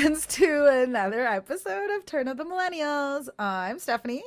friends, 0.00 0.26
to 0.28 0.66
another 0.66 1.26
episode 1.26 1.90
of 1.96 2.06
Turn 2.06 2.28
of 2.28 2.36
the 2.36 2.44
Millennials. 2.44 3.28
I'm 3.38 3.78
Stephanie. 3.78 4.22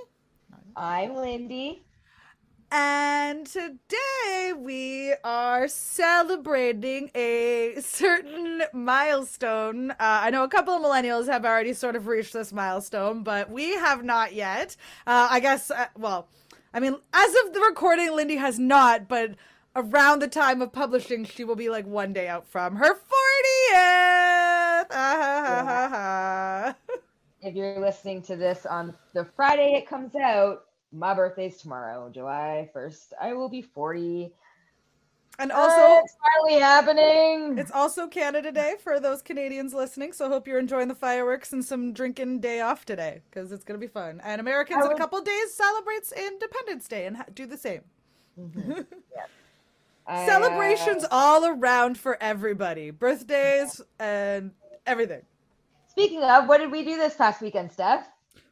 I'm 0.76 1.16
Lindy. 1.16 1.84
And 2.72 3.46
today 3.46 4.54
we 4.56 5.16
are 5.24 5.68
celebrating 5.68 7.10
a 7.16 7.76
certain 7.80 8.64
milestone. 8.74 9.92
Uh, 9.92 9.96
I 10.00 10.30
know 10.30 10.44
a 10.44 10.48
couple 10.48 10.76
of 10.76 10.82
millennials 10.82 11.28
have 11.28 11.46
already 11.46 11.74
sort 11.74 11.96
of 11.96 12.08
reached 12.08 12.34
this 12.34 12.54
milestone, 12.54 13.24
but 13.24 13.50
we 13.50 13.72
have 13.74 14.04
not 14.04 14.34
yet. 14.34 14.76
Uh, 15.08 15.28
I 15.30 15.40
guess, 15.40 15.72
uh, 15.72 15.88
well, 15.98 16.28
I 16.74 16.80
mean, 16.80 16.96
as 17.14 17.36
of 17.46 17.54
the 17.54 17.62
recording, 17.62 18.16
Lindy 18.16 18.36
has 18.36 18.60
not, 18.60 19.08
but 19.08 19.36
around 19.76 20.20
the 20.20 20.28
time 20.28 20.62
of 20.62 20.72
publishing, 20.72 21.26
she 21.26 21.44
will 21.44 21.56
be 21.56 21.70
like 21.70 21.88
one 21.88 22.14
day 22.14 22.28
out 22.28 22.48
from 22.48 22.76
her 22.76 22.94
40th. 22.94 24.63
Ah, 24.92 26.76
if 27.42 27.56
you're 27.56 27.80
listening 27.80 28.22
to 28.24 28.36
this 28.36 28.66
on 28.66 28.94
the 29.14 29.26
Friday 29.36 29.74
it 29.76 29.88
comes 29.88 30.16
out, 30.16 30.66
my 30.92 31.14
birthday's 31.14 31.58
tomorrow, 31.58 32.10
July 32.10 32.70
1st. 32.76 33.14
I 33.20 33.34
will 33.34 33.50
be 33.50 33.62
40. 33.62 34.32
And 35.40 35.52
also, 35.52 36.00
it's 36.04 36.16
finally 36.36 36.62
happening. 36.62 37.58
It's 37.58 37.72
also 37.72 38.08
Canada 38.08 38.52
Day 38.52 38.76
for 38.80 39.00
those 39.00 39.24
Canadians 39.24 39.74
listening. 39.74 40.14
So 40.14 40.30
hope 40.30 40.48
you're 40.48 40.60
enjoying 40.60 40.88
the 40.88 40.96
fireworks 40.96 41.54
and 41.54 41.66
some 41.66 41.92
drinking 41.92 42.40
day 42.40 42.62
off 42.62 42.86
today 42.86 43.22
because 43.30 43.52
it's 43.52 43.64
gonna 43.64 43.80
be 43.80 43.88
fun. 43.88 44.22
And 44.24 44.40
Americans 44.40 44.84
would... 44.84 44.92
in 44.92 44.96
a 44.96 45.00
couple 45.00 45.20
days 45.22 45.56
celebrates 45.56 46.12
Independence 46.12 46.88
Day 46.88 47.08
and 47.08 47.18
ha- 47.18 47.26
do 47.34 47.48
the 47.48 47.58
same. 47.58 47.82
Mm-hmm. 48.40 48.72
yeah. 50.08 50.26
Celebrations 50.28 51.04
uh... 51.06 51.08
all 51.10 51.46
around 51.48 51.98
for 51.98 52.22
everybody, 52.22 52.92
birthdays 52.92 53.82
and 54.00 54.52
everything. 54.86 55.22
Speaking 55.88 56.24
of, 56.24 56.48
what 56.48 56.60
did 56.60 56.72
we 56.72 56.84
do 56.84 56.98
this 56.98 57.16
past 57.16 57.42
weekend, 57.42 57.72
Steph? 57.72 58.08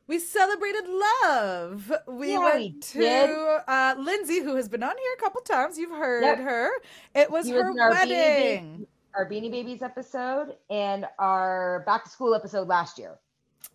we 0.08 0.20
celebrated 0.20 0.84
love. 1.24 1.94
We 2.06 2.34
yeah, 2.34 2.40
went 2.40 2.58
we 2.58 2.80
to 2.80 3.64
uh, 3.66 3.96
Lindsay, 3.98 4.42
who 4.42 4.58
has 4.58 4.68
been 4.68 4.84
on 4.84 4.98
here 4.98 5.14
a 5.18 5.22
couple 5.22 5.40
times. 5.40 5.78
You've 5.78 5.98
heard 5.98 6.24
yep. 6.24 6.38
her. 6.40 6.70
It 7.16 7.32
was 7.32 7.50
her 7.50 7.72
was 7.72 7.98
wedding. 7.98 8.80
Beanie 8.80 8.88
our 9.16 9.30
Beanie 9.30 9.52
Babies 9.52 9.82
episode 9.82 10.56
and 10.70 11.06
our 11.20 11.84
back 11.86 12.04
to 12.06 12.10
school 12.10 12.36
episode 12.36 12.68
last 12.68 12.98
year. 12.98 13.20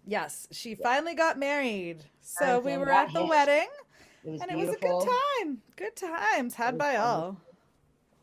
Yes, 0.07 0.47
she 0.51 0.75
finally 0.75 1.15
got 1.15 1.39
married. 1.39 2.05
So 2.21 2.61
we 2.61 2.77
were 2.77 2.91
at 2.91 3.13
the 3.13 3.25
wedding. 3.25 3.69
It 4.25 4.41
and 4.41 4.51
beautiful. 4.51 4.61
it 4.61 4.67
was 4.67 4.77
a 4.77 4.79
good 4.79 5.13
time. 5.41 5.59
Good 5.77 5.97
times 5.97 6.55
had 6.55 6.77
by 6.77 6.97
all. 6.97 7.37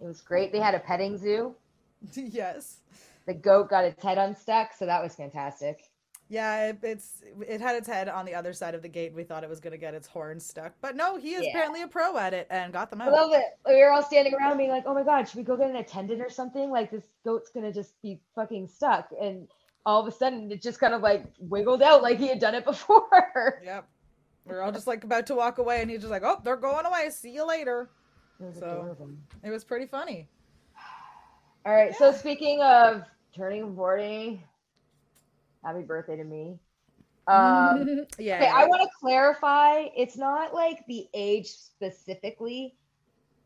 It 0.02 0.06
was 0.06 0.22
great. 0.22 0.52
They 0.52 0.60
had 0.60 0.76
a 0.76 0.80
petting 0.80 1.18
zoo. 1.18 1.56
yes. 2.14 2.78
The 3.26 3.34
goat 3.34 3.70
got 3.70 3.86
its 3.86 4.02
head 4.04 4.18
unstuck, 4.18 4.74
so 4.74 4.86
that 4.86 5.02
was 5.02 5.16
fantastic. 5.16 5.84
Yeah, 6.30 6.70
it, 6.70 6.80
it's 6.82 7.22
it 7.48 7.62
had 7.62 7.76
its 7.76 7.88
head 7.88 8.10
on 8.10 8.26
the 8.26 8.34
other 8.34 8.54
side 8.54 8.76
of 8.76 8.82
the 8.82 8.88
gate. 8.88 9.14
We 9.14 9.24
thought 9.24 9.44
it 9.44 9.50
was 9.50 9.60
going 9.60 9.72
to 9.72 9.78
get 9.78 9.94
its 9.94 10.08
horn 10.08 10.40
stuck, 10.40 10.74
but 10.82 10.96
no, 10.96 11.18
he 11.18 11.34
is 11.36 11.44
yeah. 11.44 11.50
apparently 11.50 11.82
a 11.82 11.88
pro 11.88 12.18
at 12.18 12.34
it 12.34 12.48
and 12.50 12.74
got 12.74 12.90
them 12.90 13.02
out. 13.02 13.10
I 13.10 13.12
love 13.12 13.32
it. 13.34 13.44
We 13.68 13.80
were 13.82 13.92
all 13.92 14.02
standing 14.02 14.34
around 14.34 14.58
being 14.58 14.70
like, 14.70 14.84
"Oh 14.88 14.94
my 14.94 15.04
god, 15.04 15.28
should 15.28 15.38
we 15.38 15.44
go 15.44 15.58
get 15.58 15.70
an 15.70 15.76
attendant 15.76 16.22
or 16.22 16.30
something? 16.30 16.72
Like 16.72 16.92
this 16.92 17.08
goat's 17.24 17.52
going 17.52 17.66
to 17.66 17.72
just 17.72 18.02
be 18.02 18.20
fucking 18.36 18.68
stuck." 18.68 19.10
And 19.22 19.48
all 19.86 20.02
of 20.02 20.08
a 20.08 20.16
sudden, 20.16 20.52
it 20.52 20.62
just 20.62 20.80
kind 20.80 20.94
of 20.94 21.02
like 21.02 21.26
wiggled 21.40 21.84
out 21.84 22.02
like 22.02 22.18
he 22.18 22.30
had 22.30 22.40
done 22.40 22.56
it 22.56 22.66
before. 22.74 23.62
Yep. 23.64 23.88
We 24.46 24.56
are 24.56 24.62
all 24.62 24.72
just 24.72 24.88
like 24.88 25.04
about 25.04 25.28
to 25.28 25.36
walk 25.36 25.58
away, 25.58 25.82
and 25.82 25.92
he's 25.92 26.00
just 26.00 26.12
like, 26.12 26.24
"Oh, 26.26 26.40
they're 26.44 26.58
going 26.58 26.86
away. 26.86 27.10
See 27.12 27.32
you 27.32 27.48
later." 27.48 27.90
It 28.40 28.56
so 28.56 28.66
adorable. 28.66 29.12
it 29.44 29.52
was 29.52 29.64
pretty 29.64 29.86
funny. 29.86 30.28
All 31.66 31.74
right. 31.74 31.92
Yeah. 31.92 31.98
So 31.98 32.12
speaking 32.12 32.62
of 32.62 33.04
turning 33.36 33.76
forty 33.76 34.44
happy 35.64 35.82
birthday 35.82 36.18
to 36.18 36.24
me. 36.24 36.60
Um, 37.28 38.06
yeah. 38.20 38.36
Okay, 38.36 38.52
I 38.54 38.66
want 38.66 38.82
to 38.82 38.90
clarify. 39.00 39.86
It's 39.96 40.18
not 40.18 40.54
like 40.54 40.86
the 40.88 41.08
age 41.14 41.48
specifically. 41.48 42.76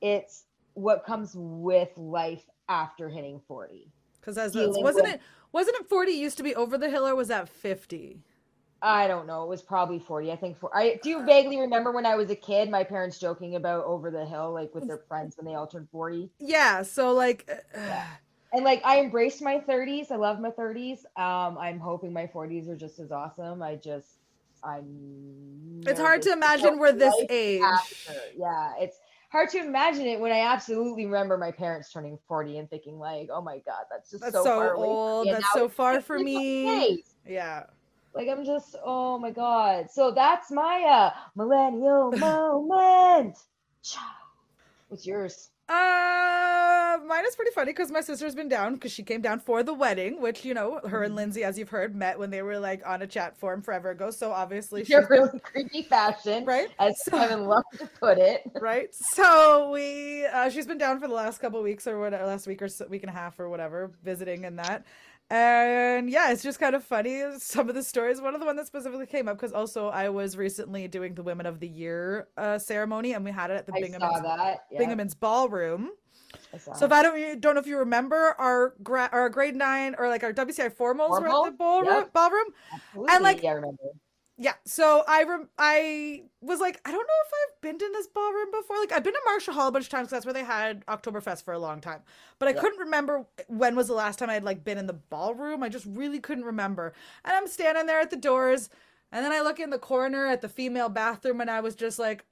It's 0.02 0.46
what 0.74 1.06
comes 1.06 1.34
with 1.36 1.90
life 1.98 2.44
after 2.70 3.10
hitting 3.10 3.42
forty. 3.48 3.92
Because 4.20 4.38
as 4.38 4.56
wasn't 4.56 5.06
with, 5.06 5.16
it 5.16 5.22
wasn't 5.52 5.78
it 5.78 5.88
forty 5.88 6.12
used 6.12 6.38
to 6.38 6.44
be 6.44 6.56
over 6.56 6.78
the 6.78 6.90
hill 6.90 7.08
or 7.08 7.16
was 7.16 7.28
that 7.30 7.50
fifty? 7.50 8.24
I 8.82 9.08
don't 9.08 9.28
know. 9.28 9.44
It 9.44 9.50
was 9.50 9.62
probably 9.62 10.00
40. 10.00 10.32
I 10.32 10.36
think 10.36 10.58
for 10.60 10.76
I 10.76 11.00
do 11.02 11.10
you 11.10 11.26
vaguely 11.26 11.60
remember 11.60 11.92
when 11.92 12.06
I 12.06 12.16
was 12.16 12.30
a 12.30 12.36
kid, 12.36 12.70
my 12.70 12.84
parents 12.84 13.20
joking 13.20 13.56
about 13.56 13.86
over 13.86 14.12
the 14.12 14.26
hill, 14.26 14.54
like 14.54 14.74
with 14.76 14.88
their 14.88 15.02
friends 15.08 15.36
when 15.38 15.46
they 15.46 15.56
all 15.56 15.68
turned 15.68 15.90
40. 15.90 16.30
Yeah. 16.40 16.84
So 16.84 17.14
like 17.14 17.50
yeah 17.76 18.06
and 18.54 18.64
like 18.64 18.82
I 18.86 19.00
embraced 19.00 19.42
my 19.42 19.60
30s. 19.60 20.12
I 20.12 20.16
love 20.16 20.40
my 20.40 20.52
30s. 20.52 21.06
Um, 21.16 21.58
I'm 21.58 21.80
hoping 21.80 22.14
my 22.14 22.28
40s 22.28 22.68
are 22.68 22.78
just 22.78 23.00
as 23.00 23.12
awesome. 23.12 23.62
I 23.62 23.76
just 23.76 24.20
I'm 24.64 25.82
It's 25.86 26.00
hard 26.00 26.22
to 26.24 26.34
imagine 26.34 26.78
we're 26.80 26.92
this 26.92 27.14
age. 27.30 27.62
After. 27.64 28.22
Yeah, 28.38 28.74
it's 28.80 28.98
hard 29.32 29.50
to 29.50 29.60
imagine 29.60 30.06
it 30.06 30.20
when 30.20 30.32
I 30.32 30.42
absolutely 30.42 31.06
remember 31.06 31.38
my 31.38 31.52
parents 31.52 31.92
turning 31.92 32.18
40 32.28 32.58
and 32.60 32.70
thinking 32.70 33.00
like, 33.00 33.30
"Oh 33.32 33.42
my 33.42 33.60
god, 33.66 33.86
that's 33.92 34.10
just 34.10 34.22
that's 34.24 34.34
so, 34.34 34.44
so 34.44 34.72
old. 34.76 35.28
That's 35.28 35.52
so 35.52 35.68
far 35.70 36.00
for 36.02 36.20
me." 36.20 37.04
Yeah. 37.26 37.64
Like 38.18 38.30
I'm 38.30 38.44
just, 38.44 38.76
oh 38.84 39.20
my 39.20 39.30
god. 39.30 39.92
So 39.92 40.10
that's 40.10 40.50
my 40.50 40.84
uh 40.90 41.12
millennial 41.36 42.12
moment. 42.18 43.38
What's 44.90 45.06
yours? 45.06 45.52
Uh, 45.70 46.98
mine 47.06 47.26
is 47.28 47.36
pretty 47.36 47.52
funny 47.52 47.74
because 47.74 47.92
my 47.92 48.00
sister's 48.00 48.34
been 48.34 48.48
down 48.48 48.76
because 48.76 48.92
she 48.92 49.04
came 49.04 49.22
down 49.22 49.38
for 49.38 49.62
the 49.62 49.74
wedding, 49.74 50.22
which 50.22 50.46
you 50.46 50.54
know 50.54 50.80
her 50.88 51.04
and 51.04 51.10
mm-hmm. 51.10 51.18
Lindsay, 51.18 51.44
as 51.44 51.60
you've 51.60 51.70
heard, 51.70 51.94
met 51.94 52.18
when 52.18 52.30
they 52.30 52.42
were 52.42 52.58
like 52.58 52.82
on 52.88 53.02
a 53.02 53.08
chat 53.08 53.38
forum 53.38 53.62
forever 53.62 53.92
ago. 53.92 54.10
So 54.10 54.32
obviously, 54.32 54.86
she's 54.86 55.10
really 55.10 55.40
creepy 55.42 55.84
fashion, 55.84 56.46
right? 56.46 56.70
As 56.80 56.94
so, 57.04 57.12
Kevin 57.12 57.46
loved 57.46 57.68
to 57.80 57.88
put 58.00 58.18
it, 58.18 58.50
right? 58.62 58.88
So 58.96 59.70
we, 59.72 60.26
uh, 60.26 60.50
she's 60.50 60.66
been 60.66 60.78
down 60.78 61.02
for 61.02 61.08
the 61.08 61.14
last 61.14 61.40
couple 61.40 61.62
weeks 61.62 61.86
or 61.86 62.00
whatever, 62.00 62.26
last 62.26 62.48
week 62.48 62.62
or 62.62 62.70
so, 62.70 62.88
week 62.88 63.04
and 63.04 63.10
a 63.10 63.14
half 63.14 63.38
or 63.38 63.50
whatever, 63.50 63.92
visiting 64.04 64.46
and 64.46 64.58
that. 64.58 64.86
And 65.30 66.10
yeah, 66.10 66.32
it's 66.32 66.42
just 66.42 66.60
kind 66.60 66.74
of 66.76 66.84
funny. 66.84 67.22
Some 67.38 67.68
of 67.68 67.76
the 67.76 67.84
stories. 67.84 68.22
One 68.22 68.34
of 68.34 68.40
the 68.40 68.46
one 68.46 68.56
that 68.56 68.68
specifically 68.68 69.06
came 69.06 69.28
up 69.28 69.38
because 69.38 69.52
also 69.52 69.90
I 69.90 70.10
was 70.10 70.38
recently 70.38 70.88
doing 70.88 71.16
the 71.16 71.24
Women 71.24 71.46
of 71.46 71.60
the 71.60 71.68
Year 71.68 72.30
uh, 72.38 72.58
ceremony, 72.58 73.14
and 73.14 73.26
we 73.26 73.32
had 73.32 73.52
it 73.52 73.56
at 73.56 73.66
the 73.66 73.74
Bingeman's, 73.74 74.58
yeah. 74.72 74.80
Bingeman's 74.80 75.16
Ballroom. 75.16 75.92
So 76.76 76.86
if 76.86 76.92
I 76.92 77.04
don't 77.04 77.42
don't 77.42 77.56
know 77.56 77.62
if 77.62 77.68
you 77.68 77.78
remember 77.78 78.36
our 78.38 78.76
gra- 78.84 79.10
our 79.12 79.30
grade 79.30 79.56
nine 79.56 79.96
or 79.98 80.08
like 80.08 80.24
our 80.24 80.34
WCI 80.34 80.74
formals 80.74 81.10
Formal? 81.10 81.22
were 81.22 81.48
at 81.48 81.52
the 81.52 81.58
ballroom, 81.58 81.94
yep. 81.94 82.14
ballroom, 82.14 82.48
and 83.10 83.24
like 83.24 83.44
yeah, 83.44 83.52
I 83.52 83.54
remember 83.54 83.84
yeah 84.38 84.54
so 84.66 85.04
i 85.08 85.24
rem- 85.24 85.50
i 85.58 86.22
was 86.42 86.60
like 86.60 86.80
i 86.86 86.92
don't 86.92 87.08
know 87.08 87.14
if 87.26 87.34
i've 87.34 87.62
been 87.62 87.86
in 87.86 87.92
this 87.94 88.08
ballroom 88.08 88.52
before. 88.52 88.78
Like 88.78 88.92
i've 88.92 89.04
been 89.04 89.14
to 89.14 89.20
marshall 89.26 89.54
hall 89.54 89.68
a 89.68 89.72
bunch 89.72 89.86
of 89.86 89.90
times 89.90 90.08
because 90.08 90.12
that's 90.12 90.26
where 90.26 90.34
they 90.34 90.44
had 90.44 90.86
oktoberfest 90.86 91.44
for 91.44 91.54
a 91.54 91.60
long 91.60 91.82
time 91.82 92.02
but 92.38 92.48
i 92.48 92.52
yeah. 92.52 92.62
couldn't 92.62 92.80
remember 92.80 93.26
when 93.48 93.76
was 93.76 93.88
the 93.88 93.94
last 93.94 94.20
time 94.20 94.30
i'd 94.30 94.44
like 94.44 94.64
been 94.64 94.78
in 94.78 94.88
the 94.88 94.94
ballroom. 94.94 95.64
I 95.64 95.70
just 95.70 95.86
really 95.86 96.20
couldn't 96.20 96.46
remember. 96.46 96.94
And 97.26 97.36
i'm 97.36 97.48
standing 97.48 97.88
there 97.88 98.00
at 98.00 98.12
the 98.12 98.16
doors 98.16 98.70
and 99.12 99.26
then 99.26 99.32
i 99.32 99.42
look 99.42 99.60
in 99.60 99.72
the 99.72 99.80
corner 99.80 100.28
at 100.28 100.42
the 100.42 100.50
female 100.50 100.90
bathroom 100.90 101.42
and 101.42 101.50
i 101.50 101.60
was 101.60 101.76
just 101.76 101.98
like 101.98 102.26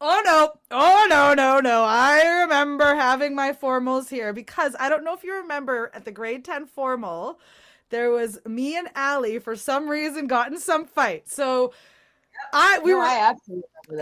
oh 0.00 0.20
no. 0.24 0.52
Oh 0.70 1.06
no 1.08 1.32
no 1.34 1.60
no. 1.60 1.84
I 1.84 2.40
remember 2.42 2.94
having 2.94 3.36
my 3.36 3.52
formals 3.52 4.08
here. 4.08 4.32
Because 4.32 4.74
i 4.80 4.88
don't 4.88 5.04
know 5.04 5.14
if 5.14 5.22
you 5.24 5.34
remember 5.34 5.90
at 5.94 6.04
the 6.04 6.10
grade 6.10 6.44
10 6.44 6.66
formal 6.66 7.38
there 7.92 8.10
was 8.10 8.40
me 8.44 8.76
and 8.76 8.88
Allie 8.96 9.38
for 9.38 9.54
some 9.54 9.88
reason 9.88 10.26
got 10.26 10.50
in 10.50 10.58
some 10.58 10.84
fight. 10.84 11.28
So 11.28 11.72
I 12.52 12.80
we 12.82 12.90
no, 12.90 12.98
were 12.98 13.04
I 13.04 13.34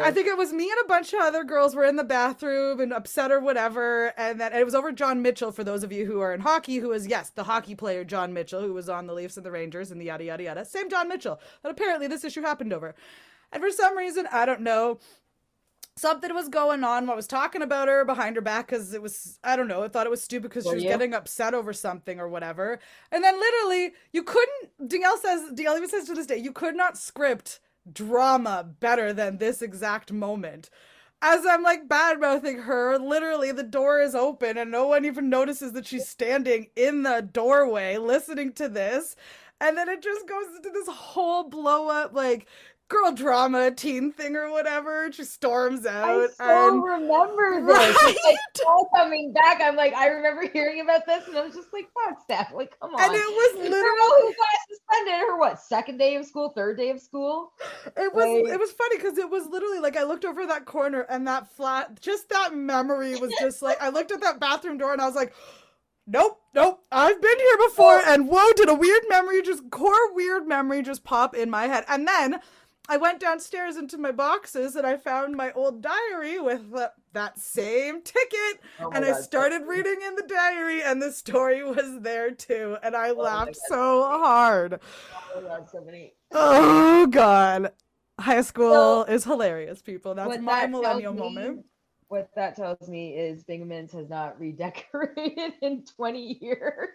I 0.02 0.10
think 0.10 0.26
it 0.26 0.36
was 0.36 0.52
me 0.52 0.70
and 0.70 0.78
a 0.84 0.88
bunch 0.88 1.12
of 1.12 1.20
other 1.20 1.44
girls 1.44 1.74
were 1.74 1.84
in 1.84 1.96
the 1.96 2.04
bathroom 2.04 2.80
and 2.80 2.92
upset 2.92 3.30
or 3.30 3.40
whatever, 3.40 4.14
and 4.16 4.40
that 4.40 4.52
and 4.52 4.60
it 4.60 4.64
was 4.64 4.74
over 4.74 4.92
John 4.92 5.20
Mitchell 5.22 5.52
for 5.52 5.64
those 5.64 5.82
of 5.82 5.92
you 5.92 6.06
who 6.06 6.20
are 6.20 6.32
in 6.32 6.40
hockey, 6.40 6.78
who 6.78 6.92
is 6.92 7.06
yes 7.06 7.30
the 7.30 7.44
hockey 7.44 7.74
player 7.74 8.04
John 8.04 8.32
Mitchell, 8.32 8.60
who 8.60 8.72
was 8.72 8.88
on 8.88 9.06
the 9.06 9.14
Leafs 9.14 9.36
and 9.36 9.44
the 9.44 9.50
Rangers 9.50 9.90
and 9.90 10.00
the 10.00 10.06
yada 10.06 10.24
yada 10.24 10.42
yada. 10.44 10.64
Same 10.64 10.88
John 10.88 11.08
Mitchell, 11.08 11.40
but 11.62 11.70
apparently 11.70 12.06
this 12.06 12.24
issue 12.24 12.42
happened 12.42 12.72
over, 12.72 12.94
and 13.52 13.62
for 13.62 13.70
some 13.70 13.96
reason 13.96 14.26
I 14.32 14.46
don't 14.46 14.62
know, 14.62 14.98
something 15.96 16.34
was 16.34 16.48
going 16.48 16.84
on. 16.84 17.10
I 17.10 17.14
was 17.14 17.26
talking 17.26 17.62
about 17.62 17.88
her 17.88 18.04
behind 18.04 18.36
her 18.36 18.42
back 18.42 18.68
because 18.68 18.94
it 18.94 19.02
was, 19.02 19.38
I 19.44 19.56
don't 19.56 19.68
know, 19.68 19.82
I 19.82 19.88
thought 19.88 20.06
it 20.06 20.10
was 20.10 20.22
stupid 20.22 20.50
because 20.50 20.64
she 20.64 20.74
was 20.74 20.82
getting 20.82 21.14
upset 21.14 21.54
over 21.54 21.72
something 21.72 22.18
or 22.18 22.28
whatever. 22.28 22.78
And 23.12 23.22
then 23.22 23.38
literally, 23.38 23.92
you 24.12 24.22
couldn't, 24.22 24.88
Danielle 24.88 25.18
says, 25.18 25.50
Danielle 25.54 25.76
even 25.76 25.88
says 25.88 26.06
to 26.06 26.14
this 26.14 26.26
day, 26.26 26.38
you 26.38 26.52
could 26.52 26.76
not 26.76 26.96
script 26.96 27.60
drama 27.92 28.66
better 28.80 29.12
than 29.12 29.38
this 29.38 29.62
exact 29.62 30.12
moment. 30.12 30.70
As 31.22 31.44
I'm 31.44 31.62
like 31.62 31.86
bad 31.86 32.18
mouthing 32.18 32.60
her, 32.60 32.98
literally 32.98 33.52
the 33.52 33.62
door 33.62 34.00
is 34.00 34.14
open 34.14 34.56
and 34.56 34.70
no 34.70 34.86
one 34.86 35.04
even 35.04 35.28
notices 35.28 35.72
that 35.72 35.86
she's 35.86 36.08
standing 36.08 36.68
in 36.76 37.02
the 37.02 37.20
doorway 37.20 37.98
listening 37.98 38.52
to 38.54 38.68
this. 38.68 39.16
And 39.62 39.76
then 39.76 39.90
it 39.90 40.02
just 40.02 40.26
goes 40.26 40.46
into 40.56 40.70
this 40.70 40.88
whole 40.88 41.44
blow 41.44 41.88
up, 41.88 42.14
like, 42.14 42.46
girl 42.90 43.12
drama 43.12 43.70
teen 43.70 44.12
thing 44.12 44.36
or 44.36 44.50
whatever. 44.50 45.10
She 45.12 45.24
storms 45.24 45.86
out. 45.86 46.20
I 46.20 46.26
still 46.26 46.68
and... 46.68 46.82
remember 46.82 47.66
this. 47.66 47.70
Right? 47.80 48.14
It's 48.14 48.24
like 48.24 48.66
all 48.66 48.90
coming 48.94 49.32
back. 49.32 49.60
I'm 49.62 49.76
like, 49.76 49.94
I 49.94 50.08
remember 50.08 50.48
hearing 50.48 50.80
about 50.80 51.06
this, 51.06 51.26
and 51.28 51.36
I 51.38 51.44
was 51.44 51.54
just 51.54 51.72
like, 51.72 51.88
fuck 51.94 52.20
Steph. 52.20 52.52
Like, 52.52 52.78
come 52.80 52.94
on. 52.94 53.00
And 53.00 53.14
it 53.14 53.26
was 53.26 53.56
literally 53.56 53.76
who 53.80 54.34
got 54.34 54.58
suspended 54.68 55.20
her 55.20 55.38
what 55.38 55.60
second 55.60 55.98
day 55.98 56.16
of 56.16 56.26
school, 56.26 56.50
third 56.50 56.76
day 56.76 56.90
of 56.90 57.00
school. 57.00 57.52
It 57.96 58.12
was 58.12 58.44
like... 58.44 58.52
it 58.52 58.58
was 58.58 58.72
funny 58.72 58.96
because 58.96 59.18
it 59.18 59.30
was 59.30 59.46
literally 59.46 59.78
like 59.78 59.96
I 59.96 60.02
looked 60.02 60.24
over 60.24 60.46
that 60.46 60.66
corner 60.66 61.02
and 61.02 61.26
that 61.28 61.48
flat, 61.52 62.00
just 62.00 62.28
that 62.30 62.54
memory 62.54 63.16
was 63.16 63.32
just 63.40 63.62
like 63.62 63.80
I 63.80 63.88
looked 63.90 64.10
at 64.10 64.20
that 64.20 64.40
bathroom 64.40 64.78
door 64.78 64.92
and 64.92 65.00
I 65.00 65.06
was 65.06 65.14
like 65.14 65.32
nope, 66.10 66.40
nope. 66.54 66.82
I've 66.90 67.20
been 67.22 67.38
here 67.38 67.68
before, 67.68 68.00
and 68.04 68.28
whoa, 68.28 68.52
did 68.56 68.68
a 68.68 68.74
weird 68.74 69.02
memory 69.08 69.42
just 69.42 69.70
core 69.70 70.12
weird 70.14 70.46
memory 70.46 70.82
just 70.82 71.04
pop 71.04 71.34
in 71.34 71.50
my 71.50 71.66
head. 71.66 71.84
And 71.88 72.06
then 72.06 72.40
I 72.90 72.96
went 72.96 73.20
downstairs 73.20 73.76
into 73.76 73.98
my 73.98 74.10
boxes 74.10 74.74
and 74.74 74.84
I 74.84 74.96
found 74.96 75.36
my 75.36 75.52
old 75.52 75.80
diary 75.80 76.40
with 76.40 76.72
the, 76.72 76.90
that 77.12 77.38
same 77.38 78.02
ticket. 78.02 78.60
Oh 78.80 78.90
and 78.90 79.04
God, 79.04 79.14
I 79.14 79.20
started 79.20 79.62
reading 79.62 79.98
in 80.04 80.16
the 80.16 80.24
diary, 80.24 80.82
and 80.82 81.00
the 81.00 81.12
story 81.12 81.62
was 81.74 82.00
there 82.00 82.32
too. 82.32 82.78
And 82.82 82.96
I 82.96 83.10
oh 83.10 83.14
laughed 83.14 83.56
so 83.68 84.02
hard. 84.02 84.80
Oh 85.32 85.40
God, 85.40 85.68
so 85.70 85.80
many. 85.82 86.14
Oh 86.32 87.06
God. 87.06 87.70
High 88.18 88.42
school 88.42 89.04
so, 89.06 89.12
is 89.12 89.22
hilarious, 89.22 89.80
people. 89.80 90.16
That's 90.16 90.40
my 90.40 90.62
that 90.62 90.70
millennial 90.72 91.14
me, 91.14 91.20
moment. 91.20 91.66
What 92.08 92.28
that 92.34 92.56
tells 92.56 92.88
me 92.88 93.14
is 93.14 93.44
Bingeman's 93.44 93.92
has 93.92 94.10
not 94.10 94.38
redecorated 94.40 95.52
in 95.62 95.84
20 95.84 96.38
years, 96.40 96.88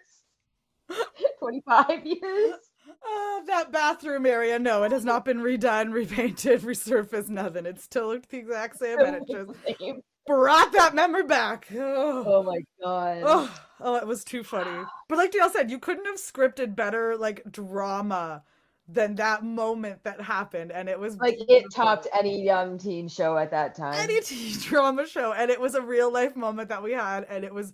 25 1.40 2.06
years. 2.06 2.56
Uh, 2.88 3.42
that 3.46 3.72
bathroom 3.72 4.26
area, 4.26 4.58
no, 4.60 4.84
it 4.84 4.92
has 4.92 5.06
not 5.06 5.26
been 5.26 5.40
redone, 5.40 5.92
repainted, 5.92 6.62
resurfaced, 6.64 7.30
nothing. 7.30 7.66
It 7.66 7.80
still 7.80 8.08
looked 8.08 8.30
the 8.30 8.38
exact 8.38 8.78
same, 8.78 9.00
and 9.00 9.16
it 9.16 9.24
just 9.30 9.52
brought 10.28 10.72
that 10.74 10.96
memory 10.96 11.24
back. 11.24 11.68
Oh, 11.74 12.24
oh 12.26 12.44
my 12.44 12.60
god. 12.84 13.22
Oh, 13.26 13.60
oh, 13.82 13.96
it 13.96 14.08
was 14.08 14.24
too 14.24 14.44
funny. 14.44 14.86
But 15.08 15.20
like 15.20 15.32
DL 15.32 15.52
said, 15.52 15.70
you 15.70 15.78
couldn't 15.78 16.06
have 16.06 16.16
scripted 16.16 16.76
better 16.76 17.16
like 17.16 17.44
drama 17.52 18.44
than 18.88 19.16
that 19.16 19.44
moment 19.44 20.04
that 20.04 20.22
happened, 20.22 20.72
and 20.72 20.90
it 20.90 21.00
was 21.00 21.18
like 21.18 21.38
beautiful. 21.38 21.56
it 21.56 21.74
topped 21.74 22.08
any 22.14 22.44
young 22.44 22.78
teen 22.78 23.08
show 23.08 23.38
at 23.38 23.52
that 23.52 23.76
time. 23.76 23.94
Any 23.96 24.22
teen 24.22 24.54
drama 24.60 25.08
show, 25.08 25.34
and 25.34 25.52
it 25.52 25.60
was 25.60 25.76
a 25.76 25.82
real 25.82 26.12
life 26.12 26.36
moment 26.36 26.70
that 26.70 26.84
we 26.84 26.94
had, 26.94 27.26
and 27.30 27.44
it 27.44 27.54
was 27.54 27.74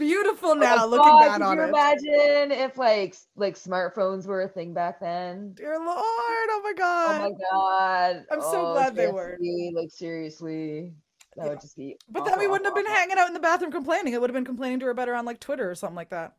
beautiful 0.00 0.54
now 0.56 0.84
oh 0.84 0.88
looking 0.88 1.04
God, 1.04 1.38
back 1.38 1.40
on 1.40 1.56
you 1.56 1.64
it. 1.64 1.68
Imagine 1.68 2.52
if 2.52 2.76
like 2.76 3.16
like 3.36 3.54
smartphones 3.54 4.26
were 4.26 4.42
a 4.42 4.48
thing 4.48 4.74
back 4.74 4.98
then. 5.00 5.52
Dear 5.54 5.78
Lord, 5.78 5.88
oh 5.96 6.60
my 6.64 6.72
God. 6.72 7.20
Oh 7.20 7.30
my 7.30 7.36
God. 7.50 8.24
I'm 8.32 8.40
so 8.40 8.66
oh, 8.66 8.72
glad 8.72 8.96
they 8.96 9.08
were. 9.08 9.38
Like 9.74 9.90
seriously. 9.90 10.92
That 11.36 11.44
yeah. 11.44 11.50
would 11.50 11.60
just 11.60 11.76
be 11.76 11.96
But 12.08 12.22
awful, 12.22 12.30
then 12.32 12.40
we 12.40 12.48
wouldn't 12.48 12.66
awful. 12.66 12.78
have 12.78 12.84
been 12.84 12.92
hanging 12.92 13.18
out 13.18 13.28
in 13.28 13.34
the 13.34 13.40
bathroom 13.40 13.70
complaining. 13.70 14.14
It 14.14 14.20
would 14.20 14.30
have 14.30 14.34
been 14.34 14.44
complaining 14.44 14.80
to 14.80 14.86
her 14.86 14.94
better 14.94 15.14
on 15.14 15.24
like 15.24 15.38
Twitter 15.38 15.70
or 15.70 15.76
something 15.76 15.94
like 15.94 16.10
that. 16.10 16.34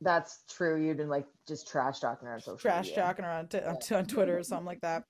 That's 0.00 0.42
true. 0.50 0.84
You'd 0.84 0.96
been 0.96 1.08
like 1.08 1.26
just 1.46 1.68
trash 1.68 2.00
talking 2.00 2.26
her 2.26 2.34
on 2.34 2.40
social 2.40 2.56
trash 2.56 2.88
media. 2.88 3.04
talking 3.04 3.24
her 3.24 3.30
on, 3.30 3.46
t- 3.46 3.58
yeah. 3.58 3.98
on 3.98 4.06
Twitter 4.06 4.36
or 4.36 4.42
something 4.42 4.66
like 4.66 4.80
that. 4.80 5.04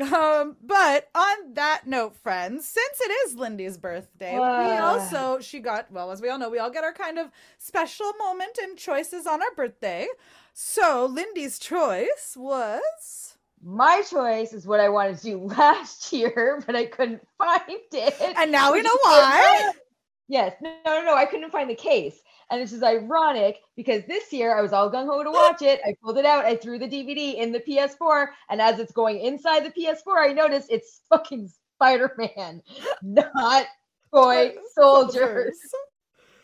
Um, 0.00 0.56
but 0.62 1.08
on 1.14 1.54
that 1.54 1.82
note, 1.86 2.16
friends, 2.16 2.66
since 2.66 3.00
it 3.00 3.10
is 3.26 3.34
Lindy's 3.34 3.78
birthday, 3.78 4.34
we 4.34 4.76
also 4.78 5.40
she 5.40 5.58
got 5.60 5.90
well, 5.90 6.10
as 6.10 6.20
we 6.20 6.28
all 6.28 6.38
know, 6.38 6.48
we 6.50 6.58
all 6.58 6.70
get 6.70 6.84
our 6.84 6.92
kind 6.92 7.18
of 7.18 7.30
special 7.58 8.12
moment 8.18 8.58
and 8.62 8.76
choices 8.76 9.26
on 9.26 9.40
our 9.42 9.54
birthday. 9.56 10.06
So 10.52 11.06
Lindy's 11.10 11.58
choice 11.58 12.34
was 12.36 13.36
my 13.62 14.02
choice 14.08 14.52
is 14.52 14.66
what 14.66 14.80
I 14.80 14.88
wanted 14.88 15.16
to 15.18 15.22
do 15.22 15.38
last 15.44 16.12
year, 16.12 16.62
but 16.66 16.76
I 16.76 16.86
couldn't 16.86 17.26
find 17.38 17.62
it. 17.92 18.14
And 18.36 18.52
now 18.52 18.72
we 18.72 18.82
know 18.82 18.96
why. 19.02 19.72
Yes, 20.28 20.56
no, 20.60 20.74
no, 20.84 21.04
no, 21.04 21.14
I 21.14 21.24
couldn't 21.24 21.52
find 21.52 21.70
the 21.70 21.76
case. 21.76 22.20
And 22.50 22.62
this 22.62 22.72
is 22.72 22.82
ironic 22.82 23.58
because 23.74 24.04
this 24.06 24.32
year 24.32 24.56
I 24.56 24.62
was 24.62 24.72
all 24.72 24.90
gung 24.90 25.06
ho 25.06 25.22
to 25.22 25.30
watch 25.30 25.62
it. 25.62 25.80
I 25.84 25.94
pulled 26.02 26.18
it 26.18 26.24
out, 26.24 26.44
I 26.44 26.56
threw 26.56 26.78
the 26.78 26.86
DVD 26.86 27.34
in 27.34 27.50
the 27.50 27.60
PS4, 27.60 28.28
and 28.50 28.60
as 28.60 28.78
it's 28.78 28.92
going 28.92 29.20
inside 29.20 29.64
the 29.64 29.70
PS4, 29.70 30.28
I 30.28 30.32
noticed 30.32 30.70
it's 30.70 31.00
fucking 31.08 31.50
Spider 31.74 32.12
Man, 32.16 32.62
not 33.02 33.66
Toy 34.12 34.54
Soldiers. 34.74 35.58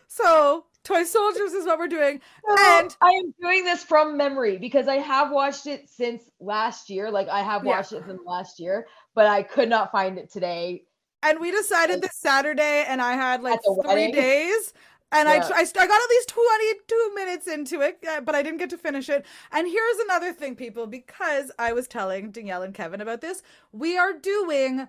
So, 0.08 0.66
Toy 0.84 1.04
Soldiers 1.04 1.52
is 1.52 1.64
what 1.64 1.78
we're 1.78 1.88
doing. 1.88 2.20
So, 2.46 2.56
and 2.58 2.94
I 3.00 3.10
am 3.12 3.32
doing 3.40 3.64
this 3.64 3.84
from 3.84 4.16
memory 4.16 4.58
because 4.58 4.88
I 4.88 4.96
have 4.96 5.30
watched 5.30 5.66
it 5.66 5.88
since 5.88 6.24
last 6.40 6.90
year. 6.90 7.10
Like, 7.10 7.28
I 7.28 7.40
have 7.40 7.64
watched 7.64 7.92
yeah. 7.92 7.98
it 7.98 8.04
since 8.06 8.20
last 8.26 8.60
year, 8.60 8.86
but 9.14 9.26
I 9.26 9.42
could 9.42 9.68
not 9.68 9.92
find 9.92 10.18
it 10.18 10.30
today. 10.30 10.82
And 11.22 11.38
we 11.40 11.52
decided 11.52 12.02
this 12.02 12.16
Saturday, 12.16 12.84
and 12.88 13.00
I 13.00 13.12
had 13.12 13.42
like 13.42 13.60
three 13.62 13.86
wedding. 13.86 14.12
days 14.12 14.74
and 15.12 15.28
yeah. 15.28 15.48
I, 15.54 15.60
I, 15.60 15.62
I 15.62 15.86
got 15.86 16.02
at 16.02 16.10
least 16.10 16.28
22 16.30 17.12
minutes 17.14 17.46
into 17.46 17.80
it, 17.82 17.98
uh, 18.08 18.22
but 18.22 18.34
I 18.34 18.42
didn't 18.42 18.58
get 18.58 18.70
to 18.70 18.78
finish 18.78 19.08
it. 19.08 19.24
And 19.52 19.68
here's 19.68 19.98
another 19.98 20.32
thing, 20.32 20.56
people, 20.56 20.86
because 20.86 21.52
I 21.58 21.72
was 21.72 21.86
telling 21.86 22.30
Danielle 22.30 22.62
and 22.62 22.74
Kevin 22.74 23.00
about 23.00 23.20
this, 23.20 23.42
we 23.72 23.98
are 23.98 24.14
doing 24.14 24.88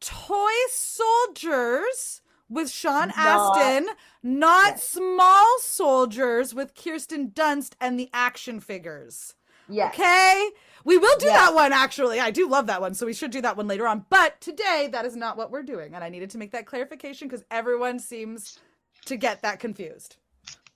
Toy 0.00 0.52
Soldiers 0.70 2.22
with 2.48 2.70
Sean 2.70 3.12
Astin, 3.14 3.86
not, 3.86 3.96
not 4.22 4.70
yes. 4.72 4.88
Small 4.88 5.58
Soldiers 5.60 6.54
with 6.54 6.74
Kirsten 6.74 7.30
Dunst 7.30 7.72
and 7.78 8.00
the 8.00 8.08
action 8.14 8.60
figures. 8.60 9.34
Yes. 9.68 9.94
Okay. 9.94 10.50
We 10.84 10.96
will 10.96 11.18
do 11.18 11.26
yes. 11.26 11.36
that 11.38 11.54
one 11.54 11.74
actually. 11.74 12.20
I 12.20 12.30
do 12.30 12.48
love 12.48 12.66
that 12.68 12.80
one. 12.80 12.94
So 12.94 13.04
we 13.04 13.12
should 13.12 13.30
do 13.30 13.42
that 13.42 13.58
one 13.58 13.68
later 13.68 13.86
on. 13.86 14.06
But 14.08 14.40
today 14.40 14.88
that 14.92 15.04
is 15.04 15.14
not 15.14 15.36
what 15.36 15.50
we're 15.50 15.62
doing. 15.62 15.94
And 15.94 16.02
I 16.02 16.08
needed 16.08 16.30
to 16.30 16.38
make 16.38 16.52
that 16.52 16.64
clarification 16.64 17.28
because 17.28 17.44
everyone 17.50 17.98
seems 17.98 18.58
to 19.06 19.16
get 19.16 19.42
that 19.42 19.60
confused. 19.60 20.16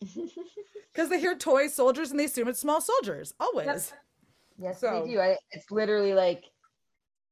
Because 0.92 1.08
they 1.08 1.20
hear 1.20 1.34
toy 1.34 1.68
soldiers 1.68 2.10
and 2.10 2.20
they 2.20 2.26
assume 2.26 2.48
it's 2.48 2.60
small 2.60 2.80
soldiers, 2.80 3.32
always. 3.40 3.66
Yep. 3.66 3.82
Yes, 4.58 4.80
so. 4.80 5.02
they 5.06 5.12
do. 5.12 5.20
I, 5.20 5.36
it's 5.50 5.70
literally 5.70 6.12
like 6.12 6.44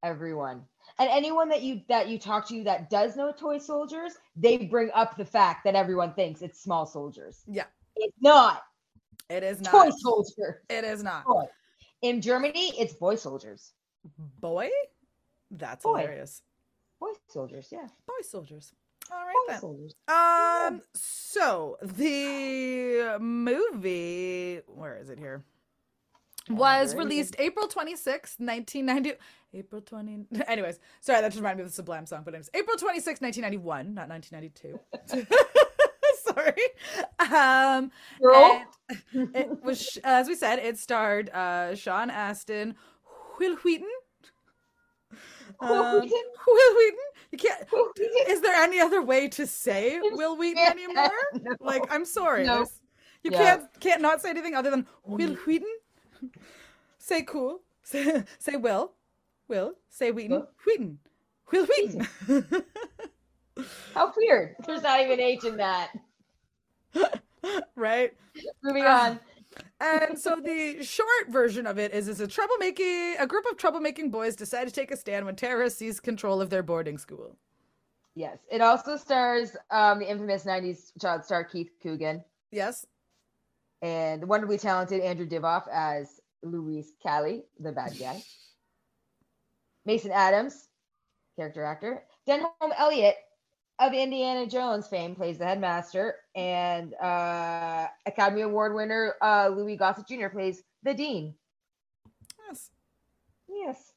everyone. 0.02 0.62
And 0.98 1.08
anyone 1.10 1.48
that 1.50 1.62
you 1.62 1.82
that 1.88 2.08
you 2.08 2.19
talk 2.19 2.48
to 2.48 2.64
that 2.64 2.90
does 2.90 3.16
know 3.16 3.32
toy 3.32 3.58
soldiers, 3.58 4.14
they 4.34 4.56
bring 4.56 4.90
up 4.94 5.16
the 5.16 5.25
fact 5.25 5.64
that 5.64 5.75
everyone 5.75 6.14
thinks 6.14 6.42
it's 6.42 6.60
small 6.60 6.87
soldiers. 6.87 7.43
Yeah. 7.46 7.64
It's 7.96 8.16
not. 8.20 8.62
It 9.28 9.43
is 9.43 9.60
not. 9.60 9.70
Toy 9.70 9.90
soldiers. 9.90 10.56
It 10.69 10.84
is 10.84 11.02
not. 11.02 11.25
Boy. 11.26 11.44
In 12.02 12.20
Germany, 12.20 12.72
it's 12.78 12.94
boy 12.94 13.16
soldiers. 13.16 13.72
Boy? 14.40 14.70
That's 15.50 15.84
boy. 15.84 15.98
hilarious. 15.98 16.43
Boy 16.98 17.10
soldiers, 17.28 17.69
yeah. 17.70 17.86
Boy 18.06 18.22
soldiers. 18.22 18.72
All 19.62 19.74
right 19.74 19.92
then. 20.08 20.74
Um. 20.74 20.82
So 20.94 21.76
the 21.82 23.19
movie, 23.20 24.60
where 24.66 24.96
is 24.96 25.10
it 25.10 25.19
here? 25.19 25.44
Was 26.48 26.94
released 26.94 27.36
April 27.38 27.69
26, 27.69 28.36
1990. 28.38 29.19
April 29.54 29.80
20. 29.80 30.26
Anyways, 30.48 30.78
sorry, 31.00 31.20
that 31.20 31.28
just 31.28 31.36
reminded 31.36 31.58
me 31.58 31.62
of 31.64 31.70
the 31.70 31.74
Sublime 31.74 32.06
song, 32.06 32.22
but 32.24 32.34
it 32.34 32.38
was 32.38 32.50
April 32.54 32.76
26, 32.76 33.20
1991, 33.20 33.94
not 33.94 34.08
1992. 34.08 35.26
sorry. 36.24 36.62
Um, 37.19 37.90
Girl. 38.20 38.64
it 39.12 39.62
was, 39.64 39.98
as 40.04 40.28
we 40.28 40.34
said, 40.34 40.58
it 40.58 40.78
starred 40.78 41.30
uh, 41.30 41.74
Sean 41.74 42.10
Astin, 42.10 42.74
Wil 43.38 43.56
Wheaton, 43.56 43.88
um, 45.60 45.70
Wil 45.70 46.00
Wheaton. 46.00 46.98
You 47.32 47.39
can't. 47.39 47.60
Is 48.29 48.41
there 48.41 48.55
any 48.55 48.81
other 48.81 49.03
way 49.03 49.29
to 49.29 49.46
say 49.46 50.01
Wil 50.01 50.37
Wheaton 50.37 50.58
anymore? 50.58 51.10
No. 51.41 51.53
Like, 51.60 51.84
I'm 51.91 52.05
sorry. 52.05 52.44
No. 52.44 52.67
You 53.22 53.31
yeah. 53.32 53.39
can't 53.39 53.81
can't 53.81 54.03
not 54.03 54.20
say 54.20 54.31
anything 54.31 54.55
other 54.55 54.70
than 54.70 54.87
Wil 55.05 55.34
Wheaton. 55.46 55.69
say 56.99 57.22
cool. 57.22 57.60
Say, 57.82 58.25
say 58.39 58.56
Will. 58.56 58.93
Will. 59.49 59.75
Say 59.89 60.10
Wheaton. 60.10 60.46
Wheaton. 60.67 60.99
Wil 61.53 61.67
Wheaton. 61.67 62.06
How 63.94 64.13
weird. 64.17 64.56
There's 64.67 64.82
not 64.82 65.01
even 65.01 65.20
H 65.20 65.44
in 65.44 65.56
that. 65.58 65.91
right. 67.75 68.13
Moving 68.63 68.84
uh, 68.84 68.89
on. 68.89 69.20
And 69.80 70.19
so 70.19 70.36
the 70.36 70.82
short 70.84 71.28
version 71.28 71.66
of 71.66 71.78
it 71.78 71.92
is 71.92 72.08
is 72.08 72.20
a 72.20 72.26
troublemaking 72.26 73.14
a 73.19 73.26
group 73.26 73.44
of 73.50 73.56
troublemaking 73.56 74.10
boys 74.10 74.36
decide 74.36 74.69
to 74.69 74.72
take 74.72 74.90
a 74.90 74.96
stand 74.96 75.26
when 75.26 75.36
terrorists 75.36 75.78
seize 75.78 76.00
control 76.00 76.40
of 76.40 76.50
their 76.50 76.62
boarding 76.62 76.98
school. 76.98 77.36
Yes. 78.14 78.38
It 78.50 78.60
also 78.60 78.96
stars 78.96 79.56
um, 79.70 79.98
the 80.00 80.10
infamous 80.10 80.44
90s 80.44 80.92
child 81.00 81.24
star 81.24 81.44
Keith 81.44 81.70
Coogan. 81.82 82.22
Yes. 82.50 82.86
And 83.82 84.22
the 84.22 84.26
wonderfully 84.26 84.58
talented 84.58 85.00
Andrew 85.00 85.26
Divoff 85.26 85.64
as 85.72 86.20
Louise 86.42 86.92
Cali, 87.02 87.44
the 87.58 87.72
bad 87.72 87.98
guy. 87.98 88.22
Mason 89.86 90.10
Adams, 90.12 90.69
character 91.36 91.64
actor. 91.64 92.02
Denholm 92.28 92.72
Elliott 92.76 93.16
of 93.81 93.93
Indiana 93.93 94.46
Jones 94.46 94.87
fame 94.87 95.15
plays 95.15 95.39
the 95.39 95.46
headmaster, 95.46 96.17
and 96.37 96.94
uh, 96.94 97.87
Academy 98.06 98.43
Award 98.43 98.75
winner 98.75 99.15
uh, 99.22 99.49
Louis 99.49 99.77
Gossett 99.77 100.06
Jr. 100.06 100.29
plays 100.29 100.63
the 100.82 100.94
dean. 100.94 101.34
Yes. 102.46 102.70
Yes. 103.49 103.93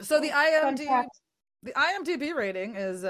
So 0.00 0.20
the 0.20 0.30
IMDb 0.30 1.06
the 1.62 1.72
IMDb 1.72 2.34
rating 2.34 2.76
is 2.76 3.04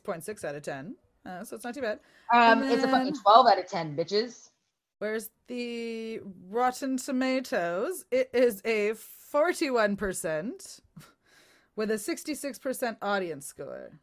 point 0.00 0.24
six 0.24 0.44
out 0.44 0.54
of 0.54 0.62
ten. 0.62 0.96
Uh, 1.24 1.44
so 1.44 1.54
it's 1.54 1.64
not 1.64 1.74
too 1.74 1.82
bad. 1.82 2.00
Um, 2.34 2.60
then, 2.60 2.72
it's 2.72 2.84
a 2.84 2.88
fucking 2.88 3.14
twelve 3.22 3.46
out 3.46 3.58
of 3.58 3.68
ten, 3.68 3.96
bitches. 3.96 4.50
Where's 4.98 5.30
the 5.46 6.20
Rotten 6.48 6.96
Tomatoes? 6.96 8.04
It 8.10 8.30
is 8.32 8.60
a 8.64 8.94
forty-one 8.94 9.96
percent 9.96 10.80
with 11.76 11.90
a 11.90 11.98
sixty-six 11.98 12.58
percent 12.58 12.98
audience 13.00 13.46
score. 13.46 14.00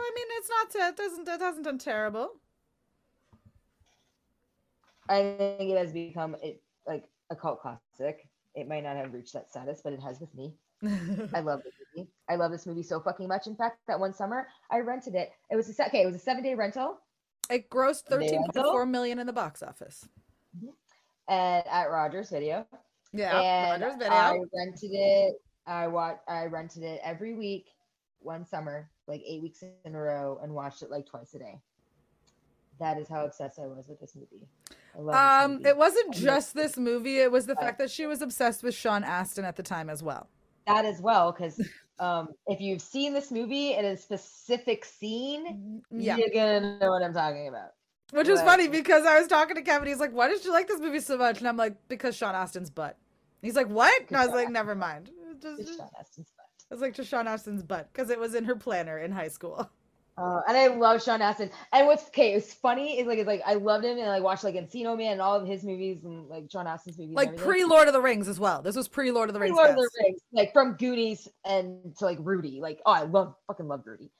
I 0.00 0.10
mean, 0.14 0.26
it's 0.38 0.48
not 0.48 0.88
it 0.88 0.96
doesn't 0.96 1.28
it 1.28 1.40
hasn't 1.40 1.64
done 1.64 1.78
terrible. 1.78 2.30
I 5.08 5.34
think 5.58 5.70
it 5.70 5.76
has 5.76 5.92
become 5.92 6.36
it 6.42 6.62
like 6.86 7.04
a 7.30 7.36
cult 7.36 7.60
classic. 7.60 8.28
It 8.54 8.68
might 8.68 8.82
not 8.82 8.96
have 8.96 9.12
reached 9.12 9.32
that 9.34 9.50
status, 9.50 9.80
but 9.82 9.92
it 9.92 10.00
has 10.00 10.20
with 10.20 10.34
me. 10.34 10.54
I 11.34 11.40
love 11.40 11.62
this 11.62 11.74
movie. 11.94 12.08
I 12.28 12.36
love 12.36 12.50
this 12.50 12.66
movie 12.66 12.82
so 12.82 13.00
fucking 13.00 13.28
much. 13.28 13.46
In 13.46 13.56
fact, 13.56 13.78
that 13.86 13.98
one 13.98 14.14
summer 14.14 14.46
I 14.70 14.80
rented 14.80 15.14
it. 15.14 15.30
It 15.50 15.56
was 15.56 15.68
a 15.68 15.86
okay. 15.86 16.02
It 16.02 16.06
was 16.06 16.14
a 16.14 16.20
seven 16.20 16.42
day 16.42 16.54
rental. 16.54 16.98
It 17.50 17.68
grossed 17.68 18.04
thirteen 18.08 18.42
point 18.52 18.66
four 18.66 18.86
million 18.86 19.18
in 19.18 19.26
the 19.26 19.32
box 19.32 19.62
office. 19.62 20.08
Mm-hmm. 20.56 20.68
And 21.28 21.64
at 21.66 21.90
Rogers 21.90 22.30
Video. 22.30 22.66
Yeah, 23.12 23.38
and 23.38 23.82
Rogers 23.82 23.98
Video. 23.98 24.14
I 24.14 24.38
rented 24.54 24.90
it. 24.92 25.34
I 25.66 25.86
watched. 25.88 26.22
I 26.28 26.46
rented 26.46 26.82
it 26.82 27.00
every 27.04 27.34
week, 27.34 27.66
one 28.20 28.46
summer, 28.46 28.88
like 29.10 29.22
eight 29.26 29.42
weeks 29.42 29.62
in 29.84 29.94
a 29.94 29.98
row, 29.98 30.40
and 30.42 30.54
watched 30.54 30.82
it 30.82 30.90
like 30.90 31.06
twice 31.06 31.34
a 31.34 31.38
day. 31.38 31.60
That 32.78 32.98
is 32.98 33.08
how 33.08 33.26
obsessed 33.26 33.58
I 33.58 33.66
was 33.66 33.88
with 33.88 34.00
this 34.00 34.16
movie. 34.16 34.48
um, 35.14 35.52
movie. 35.52 35.68
it 35.68 35.76
wasn't 35.76 36.14
just 36.14 36.54
this 36.54 36.78
movie; 36.78 37.18
it 37.18 37.30
was 37.30 37.44
the 37.46 37.56
fact 37.56 37.78
that 37.78 37.90
she 37.90 38.06
was 38.06 38.22
obsessed 38.22 38.62
with 38.62 38.74
Sean 38.74 39.04
Astin 39.04 39.44
at 39.44 39.56
the 39.56 39.62
time 39.62 39.90
as 39.90 40.02
well. 40.02 40.28
That 40.66 40.84
as 40.84 41.00
well, 41.02 41.32
because 41.32 41.60
um, 41.98 42.28
if 42.46 42.60
you've 42.60 42.80
seen 42.80 43.12
this 43.12 43.30
movie 43.30 43.74
in 43.74 43.84
a 43.84 43.96
specific 43.96 44.84
scene, 44.84 45.82
mm, 45.92 46.02
yeah. 46.02 46.16
you're 46.16 46.30
gonna 46.32 46.78
know 46.78 46.90
what 46.90 47.02
I'm 47.02 47.12
talking 47.12 47.48
about. 47.48 47.72
Which 48.12 48.28
was 48.28 48.40
funny 48.40 48.66
because 48.66 49.04
I 49.06 49.18
was 49.18 49.28
talking 49.28 49.54
to 49.56 49.62
Kevin. 49.62 49.86
He's 49.86 50.00
like, 50.00 50.12
"Why 50.12 50.28
did 50.28 50.44
you 50.44 50.52
like 50.52 50.66
this 50.66 50.80
movie 50.80 51.00
so 51.00 51.18
much?" 51.18 51.38
And 51.38 51.48
I'm 51.48 51.56
like, 51.56 51.76
"Because 51.88 52.16
Sean 52.16 52.34
Astin's 52.34 52.70
butt." 52.70 52.96
He's 53.42 53.56
like, 53.56 53.68
"What?" 53.68 54.08
And 54.08 54.16
I 54.16 54.24
was 54.26 54.34
like, 54.34 54.48
"Never 54.48 54.74
mind." 54.74 55.10
Just, 55.40 55.80
Sean 56.70 56.72
Astin's 56.72 56.72
butt. 56.72 56.72
I 56.72 56.74
was 56.74 56.80
like, 56.80 56.94
"To 56.94 57.04
Sean 57.04 57.26
Astin's 57.26 57.62
butt," 57.62 57.88
because 57.92 58.10
it 58.10 58.18
was 58.18 58.34
in 58.34 58.44
her 58.44 58.56
planner 58.56 58.98
in 58.98 59.12
high 59.12 59.28
school. 59.28 59.70
Uh, 60.20 60.42
and 60.46 60.56
I 60.56 60.66
love 60.66 61.02
Sean 61.02 61.22
Astin. 61.22 61.50
And 61.72 61.86
what's 61.86 62.06
okay, 62.08 62.34
it's 62.34 62.52
funny 62.52 62.98
is 62.98 63.06
like 63.06 63.18
it's 63.18 63.26
like 63.26 63.40
I 63.46 63.54
loved 63.54 63.86
him 63.86 63.98
and 63.98 64.10
I 64.10 64.20
watched 64.20 64.44
like 64.44 64.54
Encino 64.54 64.96
Man 64.96 65.12
and 65.12 65.20
all 65.20 65.34
of 65.34 65.46
his 65.46 65.64
movies 65.64 66.04
and 66.04 66.28
like 66.28 66.50
Sean 66.50 66.66
Astin's 66.66 66.98
movies. 66.98 67.14
Like 67.14 67.36
pre 67.36 67.64
Lord 67.64 67.88
of 67.88 67.94
the 67.94 68.02
Rings 68.02 68.28
as 68.28 68.38
well. 68.38 68.60
This 68.60 68.76
was 68.76 68.86
pre 68.86 69.12
Lord 69.12 69.30
of 69.30 69.34
the 69.34 69.40
Rings. 69.40 69.56
Lord 69.56 69.70
of 69.70 69.76
the 69.76 69.90
Rings, 70.04 70.20
like 70.32 70.52
from 70.52 70.74
Goonies 70.74 71.26
and 71.44 71.96
to 71.96 72.04
like 72.04 72.18
Rudy. 72.20 72.60
Like 72.60 72.80
oh, 72.84 72.92
I 72.92 73.04
love 73.04 73.34
fucking 73.46 73.66
love 73.66 73.82
Rudy. 73.86 74.10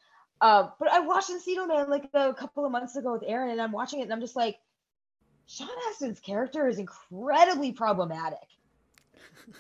Um, 0.41 0.73
but 0.79 0.89
I 0.89 1.01
watched 1.01 1.31
Encino 1.31 1.69
Man 1.69 1.91
like 1.91 2.09
a 2.15 2.33
couple 2.33 2.65
of 2.65 2.73
months 2.73 2.97
ago 2.97 3.13
with 3.13 3.25
Aaron, 3.27 3.51
and 3.51 3.61
I'm 3.61 3.73
watching 3.73 4.01
it 4.01 4.05
and 4.05 4.13
I'm 4.13 4.21
just 4.21 4.37
like, 4.37 4.57
Sean 5.47 5.69
Astin's 5.91 6.21
character 6.21 6.67
is 6.67 6.79
incredibly 6.79 7.73
problematic. 7.73 8.39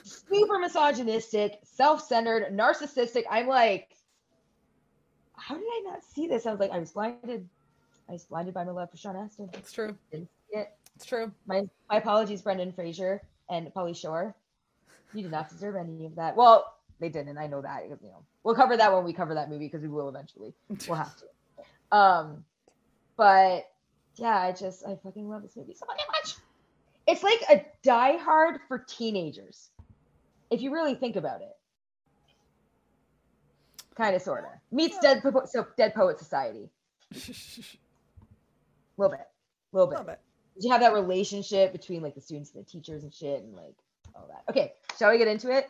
Super 0.02 0.58
misogynistic, 0.58 1.58
self-centered, 1.64 2.52
narcissistic. 2.52 3.24
I'm 3.30 3.46
like 3.46 3.90
how 5.40 5.54
did 5.56 5.64
I 5.64 5.82
not 5.84 6.04
see 6.04 6.28
this? 6.28 6.46
I 6.46 6.50
was 6.50 6.60
like, 6.60 6.70
I 6.70 6.78
was 6.78 6.92
blinded. 6.92 7.48
I 8.08 8.12
was 8.12 8.24
blinded 8.24 8.54
by 8.54 8.64
my 8.64 8.72
love 8.72 8.90
for 8.90 8.96
Sean 8.96 9.16
Astin. 9.16 9.48
It's 9.54 9.72
true. 9.72 9.96
Didn't 10.12 10.28
see 10.50 10.58
it. 10.58 10.70
It's 10.94 11.06
true. 11.06 11.32
My 11.46 11.62
my 11.88 11.96
apologies, 11.96 12.42
Brendan 12.42 12.72
Fraser 12.72 13.22
and 13.48 13.72
Pauly 13.74 13.96
Shore. 13.96 14.34
You 15.14 15.22
did 15.22 15.32
not 15.32 15.48
deserve 15.48 15.76
any 15.76 16.06
of 16.06 16.14
that. 16.16 16.36
Well, 16.36 16.74
they 17.00 17.08
didn't. 17.08 17.38
I 17.38 17.46
know 17.46 17.62
that. 17.62 17.84
You 17.84 17.90
know, 18.02 18.22
we'll 18.44 18.54
cover 18.54 18.76
that 18.76 18.92
when 18.92 19.04
we 19.04 19.12
cover 19.12 19.34
that 19.34 19.48
movie 19.48 19.66
because 19.66 19.82
we 19.82 19.88
will 19.88 20.08
eventually. 20.08 20.52
We'll 20.86 20.98
have 20.98 21.16
to. 21.16 21.96
Um, 21.96 22.44
but 23.16 23.70
yeah, 24.16 24.36
I 24.36 24.52
just 24.52 24.86
I 24.86 24.96
fucking 25.02 25.28
love 25.28 25.42
this 25.42 25.56
movie 25.56 25.74
so 25.74 25.86
fucking 25.86 26.06
much. 26.08 26.36
It's 27.06 27.22
like 27.22 27.40
a 27.50 27.64
Die 27.82 28.16
Hard 28.18 28.60
for 28.68 28.78
teenagers, 28.78 29.70
if 30.50 30.60
you 30.62 30.72
really 30.72 30.94
think 30.94 31.16
about 31.16 31.40
it 31.40 31.56
kind 34.00 34.16
of, 34.16 34.22
sort 34.22 34.44
of 34.44 34.50
meets 34.72 34.98
Dead 34.98 35.22
po- 35.22 35.44
so 35.46 35.66
Dead 35.76 35.94
Poet 35.94 36.18
Society. 36.18 36.70
A 37.12 37.16
little 38.96 39.16
bit, 39.16 39.26
a 39.26 39.76
little 39.76 39.88
bit. 39.88 39.98
Little 39.98 40.04
bit. 40.04 40.20
Did 40.54 40.64
you 40.64 40.70
have 40.72 40.80
that 40.80 40.92
relationship 40.92 41.72
between 41.72 42.02
like 42.02 42.14
the 42.14 42.20
students 42.20 42.52
and 42.54 42.64
the 42.64 42.68
teachers 42.68 43.02
and 43.02 43.12
shit 43.12 43.42
and 43.42 43.54
like 43.54 43.76
all 44.14 44.28
that? 44.28 44.42
Okay, 44.50 44.72
shall 44.98 45.10
we 45.10 45.18
get 45.18 45.28
into 45.28 45.50
it? 45.50 45.68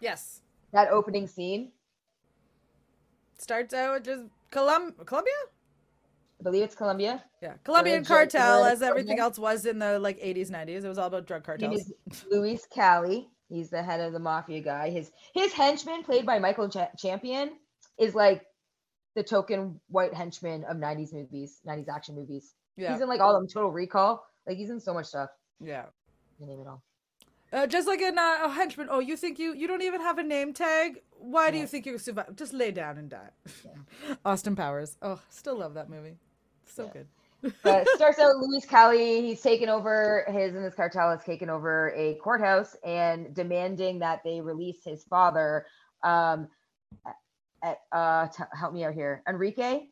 Yes. 0.00 0.40
That 0.72 0.88
opening 0.90 1.26
scene 1.26 1.70
starts 3.38 3.74
out 3.74 4.04
just 4.04 4.24
Colum- 4.50 4.94
Colombia. 5.06 5.32
I 6.42 6.50
believe 6.50 6.64
it's 6.64 6.74
Colombia. 6.74 7.22
Yeah, 7.40 7.54
Colombian 7.62 8.04
cartel, 8.04 8.64
as 8.64 8.82
everything 8.82 9.20
else 9.20 9.38
was 9.38 9.64
in 9.64 9.78
the 9.78 10.00
like 10.00 10.18
80s, 10.18 10.50
90s. 10.50 10.82
It 10.84 10.88
was 10.88 10.98
all 10.98 11.06
about 11.06 11.24
drug 11.24 11.44
cartels. 11.44 11.92
Luis 12.30 12.66
Cali. 12.66 13.28
He's 13.48 13.70
the 13.70 13.82
head 13.82 14.00
of 14.00 14.12
the 14.12 14.18
mafia 14.18 14.60
guy. 14.60 14.90
His 14.90 15.12
his 15.34 15.52
henchman, 15.52 16.02
played 16.02 16.26
by 16.26 16.40
Michael 16.40 16.68
Ch- 16.68 16.98
Champion, 16.98 17.50
is 17.96 18.14
like 18.14 18.42
the 19.14 19.22
token 19.22 19.80
white 19.88 20.14
henchman 20.14 20.64
of 20.64 20.78
90s 20.78 21.12
movies, 21.12 21.60
90s 21.64 21.88
action 21.94 22.16
movies. 22.16 22.54
Yeah. 22.76 22.92
He's 22.92 23.02
in 23.02 23.08
like 23.08 23.20
all 23.20 23.34
them 23.34 23.46
Total 23.46 23.70
Recall. 23.70 24.24
Like 24.48 24.56
he's 24.56 24.70
in 24.70 24.80
so 24.80 24.92
much 24.92 25.06
stuff. 25.06 25.30
Yeah. 25.60 25.84
You 26.40 26.46
name 26.46 26.60
it 26.60 26.66
all. 26.66 26.82
Uh, 27.52 27.66
just 27.66 27.86
like 27.86 28.00
in 28.00 28.18
uh, 28.18 28.38
a 28.44 28.48
henchman. 28.48 28.88
Oh, 28.90 28.98
you 28.98 29.16
think 29.16 29.38
you 29.38 29.54
you 29.54 29.68
don't 29.68 29.82
even 29.82 30.00
have 30.00 30.18
a 30.18 30.22
name 30.22 30.54
tag? 30.54 31.02
Why 31.18 31.46
yeah. 31.46 31.50
do 31.50 31.58
you 31.58 31.66
think 31.66 31.84
you 31.86 31.98
survive? 31.98 32.34
Just 32.34 32.54
lay 32.54 32.70
down 32.70 32.96
and 32.96 33.10
die. 33.10 33.30
Yeah. 33.64 34.14
Austin 34.24 34.56
Powers. 34.56 34.96
Oh, 35.02 35.20
still 35.28 35.58
love 35.58 35.74
that 35.74 35.90
movie. 35.90 36.16
So 36.66 36.84
yeah. 36.84 36.92
good 36.92 37.06
but 37.62 37.88
starts 37.94 38.18
out 38.18 38.36
Luis 38.36 38.64
Cali. 38.64 39.22
He's 39.22 39.40
taken 39.40 39.68
over 39.68 40.24
his 40.28 40.54
and 40.54 40.64
his 40.64 40.74
cartel 40.74 41.10
has 41.10 41.24
taken 41.24 41.50
over 41.50 41.92
a 41.96 42.14
courthouse 42.14 42.76
and 42.84 43.34
demanding 43.34 43.98
that 44.00 44.22
they 44.24 44.40
release 44.40 44.84
his 44.84 45.04
father. 45.04 45.66
Um, 46.02 46.48
at, 47.62 47.78
uh, 47.92 48.26
t- 48.28 48.42
help 48.52 48.74
me 48.74 48.84
out 48.84 48.94
here, 48.94 49.22
Enrique 49.28 49.86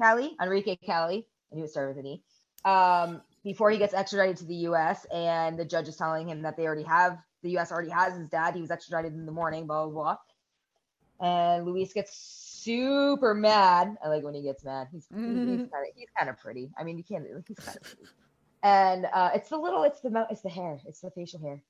Cali, 0.00 0.36
Enrique 0.40 0.76
Cali. 0.76 1.26
I 1.52 1.56
knew 1.56 1.64
it 1.64 1.70
started 1.70 1.96
with 1.96 2.04
an 2.04 2.12
E. 2.12 2.22
Um, 2.64 3.22
before 3.42 3.70
he 3.70 3.78
gets 3.78 3.94
extradited 3.94 4.36
to 4.38 4.44
the 4.44 4.54
U.S. 4.54 5.04
and 5.12 5.58
the 5.58 5.64
judge 5.64 5.88
is 5.88 5.96
telling 5.96 6.28
him 6.28 6.42
that 6.42 6.56
they 6.56 6.64
already 6.64 6.84
have 6.84 7.18
the 7.42 7.50
U.S. 7.52 7.72
already 7.72 7.90
has 7.90 8.16
his 8.16 8.28
dad. 8.28 8.54
He 8.54 8.60
was 8.60 8.70
extradited 8.70 9.16
in 9.16 9.26
the 9.26 9.32
morning. 9.32 9.66
Blah 9.66 9.86
blah 9.86 10.16
blah. 11.20 11.26
And 11.26 11.66
Luis 11.66 11.92
gets 11.92 12.14
super 12.58 13.34
mad. 13.34 13.96
I 14.04 14.08
like 14.08 14.22
when 14.22 14.34
he 14.34 14.42
gets 14.42 14.64
mad. 14.64 14.88
He's 14.92 15.06
mm-hmm. 15.06 15.48
he's 15.48 15.58
kind 15.58 15.86
of 15.86 15.94
he's 15.96 16.08
kind 16.16 16.30
of 16.30 16.38
pretty. 16.38 16.70
I 16.78 16.84
mean, 16.84 16.98
you 16.98 17.04
can't. 17.04 17.24
He's 17.46 17.58
kind 17.58 17.76
of 17.76 17.82
pretty. 17.82 18.10
And 18.62 19.06
uh, 19.12 19.30
it's 19.34 19.50
the 19.50 19.56
little, 19.56 19.84
it's 19.84 20.00
the 20.00 20.26
it's 20.30 20.42
the 20.42 20.48
hair, 20.48 20.80
it's 20.86 21.00
the 21.00 21.10
facial 21.10 21.40
hair. 21.40 21.62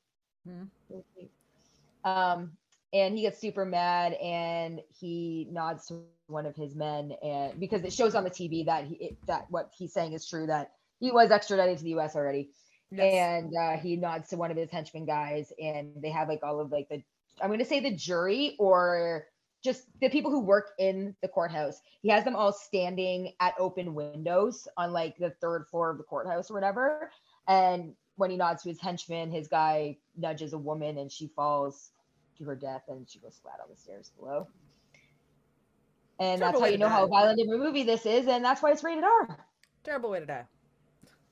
Mm-hmm. 0.49 2.11
Um, 2.11 2.52
and 2.92 3.14
he 3.14 3.23
gets 3.23 3.38
super 3.38 3.64
mad, 3.64 4.14
and 4.14 4.80
he 4.99 5.49
nods 5.50 5.87
to 5.88 6.00
one 6.28 6.47
of 6.47 6.57
his 6.57 6.75
men, 6.75 7.12
and 7.23 7.61
because 7.61 7.83
it 7.83 7.92
shows 7.92 8.14
on 8.14 8.25
the 8.25 8.30
TV 8.30 8.64
that 8.66 8.85
he 8.85 8.95
it, 8.95 9.26
that 9.26 9.47
what 9.50 9.71
he's 9.76 9.92
saying 9.92 10.14
is 10.14 10.26
true 10.26 10.47
that 10.47 10.73
he 11.00 11.11
was 11.11 11.30
extradited 11.30 11.78
to 11.78 11.85
the 11.85 11.90
U.S. 11.90 12.16
already. 12.16 12.50
Yes. 12.90 13.14
And 13.14 13.52
uh, 13.54 13.76
he 13.76 13.97
nods 13.97 14.30
to 14.30 14.37
one 14.37 14.50
of 14.50 14.57
his 14.57 14.71
henchmen 14.71 15.04
guys, 15.04 15.52
and 15.62 15.92
they 16.02 16.11
have 16.11 16.28
like 16.28 16.40
all 16.42 16.61
of 16.61 16.73
like 16.73 16.88
the 16.88 17.02
I'm 17.42 17.49
going 17.49 17.59
to 17.59 17.64
say 17.64 17.80
the 17.80 17.95
jury 17.95 18.57
or 18.59 19.26
just 19.62 19.84
the 20.00 20.08
people 20.08 20.30
who 20.30 20.40
work 20.40 20.70
in 20.78 21.14
the 21.22 21.28
courthouse. 21.28 21.80
He 22.00 22.08
has 22.08 22.24
them 22.24 22.36
all 22.36 22.52
standing 22.52 23.32
at 23.40 23.54
open 23.58 23.94
windows 23.94 24.68
on 24.76 24.92
like 24.92 25.16
the 25.18 25.30
third 25.40 25.66
floor 25.66 25.90
of 25.90 25.98
the 25.98 26.04
courthouse 26.04 26.50
or 26.50 26.54
whatever. 26.54 27.10
And 27.46 27.94
when 28.16 28.30
he 28.30 28.36
nods 28.36 28.62
to 28.62 28.68
his 28.68 28.80
henchman, 28.80 29.30
his 29.30 29.48
guy 29.48 29.98
nudges 30.16 30.52
a 30.52 30.58
woman 30.58 30.98
and 30.98 31.10
she 31.10 31.28
falls 31.28 31.90
to 32.38 32.44
her 32.44 32.54
death 32.54 32.82
and 32.88 33.08
she 33.08 33.18
goes 33.18 33.38
flat 33.42 33.58
on 33.62 33.68
the 33.70 33.76
stairs 33.76 34.10
below. 34.18 34.46
And 36.20 36.40
Terrible 36.40 36.60
that's 36.60 36.68
how 36.68 36.72
you 36.72 36.78
know 36.78 36.88
die. 36.88 36.92
how 36.92 37.06
violent 37.06 37.40
of 37.40 37.48
a 37.48 37.56
movie 37.56 37.84
this 37.84 38.04
is, 38.04 38.26
and 38.26 38.44
that's 38.44 38.60
why 38.60 38.72
it's 38.72 38.82
rated 38.82 39.04
R. 39.04 39.38
Terrible 39.84 40.10
way 40.10 40.18
to 40.20 40.26
die. 40.26 40.44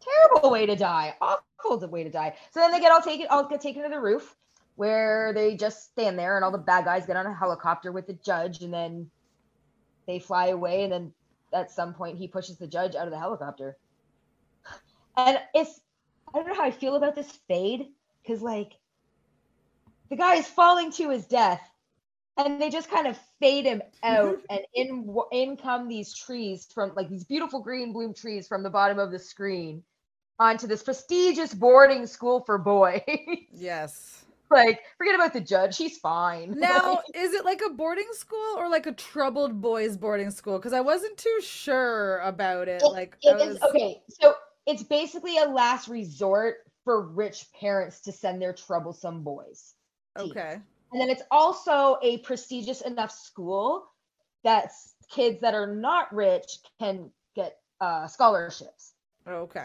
Terrible 0.01 0.51
way 0.51 0.67
to 0.67 0.77
die. 0.77 1.15
Awful 1.21 1.89
way 1.89 2.05
to 2.05 2.11
die. 2.11 2.37
So 2.53 2.61
then 2.61 2.71
they 2.71 2.79
get 2.79 2.93
all 2.93 3.01
taken, 3.01 3.27
all 3.29 3.49
get 3.49 3.61
taken 3.61 3.83
to 3.83 3.89
the 3.89 3.99
roof 3.99 4.37
where 4.77 5.33
they 5.33 5.57
just 5.57 5.91
stand 5.91 6.19
there 6.19 6.37
and 6.37 6.45
all 6.45 6.51
the 6.51 6.59
bad 6.59 6.85
guys 6.85 7.07
get 7.07 7.17
on 7.17 7.27
a 7.27 7.35
helicopter 7.35 7.91
with 7.91 8.07
the 8.07 8.13
judge 8.13 8.61
and 8.61 8.73
then 8.73 9.11
they 10.07 10.19
fly 10.19 10.49
away 10.49 10.85
and 10.85 10.93
then 10.93 11.13
at 11.53 11.71
some 11.71 11.95
point 11.95 12.19
he 12.19 12.29
pushes 12.29 12.59
the 12.59 12.67
judge 12.67 12.95
out 12.95 13.07
of 13.07 13.11
the 13.11 13.19
helicopter. 13.19 13.77
And 15.17 15.39
it's 15.55 15.81
I 16.29 16.39
don't 16.39 16.47
know 16.47 16.55
how 16.55 16.65
I 16.65 16.71
feel 16.71 16.95
about 16.95 17.15
this 17.15 17.31
fade 17.49 17.87
cuz 18.27 18.43
like 18.43 18.73
the 20.11 20.17
guy 20.17 20.35
is 20.35 20.47
falling 20.47 20.93
to 20.93 21.09
his 21.09 21.27
death 21.27 21.63
and 22.37 22.61
they 22.61 22.69
just 22.69 22.91
kind 22.91 23.07
of 23.07 23.19
fade 23.41 23.65
him 23.65 23.81
out 24.03 24.39
and 24.51 24.61
in 24.75 25.17
in 25.33 25.57
come 25.57 25.89
these 25.89 26.13
trees 26.13 26.69
from 26.75 26.93
like 26.95 27.09
these 27.09 27.25
beautiful 27.25 27.61
green 27.61 27.95
bloom 27.95 28.13
trees 28.13 28.47
from 28.47 28.63
the 28.63 28.71
bottom 28.71 28.99
of 28.99 29.11
the 29.11 29.19
screen 29.19 29.83
onto 30.39 30.67
this 30.67 30.83
prestigious 30.83 31.55
boarding 31.55 32.07
school 32.07 32.41
for 32.45 32.59
boys. 32.59 33.01
Yes 33.51 34.26
like, 34.51 34.81
forget 34.99 35.15
about 35.15 35.33
the 35.33 35.41
judge. 35.41 35.77
He's 35.77 35.99
fine. 35.99 36.55
Now, 36.67 37.03
is 37.15 37.33
it 37.33 37.45
like 37.45 37.61
a 37.65 37.71
boarding 37.71 38.09
school 38.13 38.55
or 38.57 38.69
like 38.69 38.87
a 38.87 38.93
troubled 38.93 39.61
boys 39.61 39.97
boarding 39.97 40.31
school? 40.31 40.59
Because 40.59 40.73
I 40.73 40.81
wasn't 40.81 41.17
too 41.17 41.39
sure 41.41 42.19
about 42.19 42.69
it. 42.69 42.83
it 42.83 42.87
like, 42.87 43.17
it 43.23 43.35
was... 43.37 43.57
is, 43.57 43.63
okay, 43.63 44.03
so 44.09 44.35
it's 44.67 44.83
basically 44.83 45.39
a 45.39 45.45
last 45.45 45.89
resort 45.89 46.57
for 46.85 47.03
rich 47.03 47.47
parents 47.59 48.01
to 48.01 48.13
send 48.13 48.41
their 48.41 48.53
troublesome 48.53 49.23
boys. 49.23 49.75
Okay. 50.19 50.61
And 50.93 51.01
then 51.01 51.11
it's 51.11 51.23
also 51.31 51.99
a 52.03 52.19
prestigious 52.19 52.81
enough 52.83 53.11
school 53.11 53.91
that 54.45 54.71
kids 55.11 55.41
that 55.41 55.55
are 55.55 55.67
not 55.67 56.13
rich 56.15 56.59
can 56.79 57.11
get 57.35 57.59
uh, 57.81 58.07
scholarships. 58.07 58.95
Okay. 59.29 59.65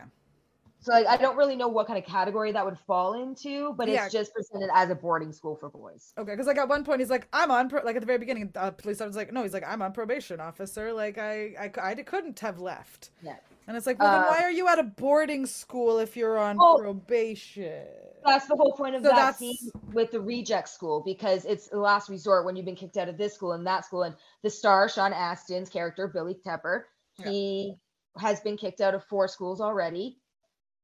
So 0.82 0.94
like, 0.94 1.06
I 1.06 1.16
don't 1.16 1.38
really 1.38 1.56
know 1.56 1.68
what 1.68 1.86
kind 1.86 2.00
of 2.00 2.06
category 2.06 2.52
that 2.52 2.66
would 2.66 2.78
fall 2.80 3.14
into, 3.14 3.74
but 3.78 3.88
yeah. 3.88 4.06
it's 4.06 4.14
just 4.14 4.34
presented 4.34 4.70
as 4.74 4.90
a 4.90 4.96
boarding 4.96 5.32
school 5.32 5.56
for 5.56 5.70
boys. 5.70 6.12
Okay, 6.18 6.32
because 6.32 6.48
like 6.48 6.58
at 6.58 6.68
one 6.68 6.84
point 6.84 7.00
he's 7.00 7.10
like, 7.10 7.28
"I'm 7.32 7.52
on," 7.52 7.70
pro-, 7.70 7.84
like 7.84 7.96
at 7.96 8.00
the 8.00 8.08
very 8.08 8.18
beginning, 8.18 8.52
uh, 8.56 8.72
police 8.72 9.00
officer's 9.00 9.16
like, 9.16 9.32
"No," 9.32 9.44
he's 9.44 9.54
like, 9.54 9.68
"I'm 9.68 9.84
on 9.84 9.94
probation, 9.94 10.40
officer. 10.40 10.92
Like 10.92 11.20
I, 11.20 11.54
I, 11.60 11.72
I 11.84 11.94
couldn't 11.96 12.40
have 12.40 12.60
left." 12.60 13.12
Yeah. 13.22 13.36
And 13.68 13.78
it's 13.78 13.86
like, 13.86 14.00
well, 14.00 14.12
then 14.12 14.22
uh, 14.22 14.28
why 14.28 14.44
are 14.44 14.52
you 14.52 14.68
at 14.68 14.80
a 14.80 14.84
boarding 14.84 15.46
school 15.46 16.00
if 16.00 16.18
you're 16.18 16.40
on 16.40 16.58
well, 16.58 16.80
probation? 16.80 17.86
That's 18.26 18.48
the 18.48 18.56
whole 18.56 18.74
point 18.74 18.96
of 18.96 19.04
so 19.04 19.10
that 19.10 19.16
that's... 19.16 19.38
scene 19.38 19.72
with 19.94 20.12
the 20.12 20.20
reject 20.20 20.68
school 20.68 21.04
because 21.06 21.46
it's 21.46 21.68
the 21.68 21.80
last 21.80 22.10
resort 22.10 22.46
when 22.46 22.56
you've 22.56 22.66
been 22.66 22.76
kicked 22.76 22.98
out 22.98 23.08
of 23.08 23.18
this 23.18 23.36
school 23.36 23.54
and 23.54 23.66
that 23.68 23.86
school. 23.86 24.02
And 24.04 24.16
the 24.42 24.50
star, 24.50 24.90
Sean 24.90 25.14
Astin's 25.14 25.70
character, 25.70 26.08
Billy 26.08 26.36
Tepper, 26.46 26.84
yeah. 27.20 27.30
he 27.30 27.76
has 28.18 28.40
been 28.42 28.58
kicked 28.58 28.82
out 28.82 28.96
of 28.96 29.06
four 29.06 29.28
schools 29.28 29.62
already 29.62 30.18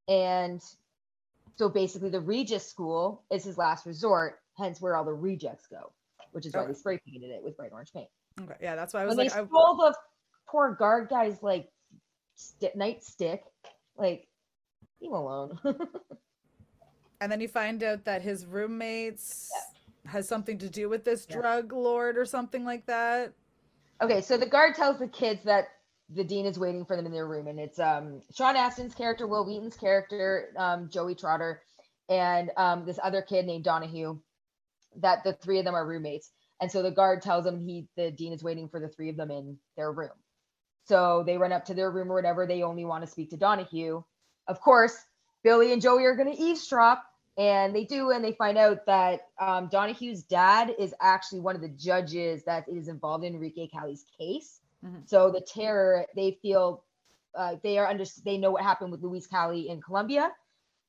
and 0.07 0.61
so 1.57 1.69
basically, 1.69 2.09
the 2.09 2.21
Regis 2.21 2.65
school 2.65 3.23
is 3.31 3.43
his 3.43 3.57
last 3.57 3.85
resort, 3.85 4.39
hence 4.57 4.79
where 4.79 4.95
all 4.95 5.03
the 5.03 5.13
rejects 5.13 5.67
go, 5.67 5.91
which 6.31 6.45
is 6.45 6.53
why 6.53 6.61
okay. 6.61 6.71
they 6.71 6.77
spray 6.77 6.99
painted 7.05 7.31
it 7.31 7.43
with 7.43 7.57
bright 7.57 7.71
orange 7.73 7.91
paint. 7.91 8.09
Okay, 8.39 8.53
yeah, 8.61 8.75
that's 8.75 8.93
why 8.93 9.01
I 9.01 9.05
was 9.05 9.15
when 9.15 9.25
like, 9.25 9.33
they 9.33 9.45
stole 9.45 9.75
the 9.75 9.95
poor 10.47 10.75
guard 10.75 11.09
guy's 11.09 11.41
like 11.41 11.69
st- 12.35 12.77
nightstick, 12.77 13.39
like 13.97 14.27
leave 15.01 15.09
him 15.09 15.17
alone. 15.17 15.59
and 17.21 17.31
then 17.31 17.41
you 17.41 17.47
find 17.47 17.81
out 17.81 18.05
that 18.05 18.21
his 18.21 18.45
roommates 18.45 19.49
yeah. 20.05 20.11
has 20.11 20.27
something 20.27 20.59
to 20.59 20.69
do 20.69 20.89
with 20.89 21.03
this 21.03 21.25
yeah. 21.27 21.37
drug 21.37 21.73
lord 21.73 22.17
or 22.17 22.25
something 22.25 22.63
like 22.63 22.85
that. 22.85 23.33
Okay, 23.99 24.21
so 24.21 24.37
the 24.37 24.45
guard 24.45 24.75
tells 24.75 24.99
the 24.99 25.07
kids 25.07 25.43
that 25.45 25.69
the 26.09 26.23
dean 26.23 26.45
is 26.45 26.57
waiting 26.57 26.85
for 26.85 26.95
them 26.95 27.05
in 27.05 27.11
their 27.11 27.27
room, 27.27 27.47
and 27.47 27.59
it's 27.59 27.79
um, 27.79 28.21
Sean 28.33 28.55
Astin's 28.55 28.95
character, 28.95 29.27
Wil 29.27 29.45
Wheaton's 29.45 29.75
character, 29.75 30.53
um, 30.57 30.89
Joey 30.89 31.15
Trotter, 31.15 31.61
and 32.09 32.51
um, 32.55 32.85
this 32.85 32.99
other 33.03 33.21
kid 33.21 33.45
named 33.45 33.65
Donahue. 33.65 34.17
That 34.97 35.23
the 35.23 35.33
three 35.33 35.59
of 35.59 35.65
them 35.65 35.75
are 35.75 35.85
roommates, 35.85 36.31
and 36.61 36.71
so 36.71 36.81
the 36.81 36.91
guard 36.91 37.21
tells 37.21 37.43
them 37.43 37.59
he 37.59 37.87
the 37.95 38.09
dean 38.09 38.33
is 38.33 38.43
waiting 38.43 38.69
for 38.69 38.79
the 38.79 38.87
three 38.87 39.09
of 39.09 39.17
them 39.17 39.29
in 39.31 39.57
their 39.75 39.91
room. 39.91 40.11
So 40.85 41.23
they 41.25 41.37
run 41.37 41.51
up 41.51 41.65
to 41.65 41.73
their 41.73 41.91
room 41.91 42.11
or 42.11 42.15
whatever. 42.15 42.47
They 42.47 42.63
only 42.63 42.85
want 42.85 43.03
to 43.03 43.11
speak 43.11 43.29
to 43.31 43.37
Donahue. 43.37 44.03
Of 44.47 44.61
course, 44.61 44.97
Billy 45.43 45.73
and 45.73 45.81
Joey 45.81 46.05
are 46.05 46.15
going 46.15 46.33
to 46.33 46.41
eavesdrop, 46.41 47.03
and 47.37 47.75
they 47.75 47.83
do, 47.83 48.11
and 48.11 48.23
they 48.23 48.31
find 48.31 48.57
out 48.57 48.85
that 48.85 49.21
um, 49.39 49.67
Donahue's 49.67 50.23
dad 50.23 50.73
is 50.79 50.93
actually 51.01 51.41
one 51.41 51.55
of 51.55 51.61
the 51.61 51.69
judges 51.69 52.43
that 52.45 52.67
is 52.69 52.87
involved 52.87 53.25
in 53.25 53.35
Enrique 53.35 53.67
Cali's 53.67 54.05
case. 54.17 54.61
Mm-hmm. 54.85 54.99
So 55.05 55.31
the 55.31 55.41
terror, 55.41 56.05
they 56.15 56.37
feel 56.41 56.83
uh, 57.35 57.55
they 57.63 57.77
are 57.77 57.87
under, 57.87 58.03
they 58.25 58.37
know 58.37 58.51
what 58.51 58.63
happened 58.63 58.91
with 58.91 59.01
Luis 59.03 59.27
Cali 59.27 59.69
in 59.69 59.81
Colombia. 59.81 60.31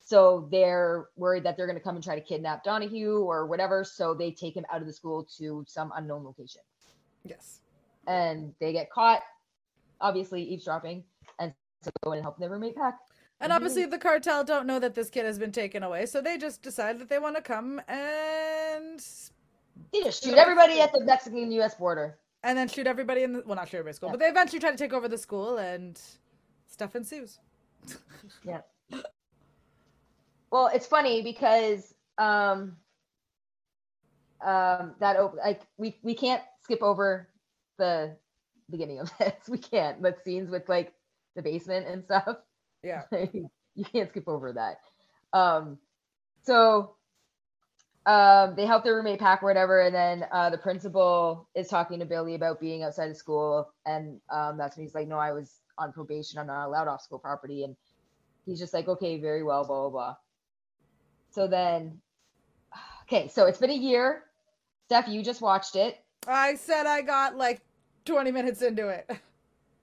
So 0.01 0.49
they're 0.51 1.09
worried 1.17 1.45
that 1.45 1.57
they're 1.57 1.67
going 1.67 1.79
to 1.79 1.85
come 1.85 1.95
and 1.95 2.03
try 2.03 2.15
to 2.15 2.25
kidnap 2.25 2.65
Donahue 2.65 3.19
or 3.19 3.47
whatever. 3.47 3.85
So 3.85 4.15
they 4.15 4.31
take 4.31 4.57
him 4.57 4.65
out 4.73 4.81
of 4.81 4.87
the 4.87 4.93
school 4.93 5.29
to 5.37 5.65
some 5.69 5.93
unknown 5.95 6.25
location. 6.25 6.63
Yes. 7.25 7.61
And 8.07 8.55
they 8.59 8.73
get 8.73 8.91
caught, 8.91 9.21
obviously 10.01 10.43
eavesdropping, 10.43 11.05
and 11.39 11.53
so 11.83 11.91
go 12.03 12.13
and 12.13 12.23
help 12.23 12.39
their 12.39 12.49
roommate 12.49 12.77
pack. 12.77 12.99
And 13.41 13.53
obviously, 13.53 13.85
the 13.85 13.99
cartel 13.99 14.43
don't 14.43 14.67
know 14.67 14.81
that 14.81 14.95
this 14.95 15.11
kid 15.11 15.25
has 15.25 15.39
been 15.39 15.53
taken 15.53 15.83
away, 15.83 16.07
so 16.07 16.21
they 16.21 16.39
just 16.39 16.63
decide 16.63 16.99
that 16.99 17.09
they 17.09 17.19
want 17.19 17.37
to 17.37 17.43
come 17.43 17.81
and 17.87 19.01
they 19.93 20.03
just 20.03 20.25
shoot 20.25 20.35
everybody 20.35 20.81
at 20.81 20.93
the 20.93 21.05
Mexican-U.S. 21.05 21.77
border 21.77 22.19
and 22.43 22.57
then 22.57 22.69
shoot 22.69 22.87
everybody 22.87 23.23
in 23.23 23.33
the 23.33 23.43
well, 23.45 23.57
not 23.57 23.69
shoot 23.69 23.79
everybody 23.79 23.97
school, 23.97 24.09
yeah. 24.09 24.13
but 24.13 24.21
they 24.21 24.27
eventually 24.27 24.61
try 24.61 24.71
to 24.71 24.77
take 24.77 24.93
over 24.93 25.09
the 25.09 25.19
school, 25.19 25.59
and 25.59 26.01
stuff 26.67 26.95
ensues. 26.95 27.39
yeah. 28.45 28.61
Well, 30.51 30.71
it's 30.73 30.87
funny 30.87 31.21
because 31.21 31.95
um, 32.17 32.79
um, 34.45 34.95
that 34.99 35.19
like 35.37 35.61
we 35.77 35.99
we 36.03 36.15
can't 36.15 36.43
skip 36.63 36.83
over 36.83 37.29
the 37.79 38.17
beginning 38.71 39.01
of 39.01 39.11
this. 39.19 39.35
We 39.49 39.59
can't. 39.59 40.01
But 40.01 40.25
scenes 40.25 40.51
with 40.51 40.69
like 40.69 40.95
the 41.37 41.43
basement 41.43 41.87
and 41.87 42.05
stuff. 42.05 42.39
Yeah. 42.83 43.03
you 43.13 43.85
can't 43.93 44.09
skip 44.09 44.29
over 44.29 44.53
that. 44.55 44.81
Um, 45.39 45.79
so 46.43 46.95
um, 48.09 48.55
they 48.57 48.65
help 48.65 48.85
their 48.85 48.97
roommate 48.97 49.19
pack 49.19 49.43
or 49.43 49.47
whatever, 49.47 49.83
and 49.83 49.95
then 49.95 50.25
uh, 50.33 50.49
the 50.49 50.57
principal 50.57 51.47
is 51.55 51.69
talking 51.69 51.99
to 51.99 52.07
Billy 52.07 52.35
about 52.35 52.59
being 52.59 52.83
outside 52.83 53.11
of 53.11 53.17
school, 53.19 53.71
and 53.85 54.19
um, 54.31 54.57
that's 54.57 54.79
when 54.79 54.87
he's 54.87 54.95
like, 54.95 55.07
"No, 55.07 55.19
I 55.19 55.31
was 55.33 55.61
on 55.77 55.93
probation. 55.93 56.39
I'm 56.39 56.47
not 56.47 56.67
allowed 56.67 56.89
off 56.89 57.03
school 57.03 57.19
property." 57.19 57.65
And 57.65 57.77
he's 58.47 58.59
just 58.59 58.73
like, 58.73 58.89
"Okay, 58.89 59.21
very 59.21 59.43
well, 59.43 59.63
blah 59.67 59.83
blah 59.83 59.91
blah." 59.91 60.17
So 61.33 61.47
then, 61.47 62.01
okay, 63.03 63.29
so 63.29 63.45
it's 63.45 63.59
been 63.59 63.71
a 63.71 63.75
year. 63.75 64.23
Steph, 64.87 65.07
you 65.07 65.23
just 65.23 65.43
watched 65.43 65.77
it. 65.77 66.03
I 66.27 66.55
said 66.55 66.87
I 66.87 67.03
got 67.03 67.37
like 67.37 67.61
20 68.07 68.33
minutes 68.33 68.63
into 68.63 68.89
it. 68.89 69.07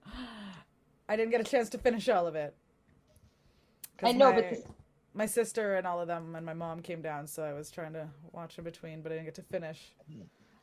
I 1.07 1.15
didn't 1.15 1.29
get 1.29 1.41
a 1.41 1.43
chance 1.43 1.69
to 1.69 1.77
finish 1.77 2.09
all 2.09 2.25
of 2.25 2.33
it. 2.33 2.55
I 4.01 4.13
know, 4.13 4.31
my... 4.31 4.41
but 4.41 4.49
this, 4.49 4.63
my 5.15 5.25
sister 5.25 5.75
and 5.75 5.87
all 5.87 6.01
of 6.01 6.07
them 6.07 6.35
and 6.35 6.45
my 6.45 6.53
mom 6.53 6.81
came 6.81 7.01
down, 7.01 7.25
so 7.25 7.43
I 7.43 7.53
was 7.53 7.71
trying 7.71 7.93
to 7.93 8.07
watch 8.33 8.57
in 8.57 8.63
between, 8.63 9.01
but 9.01 9.11
I 9.11 9.15
didn't 9.15 9.25
get 9.25 9.35
to 9.35 9.43
finish. 9.43 9.93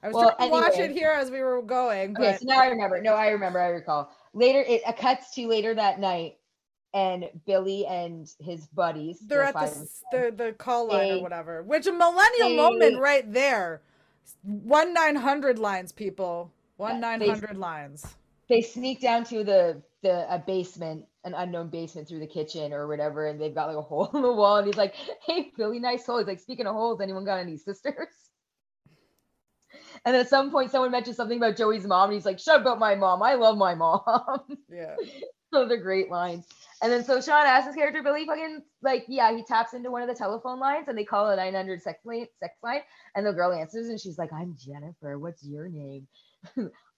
I 0.03 0.09
was 0.09 0.15
well, 0.15 0.25
trying 0.25 0.37
to 0.37 0.43
anyway. 0.43 0.61
watch 0.61 0.79
it 0.79 0.91
here 0.91 1.11
as 1.11 1.31
we 1.31 1.41
were 1.41 1.63
going. 1.63 2.15
But... 2.15 2.23
Okay, 2.23 2.37
so 2.39 2.45
now 2.47 2.61
I 2.61 2.67
remember. 2.67 3.01
No, 3.01 3.15
I 3.15 3.29
remember. 3.29 3.61
I 3.61 3.69
recall. 3.69 4.11
Later, 4.35 4.63
it 4.67 4.83
cuts 4.99 5.35
to 5.35 5.47
later 5.47 5.75
that 5.75 6.01
night, 6.01 6.37
and 6.93 7.31
Billy 7.47 7.87
and 7.87 8.31
his 8.41 8.67
buddies. 8.67 9.21
They're 9.21 9.45
at 9.45 9.55
the, 9.55 9.89
the 10.13 10.35
the 10.37 10.53
call 10.53 10.89
line 10.89 11.09
they, 11.09 11.19
or 11.19 11.23
whatever, 11.23 11.63
which 11.63 11.87
a 11.87 11.93
millennial 11.93 12.49
they, 12.51 12.57
moment 12.57 12.99
right 13.01 13.33
there. 13.33 13.83
One 14.43 14.93
nine 14.93 15.17
hundred 15.17 15.59
lines, 15.59 15.93
people. 15.93 16.53
One 16.77 17.01
nine 17.01 17.21
hundred 17.21 17.57
lines. 17.57 18.07
They 18.49 18.61
sneak 18.61 19.01
down 19.01 19.25
to 19.25 19.45
the 19.45 19.83
the 20.03 20.33
a 20.33 20.39
basement 20.39 21.07
an 21.25 21.35
unknown 21.35 21.69
basement 21.69 22.09
through 22.09 22.21
the 22.21 22.27
kitchen 22.27 22.73
or 22.73 22.89
whatever, 22.89 23.27
and 23.27 23.41
they've 23.41 23.55
got 23.55 23.69
like 23.69 23.77
a 23.77 23.83
hole 23.89 24.11
in 24.15 24.23
the 24.23 24.33
wall, 24.33 24.57
and 24.57 24.67
he's 24.67 24.77
like, 24.77 24.95
"Hey, 25.25 25.53
Billy, 25.57 25.79
nice 25.79 26.07
hole." 26.07 26.19
He's 26.19 26.27
like, 26.27 26.41
"Speaking 26.41 26.67
of 26.67 26.75
holes, 26.75 27.01
anyone 27.01 27.25
got 27.25 27.41
any 27.41 27.57
sisters?" 27.57 27.95
And 30.05 30.17
at 30.17 30.29
some 30.29 30.51
point, 30.51 30.73
someone 30.73 30.91
mentioned 30.91 31.15
something 31.15 31.37
about 31.37 31.57
Joey's 31.57 31.87
mom, 31.87 32.07
and 32.11 32.15
he's 32.15 32.27
like, 32.27 32.41
"Shut 32.41 32.61
about 32.61 32.81
my 32.81 32.95
mom. 32.97 33.23
I 33.23 33.35
love 33.35 33.57
my 33.57 33.75
mom." 33.75 34.41
Yeah. 34.69 34.97
so 35.53 35.67
they're 35.67 35.77
great 35.77 36.11
lines. 36.11 36.47
And 36.83 36.91
then 36.91 37.05
so 37.05 37.21
Sean 37.21 37.47
Astin's 37.47 37.67
his 37.67 37.77
character 37.77 38.03
Billy 38.03 38.27
fucking 38.27 38.63
like 38.83 39.05
yeah 39.07 39.35
he 39.35 39.45
taps 39.45 39.75
into 39.75 39.91
one 39.91 40.03
of 40.03 40.09
the 40.09 40.15
telephone 40.15 40.59
lines 40.59 40.89
and 40.89 40.99
they 40.99 41.05
call 41.05 41.31
a 41.31 41.37
900 41.37 41.81
sex 41.81 42.01
line 42.05 42.27
sex 42.41 42.55
line 42.63 42.81
and 43.15 43.25
the 43.25 43.33
girl 43.33 43.53
answers 43.53 43.89
and 43.89 44.01
she's 44.01 44.19
like 44.19 44.33
I'm 44.33 44.57
Jennifer 44.59 45.19
what's 45.19 45.45
your 45.45 45.69
name 45.69 46.09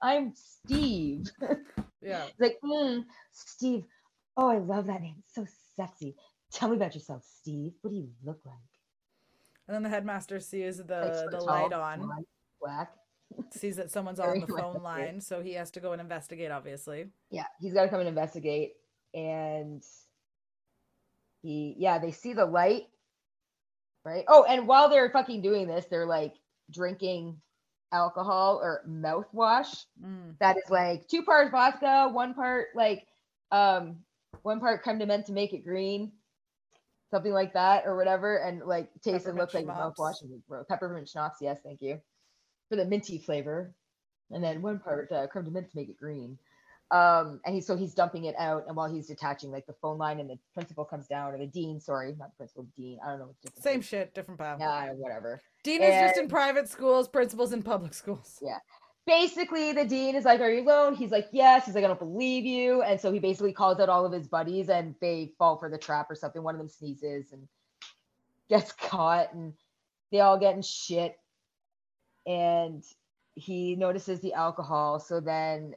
I'm 0.03 0.33
Steve 0.35 1.31
yeah 2.01 2.25
like 2.39 2.59
mm, 2.65 3.05
Steve 3.33 3.85
Oh, 4.37 4.49
I 4.49 4.59
love 4.59 4.87
that 4.87 5.01
name. 5.01 5.17
It's 5.21 5.35
so 5.35 5.47
sexy. 5.77 6.17
Tell 6.53 6.69
me 6.69 6.77
about 6.77 6.95
yourself, 6.95 7.25
Steve. 7.41 7.73
What 7.83 7.91
do 7.91 7.97
you 7.97 8.09
look 8.25 8.41
like? 8.45 8.55
And 9.67 9.75
then 9.75 9.83
the 9.83 9.89
headmaster 9.89 10.41
sees 10.41 10.79
the 10.79 11.29
the 11.31 11.41
light 11.41 11.73
on. 11.73 12.09
Black. 12.61 12.93
sees 13.51 13.77
that 13.77 13.91
someone's 13.91 14.21
on 14.21 14.41
the 14.41 14.47
phone 14.47 14.83
line, 14.83 15.21
so 15.21 15.43
he 15.43 15.55
has 15.55 15.71
to 15.73 15.81
go 15.81 15.93
and 15.93 16.01
investigate, 16.01 16.51
obviously. 16.51 17.07
Yeah, 17.31 17.47
he's 17.61 17.75
got 17.75 17.85
to 17.85 17.89
come 17.89 18.01
and 18.01 18.09
investigate. 18.09 18.73
And 19.15 19.83
he, 21.43 21.75
yeah, 21.79 21.99
they 21.99 22.11
see 22.11 22.33
the 22.33 22.45
light, 22.45 22.85
right? 24.05 24.25
Oh, 24.29 24.45
and 24.45 24.67
while 24.67 24.89
they're 24.89 25.11
fucking 25.11 25.43
doing 25.43 25.67
this, 25.67 25.87
they're 25.87 26.07
like 26.07 26.35
drinking 26.71 27.41
alcohol 27.93 28.59
or 28.61 28.83
mouthwash 28.89 29.85
mm. 30.05 30.37
that 30.41 30.57
is 30.57 30.69
like 30.69 31.07
two 31.09 31.23
parts 31.23 31.51
vodka, 31.51 32.11
one 32.13 32.35
part 32.35 32.69
like 32.75 33.07
um 33.53 33.97
one 34.43 34.61
part 34.61 34.83
creme 34.83 34.99
de 34.99 35.07
menthe 35.07 35.27
to 35.27 35.33
make 35.33 35.53
it 35.53 35.65
green, 35.65 36.13
something 37.11 37.33
like 37.33 37.53
that 37.55 37.85
or 37.87 37.97
whatever, 37.97 38.37
and 38.39 38.63
like 38.65 38.91
taste 39.03 39.27
and 39.27 39.39
look 39.39 39.55
like 39.55 39.67
mouthwash 39.67 40.23
and 40.23 40.43
peppermint 40.69 41.09
schnapps. 41.09 41.39
Yes, 41.41 41.59
thank 41.65 41.81
you 41.81 42.01
for 42.69 42.77
the 42.77 42.85
minty 42.85 43.19
flavor, 43.19 43.75
and 44.31 44.43
then 44.43 44.63
one 44.63 44.79
part 44.79 45.11
uh, 45.13 45.27
creme 45.27 45.45
de 45.45 45.51
menthe 45.51 45.71
to 45.71 45.77
make 45.77 45.89
it 45.89 45.99
green. 45.99 46.39
Um, 46.91 47.41
and 47.45 47.55
he 47.55 47.61
so 47.61 47.77
he's 47.77 47.95
dumping 47.95 48.25
it 48.25 48.35
out, 48.39 48.65
and 48.69 48.77
while 48.77 48.93
he's 48.93 49.07
detaching 49.07 49.51
like 49.51 49.67
the 49.67 49.75
phone 49.81 49.99
line, 49.99 50.21
and 50.21 50.29
the 50.29 50.39
principal 50.53 50.85
comes 50.85 51.07
down, 51.07 51.33
or 51.33 51.39
the 51.39 51.47
dean, 51.47 51.81
sorry, 51.81 52.15
not 52.19 52.31
the 52.31 52.37
principal, 52.37 52.67
dean. 52.77 52.99
I 53.05 53.11
don't 53.11 53.21
know. 53.21 53.35
Same 53.59 53.81
shit, 53.81 54.15
different 54.15 54.39
path. 54.39 54.59
Yeah, 54.61 54.93
whatever. 54.93 55.41
Dean 55.65 55.83
and, 55.83 55.93
is 55.93 56.11
just 56.11 56.21
in 56.21 56.29
private 56.29 56.69
schools, 56.69 57.09
principal's 57.09 57.53
in 57.53 57.63
public 57.63 57.95
schools. 57.95 58.39
Yeah. 58.43 58.59
Basically, 59.07 59.73
the 59.73 59.85
dean 59.85 60.15
is 60.15 60.25
like, 60.25 60.41
"Are 60.41 60.51
you 60.51 60.63
alone?" 60.63 60.95
He's 60.95 61.11
like, 61.11 61.29
"Yes." 61.33 61.67
He's 61.67 61.75
like, 61.75 61.85
"I 61.85 61.89
don't 61.89 61.99
believe 61.99 62.47
you," 62.47 62.83
and 62.83 63.01
so 63.01 63.13
he 63.13 63.19
basically 63.19 63.53
calls 63.53 63.79
out 63.79 63.91
all 63.91 64.07
of 64.07 64.13
his 64.13 64.29
buddies, 64.29 64.71
and 64.71 64.95
they 65.01 65.35
fall 65.39 65.59
for 65.59 65.69
the 65.69 65.79
trap 65.79 66.11
or 66.11 66.15
something. 66.15 66.43
One 66.43 66.55
of 66.55 66.59
them 66.59 66.69
sneezes 66.69 67.33
and 67.33 67.47
gets 68.49 68.73
caught, 68.91 69.35
and 69.35 69.53
they 70.11 70.21
all 70.21 70.39
get 70.39 70.55
in 70.57 70.63
shit. 70.63 71.17
And 72.27 72.83
he 73.35 73.77
notices 73.77 74.21
the 74.21 74.33
alcohol, 74.33 75.01
so 75.01 75.21
then 75.21 75.75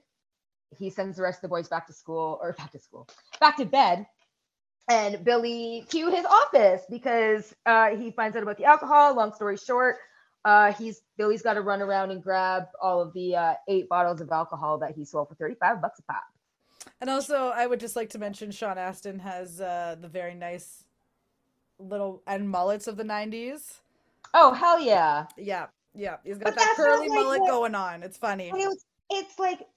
he 0.78 0.90
sends 0.90 1.18
the 1.18 1.24
rest 1.24 1.40
of 1.40 1.42
the 1.44 1.48
boys 1.50 1.68
back 1.68 1.88
to 1.88 1.94
school 1.94 2.40
or 2.42 2.54
back 2.54 2.72
to 2.72 2.80
school, 2.80 3.08
back 3.40 3.58
to 3.58 3.66
bed, 3.66 4.06
and 4.90 5.24
Billy 5.24 5.86
to 5.90 6.10
his 6.10 6.26
office 6.26 6.84
because 6.90 7.54
uh, 7.66 7.90
he 7.90 8.12
finds 8.12 8.38
out 8.38 8.44
about 8.44 8.58
the 8.58 8.66
alcohol. 8.66 9.16
Long 9.16 9.34
story 9.34 9.58
short, 9.58 9.98
uh, 10.46 10.74
he's 10.74 11.02
Billy's 11.18 11.42
got 11.42 11.54
to 11.54 11.62
run 11.62 11.82
around 11.82 12.12
and 12.12 12.22
grab 12.22 12.66
all 12.82 13.02
of 13.02 13.14
the 13.14 13.36
uh, 13.36 13.54
eight 13.68 13.90
bottles 13.90 14.22
of 14.22 14.32
alcohol 14.32 14.78
that 14.80 14.94
he 14.96 15.04
sold 15.04 15.30
for 15.30 15.36
thirty-five 15.36 15.82
bucks 15.82 16.00
a 16.00 16.04
pop. 16.04 16.24
And 17.02 17.10
also, 17.10 17.50
I 17.50 17.68
would 17.68 17.80
just 17.80 17.96
like 17.96 18.10
to 18.12 18.20
mention 18.20 18.52
Sean 18.52 18.78
Astin 18.78 19.20
has 19.20 19.60
uh, 19.62 19.96
the 20.00 20.08
very 20.08 20.34
nice 20.34 20.84
little 21.80 22.24
and 22.28 22.50
mullets 22.50 22.88
of 22.88 22.98
the 22.98 23.04
'90s. 23.04 23.80
Oh 24.34 24.54
hell 24.54 24.80
yeah! 24.80 25.26
Yeah, 25.38 25.68
yeah, 25.94 26.18
he's 26.24 26.38
got 26.38 26.46
but 26.46 26.56
that 26.56 26.74
curly 26.76 27.10
like 27.10 27.20
mullet 27.20 27.42
going 27.42 27.76
on. 27.76 28.04
It's 28.04 28.18
funny. 28.18 28.52
It's, 28.54 28.86
it's 29.10 29.40
like 29.40 29.68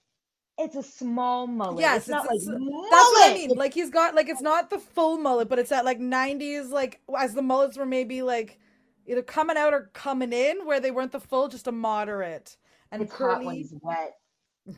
it's 0.59 0.77
a 0.77 0.83
small 0.83 1.47
mullet. 1.47 1.81
Yes, 1.81 1.97
it's, 1.97 2.09
it's 2.09 2.11
not 2.11 2.27
like 2.27 2.41
mullet. 2.45 2.91
that's 2.91 3.11
what 3.11 3.31
I 3.31 3.35
mean. 3.35 3.51
Like 3.51 3.75
he's 3.75 3.91
got 3.91 4.15
like 4.15 4.29
it's 4.29 4.43
not 4.43 4.71
the 4.71 4.79
full 4.79 5.19
mullet, 5.19 5.49
but 5.49 5.59
it's 5.59 5.71
that 5.71 5.85
like 5.85 5.99
'90s 5.99 6.71
like 6.71 7.01
as 7.19 7.35
the 7.35 7.43
mullets 7.43 7.77
were 7.77 7.87
maybe 7.87 8.23
like 8.23 8.59
either 9.11 9.23
coming 9.23 9.57
out 9.57 9.75
or 9.75 9.91
coming 9.93 10.33
in, 10.33 10.65
where 10.65 10.81
they 10.81 10.91
weren't 10.91 11.13
the 11.13 11.21
full, 11.21 11.49
just 11.49 11.67
a 11.67 11.73
moderate 11.73 12.57
and 12.93 13.03
it's 13.03 13.13
curly. 13.13 13.35
Hot 13.35 13.45
when 13.45 13.57
he's 13.57 13.75
wet. 13.83 14.17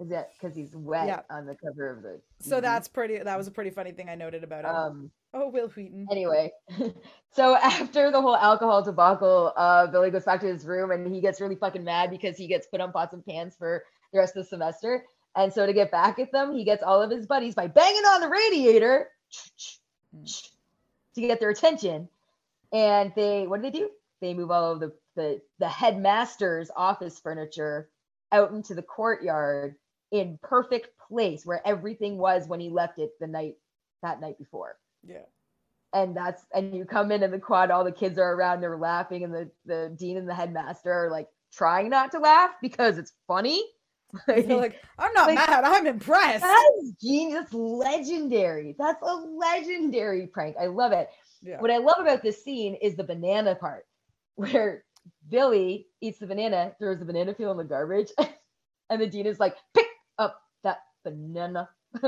Is 0.00 0.08
that 0.08 0.30
because 0.32 0.56
he's 0.56 0.74
wet 0.74 1.06
yeah. 1.06 1.20
on 1.30 1.46
the 1.46 1.54
cover 1.54 1.88
of 1.88 2.02
the? 2.02 2.20
So 2.40 2.60
that's 2.60 2.88
pretty. 2.88 3.18
That 3.18 3.38
was 3.38 3.46
a 3.46 3.52
pretty 3.52 3.70
funny 3.70 3.92
thing 3.92 4.08
I 4.08 4.16
noted 4.16 4.42
about 4.42 4.64
him. 4.64 4.74
Um, 4.74 5.10
oh, 5.32 5.48
Wil 5.48 5.68
Wheaton. 5.68 6.08
Anyway, 6.10 6.50
so 7.32 7.54
after 7.54 8.10
the 8.10 8.20
whole 8.20 8.34
alcohol 8.34 8.82
debacle, 8.82 9.52
uh, 9.56 9.86
Billy 9.86 10.10
goes 10.10 10.24
back 10.24 10.40
to 10.40 10.48
his 10.48 10.66
room 10.66 10.90
and 10.90 11.14
he 11.14 11.20
gets 11.20 11.40
really 11.40 11.54
fucking 11.54 11.84
mad 11.84 12.10
because 12.10 12.36
he 12.36 12.48
gets 12.48 12.66
put 12.66 12.80
on 12.80 12.90
pots 12.90 13.14
and 13.14 13.24
pans 13.24 13.54
for 13.56 13.84
the 14.12 14.18
rest 14.18 14.36
of 14.36 14.42
the 14.42 14.48
semester. 14.48 15.04
And 15.36 15.52
so 15.52 15.64
to 15.64 15.72
get 15.72 15.92
back 15.92 16.18
at 16.18 16.32
them, 16.32 16.52
he 16.52 16.64
gets 16.64 16.82
all 16.82 17.00
of 17.00 17.10
his 17.10 17.26
buddies 17.26 17.54
by 17.54 17.68
banging 17.68 18.04
on 18.04 18.20
the 18.20 18.28
radiator 18.28 19.10
to 21.14 21.20
get 21.20 21.38
their 21.38 21.50
attention. 21.50 22.08
And 22.74 23.12
they, 23.14 23.46
what 23.46 23.62
do 23.62 23.70
they 23.70 23.78
do? 23.78 23.88
They 24.20 24.34
move 24.34 24.50
all 24.50 24.72
of 24.72 24.80
the, 24.80 24.92
the, 25.16 25.40
the 25.60 25.68
headmaster's 25.68 26.70
office 26.76 27.20
furniture 27.20 27.88
out 28.32 28.50
into 28.50 28.74
the 28.74 28.82
courtyard 28.82 29.76
in 30.10 30.38
perfect 30.42 30.88
place 31.08 31.46
where 31.46 31.66
everything 31.66 32.18
was 32.18 32.48
when 32.48 32.60
he 32.60 32.68
left 32.68 32.98
it 32.98 33.10
the 33.20 33.26
night 33.26 33.54
that 34.02 34.20
night 34.20 34.38
before. 34.38 34.76
Yeah. 35.06 35.22
And 35.92 36.16
that's 36.16 36.44
and 36.52 36.74
you 36.74 36.84
come 36.84 37.12
in 37.12 37.22
and 37.22 37.32
the 37.32 37.38
quad, 37.38 37.70
all 37.70 37.84
the 37.84 37.92
kids 37.92 38.18
are 38.18 38.34
around, 38.34 38.60
they're 38.60 38.76
laughing, 38.76 39.22
and 39.22 39.32
the 39.32 39.50
the 39.64 39.94
dean 39.96 40.16
and 40.16 40.28
the 40.28 40.34
headmaster 40.34 40.92
are 40.92 41.10
like 41.10 41.28
trying 41.52 41.88
not 41.88 42.10
to 42.12 42.18
laugh 42.18 42.50
because 42.60 42.98
it's 42.98 43.12
funny. 43.26 43.62
Like, 44.28 44.46
like 44.46 44.76
I'm 44.96 45.12
not 45.14 45.26
like, 45.26 45.34
mad. 45.34 45.64
I'm 45.64 45.88
impressed. 45.88 46.42
That's 46.42 46.92
genius. 47.02 47.52
legendary. 47.52 48.76
That's 48.78 49.02
a 49.02 49.12
legendary 49.12 50.28
prank. 50.28 50.54
I 50.56 50.66
love 50.66 50.92
it. 50.92 51.08
Yeah. 51.44 51.60
What 51.60 51.70
I 51.70 51.78
love 51.78 52.00
about 52.00 52.22
this 52.22 52.42
scene 52.42 52.74
is 52.74 52.96
the 52.96 53.04
banana 53.04 53.54
part, 53.54 53.86
where 54.34 54.84
Billy 55.28 55.86
eats 56.00 56.18
the 56.18 56.26
banana, 56.26 56.72
throws 56.78 56.98
the 56.98 57.04
banana 57.04 57.34
peel 57.34 57.50
in 57.50 57.58
the 57.58 57.64
garbage, 57.64 58.10
and 58.90 59.00
the 59.00 59.06
dean 59.06 59.26
is 59.26 59.38
like, 59.38 59.56
"Pick 59.74 59.86
up 60.18 60.40
that 60.62 60.78
banana." 61.04 61.68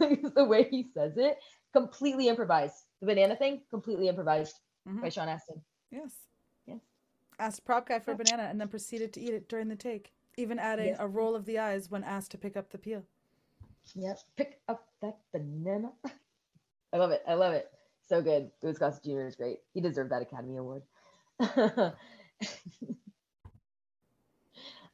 the 0.00 0.46
way 0.48 0.66
he 0.70 0.86
says 0.94 1.12
it, 1.16 1.36
completely 1.74 2.28
improvised. 2.28 2.86
The 3.00 3.06
banana 3.06 3.36
thing, 3.36 3.60
completely 3.68 4.08
improvised 4.08 4.58
mm-hmm. 4.88 5.02
by 5.02 5.10
Sean 5.10 5.28
Astin. 5.28 5.60
Yes. 5.90 6.12
Yes. 6.66 6.80
Asked 7.38 7.66
prop 7.66 7.88
guy 7.88 7.98
for 7.98 8.12
a 8.12 8.16
banana 8.16 8.44
and 8.44 8.58
then 8.58 8.68
proceeded 8.68 9.12
to 9.12 9.20
eat 9.20 9.34
it 9.34 9.50
during 9.50 9.68
the 9.68 9.76
take 9.76 10.14
even 10.36 10.58
adding 10.58 10.88
yes. 10.88 10.96
a 11.00 11.06
roll 11.06 11.34
of 11.34 11.44
the 11.44 11.58
eyes 11.58 11.90
when 11.90 12.04
asked 12.04 12.30
to 12.32 12.38
pick 12.38 12.56
up 12.56 12.70
the 12.70 12.78
peel. 12.78 13.02
Yep, 13.94 14.18
pick 14.36 14.60
up 14.68 14.86
that 15.02 15.18
banana. 15.32 15.90
I 16.92 16.96
love 16.96 17.10
it. 17.10 17.22
I 17.28 17.34
love 17.34 17.52
it. 17.52 17.70
So 18.06 18.20
good. 18.20 18.50
Louis 18.62 18.78
Gossett 18.78 19.04
Jr. 19.04 19.26
is 19.26 19.36
great. 19.36 19.58
He 19.72 19.80
deserved 19.80 20.12
that 20.12 20.22
Academy 20.22 20.56
Award. 20.56 20.82
Um, 21.40 21.92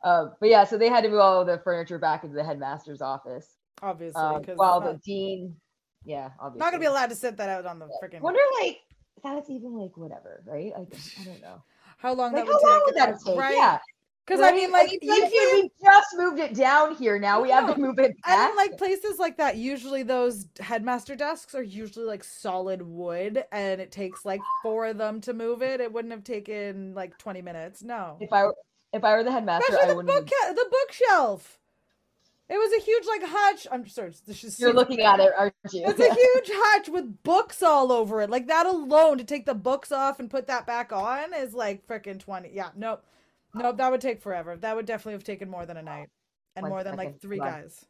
but 0.41 0.49
yeah, 0.49 0.65
so 0.65 0.79
they 0.79 0.89
had 0.89 1.03
to 1.03 1.11
move 1.11 1.21
all 1.21 1.45
the 1.45 1.59
furniture 1.59 1.99
back 1.99 2.23
into 2.25 2.37
the 2.37 2.45
headmaster's 2.45 3.03
office. 3.03 3.57
Obviously, 3.83 4.21
um, 4.21 4.43
while 4.55 4.81
not, 4.81 4.93
the 4.93 4.99
dean, 4.99 5.57
yeah, 6.05 6.31
obviously, 6.39 6.65
not 6.65 6.71
gonna 6.71 6.81
be 6.81 6.87
allowed 6.87 7.11
to 7.11 7.17
sit 7.17 7.37
that 7.39 7.49
out 7.49 7.67
on 7.67 7.79
the 7.79 7.87
yeah. 7.87 8.09
freaking. 8.09 8.21
Wonder 8.21 8.41
like 8.63 8.79
that's 9.23 9.51
even 9.51 9.77
like 9.77 9.97
whatever, 9.97 10.43
right? 10.47 10.73
Like 10.77 10.95
I 11.21 11.25
don't 11.25 11.41
know 11.41 11.63
how 11.99 12.13
long 12.13 12.33
like, 12.33 12.45
that 12.45 12.53
would 12.53 12.63
how 12.63 12.77
take. 12.77 12.87
Would 12.87 12.95
that 12.97 13.17
take? 13.25 13.39
Right? 13.39 13.57
Yeah, 13.57 13.79
because 14.27 14.41
right? 14.41 14.53
I 14.53 14.57
mean, 14.57 14.71
like, 14.71 14.91
like 15.03 15.31
we 15.31 15.71
just 15.83 16.09
moved 16.17 16.39
it 16.39 16.55
down 16.55 16.95
here. 16.95 17.19
Now 17.19 17.41
we 17.41 17.51
have 17.51 17.75
to 17.75 17.81
move 17.81 17.99
it 17.99 18.15
back. 18.23 18.49
And 18.49 18.57
like 18.57 18.79
places 18.79 19.19
like 19.19 19.39
that, 19.39 19.57
usually 19.57 20.03
those 20.03 20.47
headmaster 20.61 21.17
desks 21.17 21.55
are 21.55 21.63
usually 21.63 22.07
like 22.07 22.23
solid 22.23 22.83
wood, 22.83 23.45
and 23.51 23.81
it 23.81 23.91
takes 23.91 24.25
like 24.25 24.41
four 24.63 24.87
of 24.87 24.99
them 24.99 25.21
to 25.23 25.33
move 25.33 25.63
it. 25.63 25.81
It 25.81 25.93
wouldn't 25.93 26.13
have 26.13 26.25
taken 26.25 26.95
like 26.95 27.19
twenty 27.19 27.43
minutes. 27.43 27.83
No. 27.83 28.19
If 28.21 28.33
I 28.33 28.47
if 28.93 29.03
I 29.03 29.17
were 29.17 29.25
the 29.25 29.33
headmaster, 29.33 29.67
Especially 29.69 29.91
I 29.91 29.95
wouldn't. 29.95 30.15
Book, 30.15 30.31
have... 30.43 30.55
the 30.55 30.67
bookshelf. 30.71 31.59
It 32.49 32.59
was 32.59 32.73
a 32.73 32.85
huge 32.85 33.07
like 33.07 33.23
hutch. 33.25 33.67
I'm 33.71 33.87
sorry. 33.87 34.13
You're 34.59 34.73
looking 34.73 35.01
at 35.03 35.21
it, 35.21 35.31
aren't 35.39 35.55
you? 35.73 35.85
It's 35.87 36.01
a 36.01 36.13
huge 36.13 36.51
hutch 36.53 36.89
with 36.89 37.23
books 37.23 37.63
all 37.63 37.93
over 37.93 38.23
it. 38.23 38.31
Like 38.31 38.49
that 38.49 38.67
alone 38.67 39.19
to 39.19 39.25
take 39.25 39.47
the 39.47 39.55
books 39.55 39.93
off 39.93 40.19
and 40.19 40.29
put 40.29 40.49
that 40.49 40.67
back 40.67 40.93
on 40.93 41.33
is 41.33 41.55
like 41.55 41.87
freaking 41.87 42.19
twenty. 42.19 42.51
Yeah, 42.53 42.71
nope. 42.77 43.05
Nope, 43.55 43.79
that 43.79 43.91
would 43.91 44.01
take 44.01 44.23
forever. 44.23 44.57
That 44.57 44.77
would 44.77 44.87
definitely 44.87 45.15
have 45.15 45.25
taken 45.25 45.51
more 45.51 45.67
than 45.67 45.77
a 45.77 45.83
night 45.83 46.09
and 46.57 46.65
One 46.65 46.71
more 46.71 46.85
than 46.85 46.97
like 46.97 47.21
three 47.21 47.39
guys. 47.39 47.85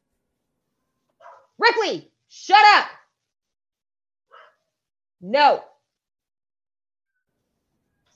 Ripley, 1.59 2.11
shut 2.29 2.65
up. 2.77 2.87
No. 5.21 5.63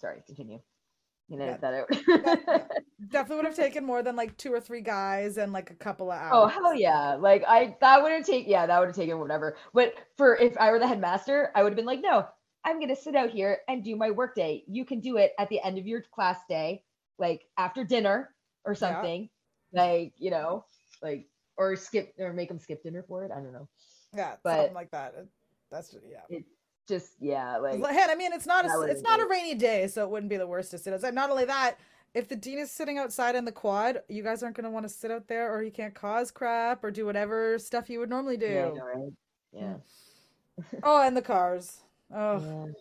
Sorry, 0.00 0.22
continue. 0.26 0.61
You 1.28 1.38
know 1.38 1.46
yeah. 1.46 1.57
that 1.57 1.74
out. 1.74 2.70
definitely 3.09 3.37
would 3.37 3.46
have 3.46 3.57
taken 3.57 3.85
more 3.85 4.02
than 4.02 4.14
like 4.14 4.37
two 4.37 4.52
or 4.52 4.61
three 4.61 4.83
guys 4.83 5.38
and 5.38 5.52
like 5.52 5.70
a 5.70 5.74
couple 5.74 6.11
of 6.11 6.18
oh, 6.18 6.22
hours. 6.22 6.33
Oh 6.35 6.46
hell 6.48 6.74
yeah! 6.74 7.14
Like 7.14 7.42
I 7.48 7.76
that 7.80 8.02
would 8.02 8.12
have 8.12 8.26
taken 8.26 8.50
yeah 8.50 8.66
that 8.66 8.78
would 8.78 8.88
have 8.88 8.96
taken 8.96 9.18
whatever. 9.18 9.57
But 9.72 9.94
for 10.16 10.37
if 10.37 10.57
I 10.59 10.70
were 10.70 10.78
the 10.78 10.87
headmaster, 10.87 11.50
I 11.54 11.62
would 11.62 11.70
have 11.70 11.76
been 11.76 11.87
like, 11.87 12.02
no, 12.02 12.26
I'm 12.62 12.78
gonna 12.78 12.94
sit 12.94 13.16
out 13.16 13.30
here 13.30 13.59
and 13.68 13.83
do 13.83 13.96
my 13.96 14.11
work 14.11 14.35
day. 14.35 14.64
You 14.66 14.85
can 14.85 15.00
do 15.00 15.16
it 15.16 15.33
at 15.38 15.48
the 15.48 15.62
end 15.62 15.78
of 15.78 15.87
your 15.87 16.02
class 16.02 16.38
day 16.46 16.83
like 17.18 17.42
after 17.57 17.85
dinner 17.85 18.31
or 18.64 18.74
something. 18.74 19.29
Yeah. 19.72 19.83
Like, 19.83 20.12
you 20.18 20.31
know, 20.31 20.64
like 21.03 21.27
or 21.57 21.77
skip 21.77 22.14
or 22.18 22.33
make 22.33 22.48
them 22.48 22.59
skip 22.59 22.83
dinner 22.83 23.05
for 23.07 23.24
it. 23.24 23.31
I 23.31 23.37
don't 23.37 23.53
know. 23.53 23.68
Yeah, 24.14 24.37
but 24.42 24.57
something 24.57 24.74
like 24.74 24.90
that. 24.92 25.14
That's 25.70 25.90
just, 25.90 26.05
yeah. 26.09 26.20
It 26.29 26.44
just 26.87 27.12
yeah, 27.20 27.57
like 27.59 27.81
hey, 27.81 28.07
I 28.09 28.14
mean, 28.14 28.33
it's 28.33 28.46
not 28.46 28.64
a 28.64 28.83
it's 28.83 29.03
not 29.03 29.20
a 29.20 29.27
rainy 29.27 29.55
day, 29.55 29.87
so 29.88 30.05
it 30.05 30.11
wouldn't 30.11 30.31
be 30.31 30.37
the 30.37 30.46
worst 30.46 30.70
to 30.72 30.79
sit 30.79 30.92
outside. 30.92 31.14
Not 31.14 31.31
only 31.31 31.46
that, 31.46 31.79
if 32.14 32.29
the 32.29 32.37
dean 32.37 32.59
is 32.59 32.70
sitting 32.70 32.98
outside 32.98 33.35
in 33.35 33.44
the 33.44 33.53
quad, 33.53 34.03
you 34.09 34.22
guys 34.22 34.42
aren't 34.42 34.57
going 34.57 34.64
to 34.64 34.70
want 34.70 34.85
to 34.85 34.88
sit 34.88 35.11
out 35.11 35.27
there, 35.27 35.53
or 35.53 35.62
you 35.62 35.72
can't 35.72 35.94
cause 35.94 36.31
crap 36.31 36.85
or 36.85 36.90
do 36.90 37.07
whatever 37.07 37.59
stuff 37.59 37.90
you 37.90 37.98
would 38.00 38.11
normally 38.11 38.37
do. 38.37 38.46
Yeah, 38.46 38.81
right? 38.81 39.12
yeah. 39.53 39.74
oh, 40.83 41.03
and 41.03 41.16
the 41.16 41.22
cars. 41.22 41.79
Oh, 42.14 42.38
yeah. 42.38 42.72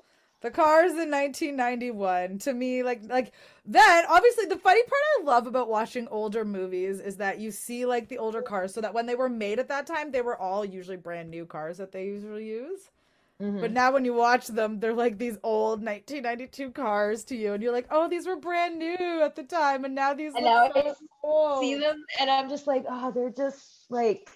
The 0.44 0.52
Cars 0.52 0.92
in 0.92 1.10
1991 1.10 2.38
to 2.40 2.54
me 2.54 2.84
like 2.84 3.00
like 3.08 3.32
then 3.66 4.06
obviously 4.10 4.46
the 4.46 4.58
funny 4.58 4.84
part 4.84 5.02
I 5.18 5.24
love 5.24 5.48
about 5.48 5.70
watching 5.70 6.06
older 6.10 6.44
movies 6.44 7.00
is 7.00 7.16
that 7.16 7.40
you 7.40 7.50
see 7.50 7.86
like 7.86 8.10
the 8.10 8.18
older 8.18 8.42
cars 8.42 8.74
so 8.74 8.82
that 8.82 8.94
when 8.94 9.06
they 9.06 9.16
were 9.16 9.30
made 9.30 9.58
at 9.58 9.70
that 9.70 9.88
time 9.88 10.12
they 10.12 10.22
were 10.22 10.38
all 10.38 10.66
usually 10.66 10.98
brand 10.98 11.32
new 11.32 11.46
cars 11.46 11.78
that 11.78 11.94
they 11.94 12.04
usually 12.08 12.46
use. 12.46 12.92
Mm-hmm. 13.42 13.62
But 13.62 13.72
now 13.72 13.94
when 13.94 14.04
you 14.04 14.14
watch 14.14 14.48
them 14.48 14.82
they're 14.82 14.94
like 14.94 15.18
these 15.18 15.38
old 15.44 15.82
1992 15.82 16.72
cars 16.72 17.24
to 17.26 17.38
you 17.38 17.54
and 17.54 17.64
you're 17.64 17.72
like, 17.72 17.88
"Oh, 17.90 18.10
these 18.10 18.28
were 18.28 18.36
brand 18.36 18.78
new 18.78 19.22
at 19.24 19.38
the 19.38 19.44
time 19.44 19.86
and 19.86 19.96
now 19.96 20.14
these 20.14 20.36
and 20.36 20.44
now 20.44 20.70
so 20.74 21.58
I 21.58 21.62
see 21.62 21.76
them 21.76 22.04
and 22.20 22.30
I'm 22.30 22.50
just 22.50 22.68
like, 22.68 22.84
"Oh, 22.90 23.12
they're 23.12 23.30
just 23.30 23.90
like 23.90 24.30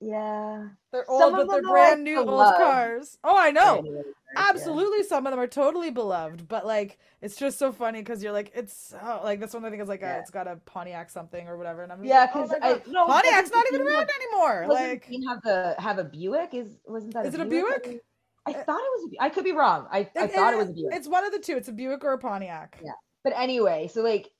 yeah. 0.00 0.68
They're 0.92 1.08
old, 1.10 1.32
but 1.32 1.50
they're 1.50 1.62
brand 1.62 2.04
new 2.04 2.18
old 2.18 2.54
cars. 2.56 3.18
Oh, 3.24 3.36
I 3.36 3.50
know. 3.50 4.04
Absolutely, 4.36 4.98
yeah. 4.98 5.08
some 5.08 5.26
of 5.26 5.32
them 5.32 5.40
are 5.40 5.46
totally 5.46 5.90
beloved, 5.90 6.48
but 6.48 6.66
like 6.66 6.98
it's 7.22 7.36
just 7.36 7.58
so 7.58 7.72
funny 7.72 8.00
because 8.00 8.22
you're 8.22 8.32
like 8.32 8.50
it's 8.54 8.88
so, 8.90 9.20
like 9.22 9.40
this 9.40 9.54
one 9.54 9.64
I 9.64 9.70
think 9.70 9.82
is 9.82 9.88
like 9.88 10.02
a, 10.02 10.18
it's 10.18 10.30
got 10.30 10.48
a 10.48 10.56
Pontiac 10.66 11.10
something 11.10 11.46
or 11.46 11.56
whatever, 11.56 11.82
and 11.82 11.92
I'm 11.92 12.04
yeah, 12.04 12.26
because 12.26 12.50
like, 12.50 12.60
oh 12.62 12.80
no, 12.88 13.06
Pontiac's 13.06 13.50
not 13.50 13.64
even 13.72 13.86
around 13.86 14.10
anymore. 14.20 14.66
Like 14.68 15.08
have 15.28 15.42
the 15.42 15.76
have 15.78 15.98
a 15.98 16.04
Buick 16.04 16.54
is 16.54 16.78
wasn't 16.86 17.14
that 17.14 17.26
is 17.26 17.34
a 17.34 17.42
it 17.42 17.48
Buick? 17.48 17.86
a 17.86 17.88
Buick? 17.88 18.04
I 18.46 18.50
uh, 18.50 18.64
thought 18.64 18.80
it 18.80 19.02
was. 19.02 19.12
A, 19.12 19.22
I 19.22 19.28
could 19.28 19.44
be 19.44 19.52
wrong. 19.52 19.86
I, 19.90 20.00
I 20.16 20.26
thought 20.26 20.52
it, 20.52 20.56
it 20.56 20.58
was 20.58 20.70
a 20.70 20.72
Buick. 20.72 20.94
It's 20.94 21.08
one 21.08 21.24
of 21.24 21.32
the 21.32 21.38
two. 21.38 21.56
It's 21.56 21.68
a 21.68 21.72
Buick 21.72 22.04
or 22.04 22.12
a 22.12 22.18
Pontiac. 22.18 22.78
Yeah, 22.84 22.92
but 23.22 23.32
anyway, 23.36 23.88
so 23.92 24.02
like 24.02 24.30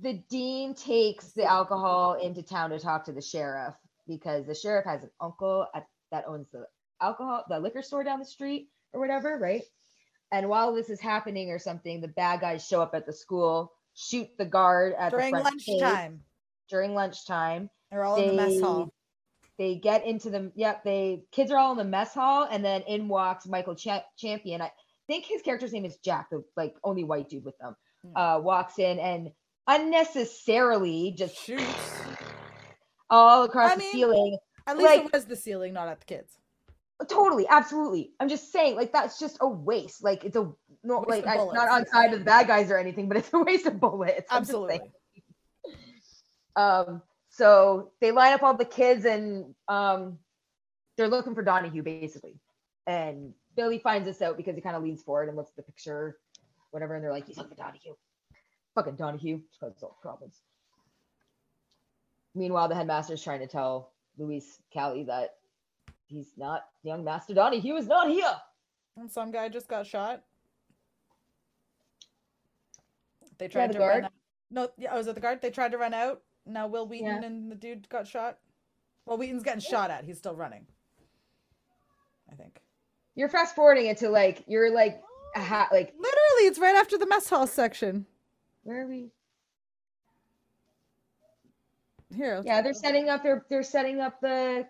the 0.00 0.22
dean 0.28 0.74
takes 0.74 1.32
the 1.32 1.44
alcohol 1.44 2.14
into 2.14 2.42
town 2.42 2.70
to 2.70 2.78
talk 2.78 3.04
to 3.04 3.12
the 3.12 3.22
sheriff 3.22 3.74
because 4.10 4.46
the 4.46 4.54
sheriff 4.54 4.84
has 4.84 5.04
an 5.04 5.10
uncle 5.20 5.66
at, 5.74 5.86
that 6.10 6.24
owns 6.26 6.48
the 6.52 6.66
alcohol, 7.00 7.44
the 7.48 7.58
liquor 7.58 7.82
store 7.82 8.04
down 8.04 8.18
the 8.18 8.24
street 8.24 8.68
or 8.92 9.00
whatever, 9.00 9.38
right? 9.38 9.62
And 10.32 10.48
while 10.48 10.74
this 10.74 10.90
is 10.90 11.00
happening 11.00 11.50
or 11.50 11.58
something, 11.58 12.00
the 12.00 12.08
bad 12.08 12.40
guys 12.40 12.66
show 12.66 12.82
up 12.82 12.94
at 12.94 13.06
the 13.06 13.12
school, 13.12 13.72
shoot 13.94 14.28
the 14.38 14.44
guard 14.44 14.94
at 14.98 15.10
the 15.10 15.18
during 15.18 15.34
the 15.34 15.40
lunchtime. 15.40 16.20
During 16.68 16.94
lunchtime, 16.94 17.70
they're 17.90 18.04
all 18.04 18.16
they, 18.16 18.28
in 18.28 18.36
the 18.36 18.42
mess 18.42 18.60
hall. 18.60 18.92
They 19.58 19.74
get 19.74 20.06
into 20.06 20.30
the 20.30 20.52
yep. 20.54 20.84
They 20.84 21.24
kids 21.32 21.50
are 21.50 21.58
all 21.58 21.72
in 21.72 21.78
the 21.78 21.84
mess 21.84 22.14
hall, 22.14 22.46
and 22.50 22.64
then 22.64 22.82
in 22.82 23.08
walks 23.08 23.46
Michael 23.46 23.74
Ch- 23.74 24.04
Champion. 24.16 24.62
I 24.62 24.70
think 25.08 25.24
his 25.24 25.42
character's 25.42 25.72
name 25.72 25.84
is 25.84 25.96
Jack, 25.96 26.30
the 26.30 26.44
like 26.56 26.76
only 26.84 27.04
white 27.04 27.28
dude 27.28 27.44
with 27.44 27.58
them. 27.58 27.74
Hmm. 28.06 28.16
Uh, 28.16 28.38
walks 28.38 28.78
in 28.78 28.98
and 29.00 29.32
unnecessarily 29.66 31.12
just 31.16 31.36
shoots 31.36 31.64
all 33.10 33.44
across 33.44 33.72
I 33.72 33.76
the 33.76 33.82
ceiling. 33.82 34.38
At 34.66 34.78
least 34.78 34.90
like, 34.90 35.04
it 35.06 35.12
was 35.12 35.24
the 35.24 35.36
ceiling, 35.36 35.72
not 35.72 35.88
at 35.88 36.00
the 36.00 36.06
kids. 36.06 36.38
Totally, 37.08 37.46
absolutely. 37.48 38.12
I'm 38.20 38.28
just 38.28 38.52
saying, 38.52 38.76
like 38.76 38.92
that's 38.92 39.18
just 39.18 39.38
a 39.40 39.48
waste. 39.48 40.04
Like 40.04 40.24
it's 40.24 40.36
a 40.36 40.52
no, 40.82 41.00
like 41.08 41.26
I, 41.26 41.36
not 41.36 41.68
on 41.68 41.86
side 41.86 42.12
of 42.12 42.18
the 42.18 42.24
bad 42.24 42.46
guys 42.46 42.70
or 42.70 42.78
anything, 42.78 43.08
but 43.08 43.16
it's 43.16 43.32
a 43.32 43.38
waste 43.42 43.66
of 43.66 43.80
bullets. 43.80 44.28
Absolutely. 44.30 44.80
Um. 46.56 47.02
So 47.30 47.92
they 48.00 48.12
line 48.12 48.34
up 48.34 48.42
all 48.42 48.54
the 48.54 48.64
kids, 48.64 49.06
and 49.06 49.54
um, 49.68 50.18
they're 50.96 51.08
looking 51.08 51.34
for 51.34 51.42
Donahue 51.42 51.82
basically, 51.82 52.38
and 52.86 53.32
Billy 53.56 53.78
finds 53.78 54.06
this 54.06 54.20
out 54.20 54.36
because 54.36 54.54
he 54.54 54.60
kind 54.60 54.76
of 54.76 54.82
leans 54.82 55.02
forward 55.02 55.28
and 55.28 55.36
looks 55.36 55.50
at 55.50 55.56
the 55.56 55.62
picture, 55.62 56.18
whatever, 56.70 56.94
and 56.94 57.02
they're 57.02 57.12
like, 57.12 57.26
"He's 57.26 57.38
looking 57.38 57.56
for 57.56 57.62
Donahue." 57.62 57.94
Fucking 58.74 58.96
Donahue, 58.96 59.40
causes 59.58 59.82
all 59.82 59.98
problems. 60.02 60.42
Meanwhile, 62.34 62.68
the 62.68 62.74
headmaster 62.74 63.14
is 63.14 63.22
trying 63.22 63.40
to 63.40 63.46
tell 63.46 63.92
Louise 64.18 64.58
Cali 64.72 65.04
that 65.04 65.36
he's 66.06 66.32
not 66.36 66.66
young 66.82 67.04
Master 67.04 67.34
Donnie. 67.34 67.60
He 67.60 67.72
was 67.72 67.86
not 67.86 68.08
here. 68.08 68.34
And 68.96 69.10
some 69.10 69.30
guy 69.30 69.48
just 69.48 69.68
got 69.68 69.86
shot. 69.86 70.22
They 73.38 73.48
tried 73.48 73.62
yeah, 73.62 73.66
the 73.68 73.72
to 73.72 73.78
guard. 73.78 73.94
run 73.94 74.04
out. 74.04 74.12
No, 74.50 74.68
yeah, 74.76 74.90
oh, 74.92 74.98
was 74.98 75.06
it 75.06 75.14
the 75.14 75.20
guard? 75.20 75.40
They 75.40 75.50
tried 75.50 75.72
to 75.72 75.78
run 75.78 75.94
out. 75.94 76.22
Now 76.46 76.66
Wil 76.66 76.86
Wheaton 76.86 77.06
yeah. 77.06 77.24
and 77.24 77.50
the 77.50 77.56
dude 77.56 77.88
got 77.88 78.06
shot. 78.06 78.38
Well, 79.06 79.16
Wheaton's 79.16 79.42
getting 79.42 79.60
shot 79.60 79.90
at. 79.90 80.04
He's 80.04 80.18
still 80.18 80.34
running. 80.34 80.66
I 82.30 82.34
think. 82.34 82.60
You're 83.14 83.28
fast 83.28 83.54
forwarding 83.54 83.86
it 83.86 83.98
to 83.98 84.08
like 84.08 84.44
you're 84.46 84.72
like 84.72 85.00
a 85.36 85.40
hat 85.40 85.68
like 85.72 85.92
literally 85.96 86.46
it's 86.48 86.58
right 86.58 86.76
after 86.76 86.98
the 86.98 87.06
mess 87.06 87.28
hall 87.28 87.46
section. 87.46 88.06
Where 88.62 88.82
are 88.82 88.86
we? 88.86 89.10
Here. 92.14 92.42
Yeah, 92.44 92.62
they're 92.62 92.74
setting 92.74 93.08
up. 93.08 93.22
They're 93.22 93.44
they're 93.48 93.62
setting 93.62 94.00
up 94.00 94.20
the. 94.20 94.66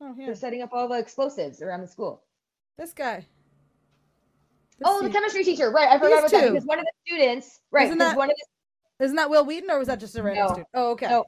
Oh. 0.00 0.14
They're 0.16 0.34
setting 0.34 0.62
up 0.62 0.70
all 0.72 0.88
the 0.88 0.98
explosives 0.98 1.62
around 1.62 1.80
the 1.80 1.88
school. 1.88 2.22
This 2.78 2.92
guy. 2.92 3.26
This 4.78 4.84
oh, 4.84 5.02
the 5.02 5.10
chemistry 5.10 5.42
teacher. 5.42 5.70
Right, 5.70 5.88
I 5.88 5.98
forgot 5.98 6.18
about 6.18 6.30
two. 6.30 6.36
that 6.36 6.52
because 6.52 6.66
one 6.66 6.78
of 6.78 6.84
the 6.84 6.92
students. 7.06 7.60
Right, 7.70 7.90
because 7.90 8.14
one 8.14 8.30
of 8.30 8.36
the. 8.36 9.04
Isn't 9.04 9.16
that 9.16 9.28
Wil 9.28 9.44
Wheaton 9.44 9.70
or 9.70 9.78
was 9.78 9.88
that 9.88 10.00
just 10.00 10.16
a 10.16 10.22
random 10.22 10.44
no. 10.44 10.48
student? 10.48 10.68
Oh, 10.74 10.90
okay. 10.92 11.08
No. 11.08 11.24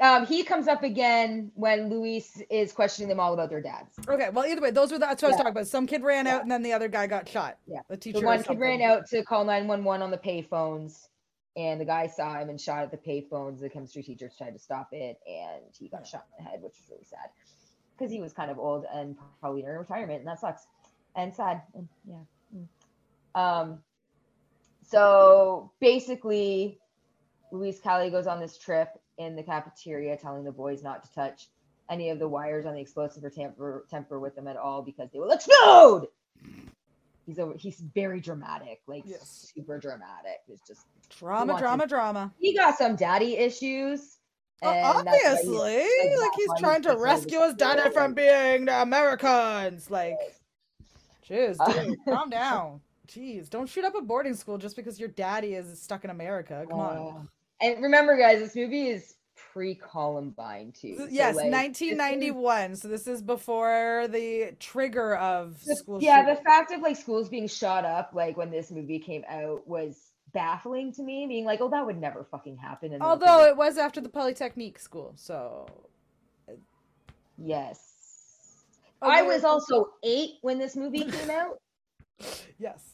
Um, 0.00 0.26
he 0.26 0.42
comes 0.42 0.68
up 0.68 0.82
again 0.82 1.52
when 1.54 1.90
Luis 1.90 2.42
is 2.50 2.72
questioning 2.72 3.08
them 3.08 3.20
all 3.20 3.34
about 3.34 3.50
their 3.50 3.60
dads. 3.60 3.94
Okay, 4.08 4.30
well, 4.30 4.46
either 4.46 4.60
way, 4.60 4.70
those 4.70 4.90
were 4.90 4.98
the, 4.98 5.06
that's 5.06 5.22
what 5.22 5.28
yeah. 5.28 5.34
I 5.34 5.36
was 5.36 5.36
talking 5.36 5.52
about. 5.52 5.66
Some 5.68 5.86
kid 5.86 6.02
ran 6.02 6.26
yeah. 6.26 6.36
out, 6.36 6.42
and 6.42 6.50
then 6.50 6.62
the 6.62 6.72
other 6.72 6.88
guy 6.88 7.06
got 7.06 7.28
shot. 7.28 7.58
Yeah, 7.66 7.80
the 7.88 7.96
teacher. 7.96 8.20
The 8.20 8.26
one 8.26 8.42
kid 8.42 8.58
ran 8.58 8.82
out 8.82 9.06
to 9.10 9.22
call 9.22 9.44
nine 9.44 9.68
one 9.68 9.84
one 9.84 10.02
on 10.02 10.10
the 10.10 10.18
payphones, 10.18 11.08
and 11.56 11.80
the 11.80 11.84
guy 11.84 12.06
saw 12.06 12.38
him 12.38 12.48
and 12.48 12.60
shot 12.60 12.82
at 12.82 12.90
the 12.90 12.96
payphones. 12.96 13.60
The 13.60 13.68
chemistry 13.68 14.02
teacher 14.02 14.30
tried 14.36 14.52
to 14.52 14.58
stop 14.58 14.88
it, 14.92 15.18
and 15.26 15.62
he 15.78 15.88
got 15.88 16.06
shot 16.06 16.26
in 16.38 16.44
the 16.44 16.50
head, 16.50 16.62
which 16.62 16.74
was 16.78 16.90
really 16.90 17.04
sad 17.04 17.30
because 17.96 18.10
he 18.10 18.20
was 18.20 18.32
kind 18.32 18.50
of 18.50 18.58
old 18.58 18.86
and 18.92 19.16
probably 19.40 19.62
in 19.62 19.68
retirement, 19.68 20.20
and 20.20 20.28
that 20.28 20.40
sucks 20.40 20.66
and 21.14 21.34
sad. 21.34 21.62
And, 21.74 21.88
yeah. 22.08 22.58
Mm. 23.36 23.40
Um. 23.40 23.78
So 24.88 25.72
basically, 25.80 26.78
Louise 27.50 27.80
Cali 27.80 28.10
goes 28.10 28.26
on 28.26 28.40
this 28.40 28.58
trip 28.58 28.88
in 29.18 29.36
the 29.36 29.42
cafeteria, 29.42 30.16
telling 30.16 30.44
the 30.44 30.52
boys 30.52 30.82
not 30.82 31.04
to 31.04 31.12
touch 31.12 31.48
any 31.90 32.10
of 32.10 32.18
the 32.18 32.28
wires 32.28 32.66
on 32.66 32.74
the 32.74 32.80
explosive 32.80 33.22
or 33.24 33.30
tamper 33.30 33.84
tamper 33.90 34.18
with 34.18 34.34
them 34.34 34.48
at 34.48 34.56
all 34.56 34.82
because 34.82 35.10
they 35.12 35.18
will 35.18 35.30
explode 35.30 36.06
he's 37.26 37.38
a 37.38 37.52
he's 37.56 37.80
very 37.94 38.20
dramatic, 38.20 38.80
like 38.86 39.02
yes. 39.06 39.52
super 39.54 39.78
dramatic. 39.78 40.40
It's 40.48 40.66
just 40.66 40.86
drama, 41.08 41.58
drama, 41.58 41.84
to, 41.84 41.88
drama. 41.88 42.32
He 42.38 42.54
got 42.56 42.76
some 42.78 42.96
daddy 42.96 43.36
issues. 43.36 44.18
obviously, 44.62 45.84
he's, 46.02 46.20
like 46.20 46.30
he's 46.36 46.50
trying 46.58 46.82
to 46.82 46.96
rescue 46.96 47.40
his 47.40 47.54
daddy 47.54 47.90
from 47.90 48.14
being 48.14 48.66
the 48.66 48.82
Americans. 48.82 49.90
Like, 49.90 50.18
jeez, 51.28 51.56
dude, 51.86 51.98
calm 52.04 52.30
down. 52.30 52.80
Jeez, 53.08 53.50
don't 53.50 53.68
shoot 53.68 53.84
up 53.84 53.94
a 53.94 54.00
boarding 54.00 54.34
school 54.34 54.58
just 54.58 54.76
because 54.76 54.98
your 54.98 55.08
daddy 55.08 55.54
is 55.54 55.80
stuck 55.80 56.04
in 56.04 56.10
America. 56.10 56.64
Come 56.70 56.80
uh, 56.80 56.82
on. 56.82 57.28
And 57.60 57.82
remember, 57.82 58.16
guys, 58.16 58.38
this 58.38 58.56
movie 58.56 58.88
is 58.88 59.14
pre 59.52 59.74
Columbine 59.74 60.72
too. 60.72 60.96
So, 60.96 61.08
yes, 61.10 61.36
like, 61.36 61.52
1991. 61.52 62.72
Is, 62.72 62.80
so 62.80 62.88
this 62.88 63.06
is 63.06 63.20
before 63.20 64.06
the 64.08 64.54
trigger 64.58 65.16
of 65.16 65.62
the, 65.64 65.76
school. 65.76 66.02
Yeah, 66.02 66.22
shooting. 66.22 66.34
the 66.34 66.40
fact 66.42 66.72
of 66.72 66.80
like 66.80 66.96
schools 66.96 67.28
being 67.28 67.46
shot 67.46 67.84
up, 67.84 68.12
like 68.14 68.36
when 68.36 68.50
this 68.50 68.70
movie 68.70 68.98
came 68.98 69.24
out, 69.28 69.66
was 69.68 70.12
baffling 70.32 70.92
to 70.94 71.02
me. 71.02 71.26
Being 71.26 71.44
like, 71.44 71.60
oh, 71.60 71.68
that 71.68 71.84
would 71.84 72.00
never 72.00 72.24
fucking 72.30 72.56
happen. 72.56 72.96
Although 73.00 73.44
it 73.44 73.56
was 73.56 73.76
after 73.76 74.00
the 74.00 74.08
Polytechnique 74.08 74.78
school, 74.78 75.12
so 75.16 75.66
yes. 77.36 77.90
Okay. 79.02 79.18
I 79.18 79.22
was 79.22 79.44
also 79.44 79.90
eight 80.02 80.34
when 80.42 80.58
this 80.58 80.76
movie 80.76 81.04
came 81.04 81.30
out. 81.30 81.58
Yes. 82.60 82.92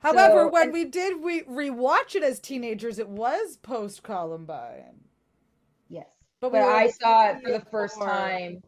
However, 0.00 0.42
so, 0.42 0.48
when 0.50 0.70
we 0.70 0.84
did 0.84 1.22
we 1.22 1.40
rewatch 1.44 2.14
it 2.14 2.22
as 2.22 2.38
teenagers, 2.38 2.98
it 2.98 3.08
was 3.08 3.56
post 3.56 4.02
Columbine. 4.02 5.05
Yes. 6.42 6.52
But, 6.52 6.52
but 6.52 6.62
I 6.62 6.90
saw 6.90 7.30
it 7.30 7.42
for 7.42 7.52
the 7.52 7.64
first 7.70 8.00
time 8.00 8.62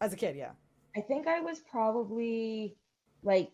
as 0.00 0.12
a 0.12 0.16
kid, 0.16 0.36
yeah. 0.36 0.50
I 0.96 1.00
think 1.00 1.26
I 1.26 1.40
was 1.40 1.60
probably 1.60 2.76
like 3.22 3.50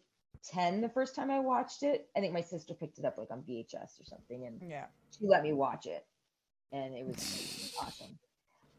10 0.50 0.80
the 0.80 0.88
first 0.88 1.14
time 1.14 1.30
I 1.30 1.38
watched 1.38 1.82
it. 1.82 2.08
I 2.16 2.20
think 2.20 2.32
my 2.32 2.40
sister 2.40 2.74
picked 2.74 2.98
it 2.98 3.04
up 3.04 3.18
like 3.18 3.30
on 3.30 3.42
VHS 3.42 4.00
or 4.00 4.04
something 4.04 4.46
and 4.46 4.60
yeah. 4.68 4.86
she 5.16 5.26
let 5.26 5.42
me 5.42 5.52
watch 5.52 5.86
it. 5.86 6.04
And 6.72 6.94
it 6.94 7.06
was 7.06 7.74
awesome. 7.80 8.18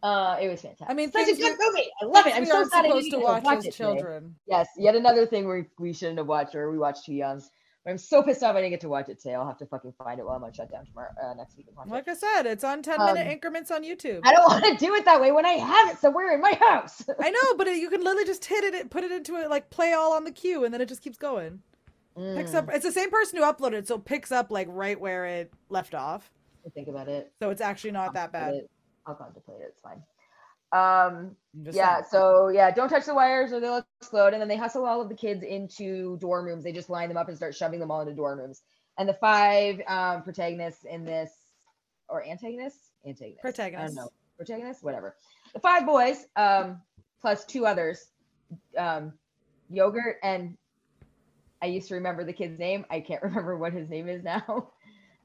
Uh, 0.01 0.37
it 0.41 0.49
was 0.49 0.61
fantastic. 0.61 0.89
I 0.89 0.93
mean, 0.93 1.11
such 1.11 1.29
a 1.29 1.35
good 1.35 1.57
movie. 1.57 1.89
I 2.01 2.05
love 2.05 2.27
it. 2.27 2.35
I'm 2.35 2.45
so 2.45 2.65
glad 2.65 2.85
supposed 2.85 3.11
to 3.11 3.19
watch, 3.19 3.43
watch 3.43 3.65
as 3.65 3.75
children. 3.75 4.23
Today. 4.23 4.33
Yes, 4.47 4.67
yet 4.77 4.95
another 4.95 5.25
thing 5.25 5.47
we 5.47 5.65
we 5.79 5.93
shouldn't 5.93 6.17
have 6.17 6.27
watched 6.27 6.55
or 6.55 6.69
we 6.69 6.77
watched 6.77 7.05
too 7.05 7.13
young. 7.13 7.41
I'm 7.85 7.97
so 7.97 8.23
pissed 8.23 8.41
off 8.43 8.55
I 8.55 8.61
didn't 8.61 8.71
get 8.71 8.81
to 8.81 8.89
watch 8.89 9.09
it 9.09 9.19
today. 9.19 9.35
I'll 9.35 9.45
have 9.45 9.57
to 9.57 9.65
fucking 9.65 9.93
find 9.97 10.17
it 10.17 10.25
while 10.25 10.37
I'm 10.37 10.43
on 10.43 10.53
shutdown 10.53 10.85
tomorrow 10.85 11.09
uh, 11.21 11.33
next 11.33 11.57
week. 11.57 11.67
Like 11.85 12.07
I 12.07 12.13
said, 12.13 12.45
it's 12.45 12.63
on 12.63 12.81
10 12.81 12.97
minute 12.99 13.27
um, 13.27 13.31
increments 13.31 13.71
on 13.71 13.83
YouTube. 13.83 14.21
I 14.23 14.31
don't 14.31 14.43
want 14.49 14.63
to 14.63 14.85
do 14.85 14.93
it 14.95 15.03
that 15.03 15.19
way 15.19 15.33
when 15.33 15.45
I 15.45 15.53
have 15.53 15.89
it 15.89 15.99
somewhere 15.99 16.33
in 16.33 16.39
my 16.39 16.53
house. 16.53 17.03
I 17.19 17.29
know, 17.29 17.55
but 17.57 17.67
it, 17.67 17.79
you 17.79 17.89
can 17.89 18.01
literally 18.01 18.25
just 18.25 18.45
hit 18.45 18.63
it, 18.63 18.73
and 18.73 18.89
put 18.89 19.03
it 19.03 19.11
into 19.11 19.35
it, 19.35 19.49
like 19.49 19.69
play 19.69 19.93
all 19.93 20.13
on 20.13 20.23
the 20.23 20.31
queue, 20.31 20.63
and 20.63 20.73
then 20.73 20.79
it 20.79 20.87
just 20.87 21.01
keeps 21.01 21.17
going. 21.17 21.59
Mm. 22.17 22.37
Picks 22.37 22.53
up. 22.53 22.67
Mm. 22.67 22.75
It's 22.75 22.85
the 22.85 22.91
same 22.91 23.11
person 23.11 23.39
who 23.39 23.43
uploaded 23.43 23.73
it, 23.73 23.87
so 23.87 23.95
it 23.95 24.05
picks 24.05 24.31
up 24.31 24.49
like 24.49 24.67
right 24.69 24.99
where 24.99 25.25
it 25.25 25.51
left 25.69 25.93
off. 25.93 26.31
I 26.65 26.69
think 26.69 26.87
about 26.87 27.09
it. 27.09 27.33
So 27.41 27.49
it's 27.49 27.61
actually 27.61 27.91
not 27.91 28.07
I'll 28.07 28.13
that 28.13 28.31
bad. 28.31 28.53
It. 28.53 28.69
I'll 29.05 29.15
contemplate 29.15 29.59
it. 29.59 29.67
It's 29.69 29.81
fine. 29.81 30.01
Um, 30.73 31.35
yeah, 31.71 31.97
saying. 31.97 32.05
so 32.09 32.47
yeah, 32.49 32.71
don't 32.71 32.89
touch 32.89 33.05
the 33.05 33.13
wires 33.13 33.53
or 33.53 33.59
they'll 33.59 33.85
explode. 34.01 34.33
And 34.33 34.41
then 34.41 34.49
they 34.49 34.57
hustle 34.57 34.85
all 34.85 35.01
of 35.01 35.07
the 35.07 35.15
kids 35.15 35.43
into 35.43 36.17
dorm 36.17 36.45
rooms. 36.45 36.63
They 36.63 36.71
just 36.71 36.89
line 36.89 37.07
them 37.09 37.17
up 37.17 37.27
and 37.27 37.37
start 37.37 37.55
shoving 37.55 37.79
them 37.79 37.91
all 37.91 38.01
into 38.01 38.13
dorm 38.13 38.39
rooms. 38.39 38.63
And 38.97 39.07
the 39.07 39.13
five 39.13 39.81
um, 39.87 40.23
protagonists 40.23 40.83
in 40.83 41.05
this, 41.05 41.31
or 42.09 42.25
antagonists, 42.25 42.89
antagonists, 43.05 43.41
protagonists, 43.41 43.97
I 43.97 44.01
don't 44.01 44.05
know, 44.05 44.11
protagonists, 44.37 44.83
whatever. 44.83 45.15
The 45.53 45.59
five 45.59 45.85
boys, 45.85 46.25
um, 46.35 46.81
plus 47.21 47.45
two 47.45 47.65
others, 47.65 48.07
um, 48.77 49.13
yogurt 49.69 50.17
and 50.23 50.57
I 51.63 51.67
used 51.67 51.87
to 51.87 51.95
remember 51.95 52.25
the 52.25 52.33
kid's 52.33 52.59
name. 52.59 52.85
I 52.89 52.99
can't 52.99 53.23
remember 53.23 53.57
what 53.57 53.73
his 53.73 53.89
name 53.89 54.07
is 54.07 54.23
now. 54.23 54.69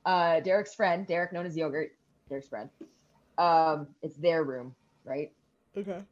Uh, 0.07 0.41
Derek's 0.41 0.75
friend, 0.75 1.07
Derek 1.07 1.35
known 1.35 1.45
as 1.45 1.55
Yogurt, 1.55 1.91
Derek's 2.31 2.49
friend. 2.49 2.71
Um, 3.37 3.89
it's 4.01 4.17
their 4.17 4.43
room, 4.43 4.75
right? 5.09 5.33
Okay. 5.77 6.03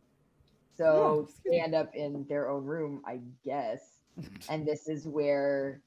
So 0.76 1.28
they 1.44 1.61
end 1.61 1.74
up 1.74 1.94
in 1.94 2.26
their 2.28 2.50
own 2.50 2.64
room, 2.64 3.02
I 3.06 3.20
guess. 3.44 3.80
and 4.48 4.66
this 4.66 4.88
is 4.88 5.06
where 5.06 5.80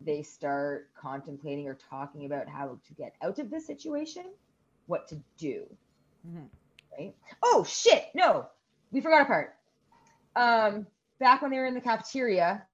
they 0.00 0.22
start 0.22 0.88
contemplating 0.98 1.66
or 1.66 1.78
talking 1.88 2.26
about 2.26 2.48
how 2.48 2.78
to 2.86 2.94
get 2.94 3.14
out 3.22 3.38
of 3.38 3.50
this 3.50 3.66
situation, 3.66 4.24
what 4.86 5.08
to 5.08 5.20
do. 5.38 5.64
Mm-hmm. 6.26 6.44
Right? 6.98 7.14
Oh 7.42 7.64
shit! 7.68 8.06
No, 8.14 8.46
we 8.90 9.00
forgot 9.00 9.22
a 9.22 9.24
part. 9.26 9.54
Um, 10.36 10.86
back 11.18 11.42
when 11.42 11.50
they 11.50 11.58
were 11.58 11.66
in 11.66 11.74
the 11.74 11.80
cafeteria, 11.80 12.66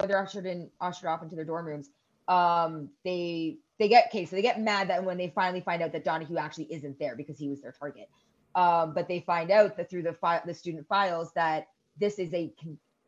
they're 0.00 0.22
ushered 0.22 0.46
in, 0.46 0.70
ushered 0.80 1.08
off 1.08 1.22
into 1.22 1.36
their 1.36 1.44
dorm 1.44 1.66
rooms. 1.66 1.90
Um, 2.28 2.90
they 3.04 3.58
they 3.78 3.88
get 3.88 4.06
okay, 4.08 4.24
so 4.24 4.36
they 4.36 4.42
get 4.42 4.60
mad 4.60 4.88
that 4.88 5.04
when 5.04 5.16
they 5.16 5.32
finally 5.34 5.60
find 5.60 5.82
out 5.82 5.92
that 5.92 6.04
Donahue 6.04 6.36
actually 6.36 6.72
isn't 6.72 6.98
there 6.98 7.16
because 7.16 7.38
he 7.38 7.48
was 7.48 7.60
their 7.60 7.72
target. 7.72 8.08
Um, 8.54 8.94
but 8.94 9.06
they 9.06 9.20
find 9.20 9.50
out 9.50 9.76
that 9.76 9.88
through 9.88 10.02
the 10.02 10.14
fi- 10.14 10.42
the 10.44 10.54
student 10.54 10.86
files 10.88 11.32
that 11.34 11.68
this 11.98 12.18
is 12.18 12.32
a 12.34 12.52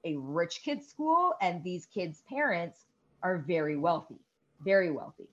a 0.05 0.17
rich 0.17 0.63
kid 0.65 0.83
school 0.83 1.35
and 1.41 1.63
these 1.63 1.87
kids' 1.87 2.23
parents 2.29 2.87
are 3.23 3.39
very 3.39 3.77
wealthy, 3.77 4.19
very 4.65 4.91
wealthy. 4.91 5.29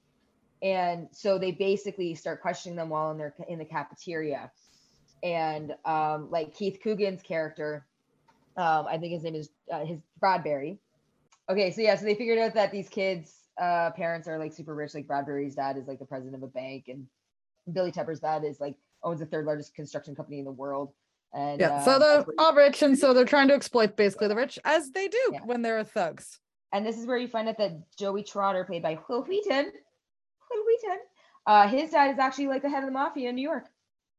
And 0.62 1.08
so 1.12 1.40
they 1.40 1.52
basically 1.52 2.14
start 2.16 2.42
questioning 2.42 2.76
them 2.76 2.90
while 2.90 3.12
in 3.12 3.18
their 3.18 3.34
in 3.48 3.60
the 3.60 3.66
cafeteria. 3.66 4.52
And 5.24 5.74
um, 5.86 6.30
like 6.32 6.54
Keith 6.54 6.80
Coogan's 6.84 7.22
character, 7.22 7.86
um, 8.58 8.86
I 8.88 8.98
think 8.98 9.14
his 9.14 9.24
name 9.24 9.36
is 9.36 9.50
uh, 9.72 9.86
his 9.86 10.02
Bradberry. 10.22 10.78
Okay, 11.50 11.72
so 11.72 11.82
yeah, 11.82 11.96
so 11.96 12.06
they 12.06 12.16
figured 12.16 12.40
out 12.40 12.54
that 12.56 12.72
these 12.72 12.90
kids' 12.90 13.34
uh, 13.60 13.92
parents 13.92 14.28
are 14.28 14.38
like 14.38 14.54
super 14.54 14.76
rich. 14.76 14.94
Like 14.94 15.08
Bradberry's 15.08 15.56
dad 15.56 15.78
is 15.78 15.88
like 15.88 16.00
the 16.00 16.06
president 16.06 16.36
of 16.36 16.44
a 16.44 16.48
bank, 16.48 16.86
and 16.88 17.08
Billy 17.72 17.92
Tepper's 17.92 18.20
dad 18.20 18.44
is 18.44 18.60
like 18.60 18.76
owns 19.04 19.20
the 19.20 19.26
third 19.26 19.46
largest 19.46 19.74
construction 19.76 20.16
company 20.16 20.40
in 20.40 20.46
the 20.46 20.52
world. 20.52 20.94
And 21.34 21.62
yeah, 21.62 21.76
uh, 21.76 21.86
so 21.86 22.00
they're 22.00 22.26
all 22.40 22.56
rich, 22.56 22.82
and 22.82 22.98
so 22.98 23.14
they're 23.14 23.26
trying 23.26 23.50
to 23.50 23.54
exploit 23.54 23.96
basically 23.96 24.28
the 24.28 24.36
rich 24.36 24.58
as 24.66 24.92
they 24.92 25.08
do 25.08 25.30
yeah. 25.34 25.40
when 25.46 25.62
they're 25.62 25.84
thugs. 25.84 26.40
And 26.74 26.86
this 26.86 26.98
is 26.98 27.06
where 27.06 27.18
you 27.18 27.28
find 27.28 27.48
out 27.48 27.58
that 27.58 27.96
Joey 27.98 28.24
Trotta, 28.24 28.66
played 28.66 28.84
by 28.84 28.98
Wil 29.08 29.24
Wheaton, 29.24 29.66
Wil 29.66 30.66
Wheaton, 30.66 31.00
uh, 31.46 31.68
his 31.68 31.92
dad 31.92 32.12
is 32.12 32.20
actually 32.20 32.48
like 32.48 32.62
the 32.62 32.70
head 32.70 32.84
of 32.84 32.88
the 32.88 32.92
mafia 32.92 33.30
in 33.30 33.36
New 33.36 33.48
York. 33.48 33.66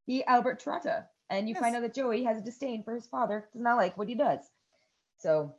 He 0.07 0.25
Albert 0.25 0.63
Trotta, 0.63 1.05
and 1.29 1.49
you 1.49 1.55
yes. 1.55 1.63
find 1.63 1.75
out 1.75 1.83
that 1.83 1.95
Joey 1.95 2.25
has 2.25 2.39
a 2.39 2.43
disdain 2.43 2.83
for 2.85 2.95
his 2.95 3.07
father, 3.07 3.49
does 3.53 3.63
not 3.63 3.77
like 3.77 3.99
what 3.99 4.09
he 4.09 4.15
does. 4.15 4.41
So, 5.19 5.55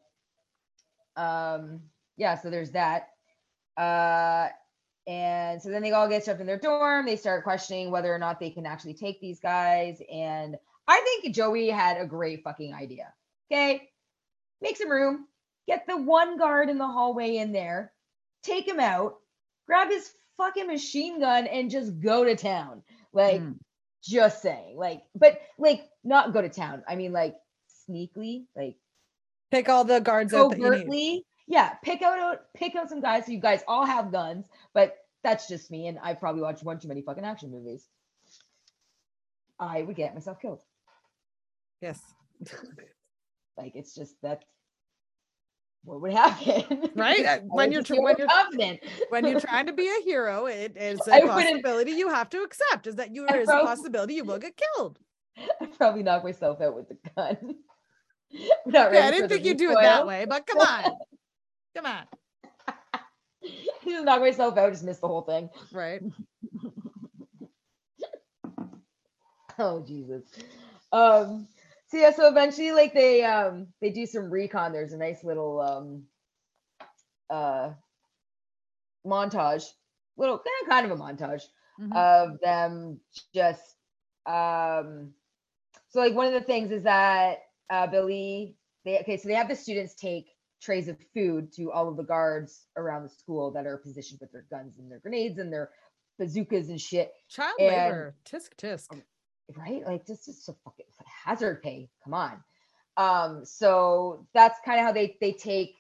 um, 1.15 1.81
yeah, 2.17 2.37
so 2.37 2.49
there's 2.49 2.71
that. 2.71 3.09
Uh, 3.77 4.49
and 5.07 5.61
so 5.61 5.69
then 5.69 5.81
they 5.81 5.91
all 5.91 6.07
get 6.07 6.23
stuff 6.23 6.39
in 6.39 6.45
their 6.45 6.59
dorm. 6.59 7.05
They 7.05 7.15
start 7.15 7.43
questioning 7.43 7.91
whether 7.91 8.13
or 8.13 8.19
not 8.19 8.39
they 8.39 8.51
can 8.51 8.65
actually 8.65 8.93
take 8.93 9.19
these 9.19 9.39
guys. 9.39 10.01
And 10.11 10.57
I 10.87 11.01
think 11.01 11.33
Joey 11.33 11.69
had 11.69 11.97
a 11.97 12.05
great 12.05 12.43
fucking 12.43 12.73
idea. 12.73 13.13
Okay. 13.51 13.89
Make 14.61 14.77
some 14.77 14.91
room, 14.91 15.25
get 15.67 15.87
the 15.87 15.97
one 15.97 16.37
guard 16.37 16.69
in 16.69 16.77
the 16.77 16.87
hallway 16.87 17.37
in 17.37 17.51
there, 17.51 17.91
take 18.43 18.67
him 18.67 18.79
out, 18.79 19.15
grab 19.65 19.89
his 19.89 20.11
fucking 20.37 20.67
machine 20.67 21.19
gun, 21.19 21.47
and 21.47 21.71
just 21.71 21.99
go 21.99 22.23
to 22.23 22.35
town. 22.35 22.83
Like, 23.11 23.41
mm. 23.41 23.55
just 24.03 24.41
saying. 24.43 24.77
Like, 24.77 25.01
but 25.15 25.41
like, 25.57 25.89
not 26.03 26.31
go 26.31 26.41
to 26.41 26.49
town. 26.49 26.83
I 26.87 26.95
mean, 26.95 27.11
like, 27.11 27.35
sneakily, 27.89 28.45
like, 28.55 28.75
pick 29.49 29.67
all 29.67 29.83
the 29.83 29.99
guards 29.99 30.33
overtly 30.33 31.25
yeah, 31.47 31.73
pick 31.83 32.01
out 32.01 32.39
pick 32.55 32.75
out 32.75 32.89
some 32.89 33.01
guys 33.01 33.25
so 33.25 33.31
you 33.31 33.39
guys 33.39 33.63
all 33.67 33.85
have 33.85 34.11
guns, 34.11 34.47
but 34.73 34.97
that's 35.23 35.47
just 35.47 35.71
me, 35.71 35.87
and 35.87 35.99
I 36.01 36.13
probably 36.13 36.41
watched 36.41 36.63
one 36.63 36.79
too 36.79 36.87
many 36.87 37.01
fucking 37.01 37.25
action 37.25 37.51
movies. 37.51 37.87
I 39.59 39.83
would 39.83 39.95
get 39.95 40.13
myself 40.13 40.39
killed. 40.41 40.61
Yes. 41.81 41.99
like 43.57 43.73
it's 43.75 43.93
just 43.93 44.15
that 44.23 44.43
what 45.83 46.01
would 46.01 46.13
happen? 46.13 46.89
Right? 46.95 47.25
Uh, 47.25 47.39
when 47.47 47.71
you're 47.71 47.83
when 47.89 48.15
you're 48.17 48.27
confident. 48.27 48.79
when 49.09 49.25
you're 49.25 49.39
trying 49.39 49.65
to 49.65 49.73
be 49.73 49.87
a 49.87 50.03
hero, 50.03 50.45
it 50.45 50.77
is 50.77 50.99
a 51.07 51.21
possibility 51.27 51.91
you 51.91 52.09
have 52.09 52.29
to 52.31 52.41
accept 52.41 52.87
is 52.87 52.95
that 52.95 53.13
you 53.13 53.25
there 53.27 53.41
is 53.41 53.49
a 53.49 53.61
possibility 53.61 54.15
you 54.15 54.23
will 54.23 54.39
get 54.39 54.59
killed. 54.75 54.99
I 55.59 55.65
probably 55.77 56.03
knock 56.03 56.23
myself 56.23 56.61
out 56.61 56.75
with 56.75 56.89
the 56.89 56.97
gun. 57.15 57.55
yeah, 58.29 58.89
I 58.91 59.11
didn't 59.11 59.29
think 59.29 59.45
you'd 59.45 59.57
do 59.57 59.71
it 59.71 59.77
that 59.81 60.05
way, 60.05 60.25
but 60.27 60.45
come 60.45 60.59
on. 60.59 60.91
Come 61.75 61.85
on. 61.85 62.03
just 63.87 64.05
knock 64.05 64.21
myself 64.21 64.57
out, 64.57 64.71
just 64.71 64.83
missed 64.83 65.01
the 65.01 65.07
whole 65.07 65.21
thing. 65.21 65.49
Right. 65.71 66.01
oh 69.59 69.81
Jesus. 69.81 70.23
Um 70.91 71.47
so 71.87 71.97
yeah, 71.97 72.11
so 72.11 72.27
eventually 72.27 72.71
like 72.71 72.93
they 72.93 73.23
um 73.23 73.67
they 73.81 73.91
do 73.91 74.05
some 74.05 74.29
recon. 74.29 74.71
There's 74.71 74.93
a 74.93 74.97
nice 74.97 75.23
little 75.23 75.61
um 75.61 76.03
uh 77.29 77.71
montage, 79.05 79.65
little 80.17 80.37
kind 80.37 80.63
of 80.63 80.69
kind 80.69 80.91
of 80.91 80.99
a 80.99 81.01
montage 81.01 81.43
mm-hmm. 81.79 81.93
of 81.93 82.39
them 82.41 82.99
just 83.33 83.75
um 84.25 85.13
so 85.89 85.99
like 85.99 86.13
one 86.13 86.27
of 86.27 86.33
the 86.33 86.41
things 86.41 86.71
is 86.71 86.83
that 86.83 87.39
uh 87.69 87.87
Billy 87.87 88.55
they 88.85 88.99
okay, 88.99 89.17
so 89.17 89.27
they 89.27 89.35
have 89.35 89.49
the 89.49 89.55
students 89.55 89.95
take 89.95 90.27
trays 90.61 90.87
of 90.87 90.97
food 91.13 91.51
to 91.53 91.71
all 91.71 91.89
of 91.89 91.97
the 91.97 92.03
guards 92.03 92.67
around 92.77 93.03
the 93.03 93.09
school 93.09 93.51
that 93.51 93.65
are 93.65 93.77
positioned 93.77 94.19
with 94.21 94.31
their 94.31 94.45
guns 94.49 94.77
and 94.77 94.89
their 94.89 94.99
grenades 94.99 95.39
and 95.39 95.51
their 95.51 95.71
bazookas 96.19 96.69
and 96.69 96.79
shit. 96.79 97.11
Child 97.29 97.55
and, 97.59 97.69
labor, 97.69 98.15
tisk 98.25 98.49
tisk. 98.57 98.93
Um, 98.93 99.01
right? 99.57 99.85
Like 99.85 100.05
this 100.05 100.27
is 100.27 100.43
so 100.43 100.55
fucking 100.63 100.85
hazard 101.25 101.61
pay. 101.63 101.89
Come 102.03 102.13
on. 102.13 102.43
Um, 102.97 103.45
so 103.45 104.27
that's 104.33 104.59
kind 104.63 104.79
of 104.79 104.85
how 104.85 104.91
they 104.91 105.17
they 105.19 105.33
take 105.33 105.75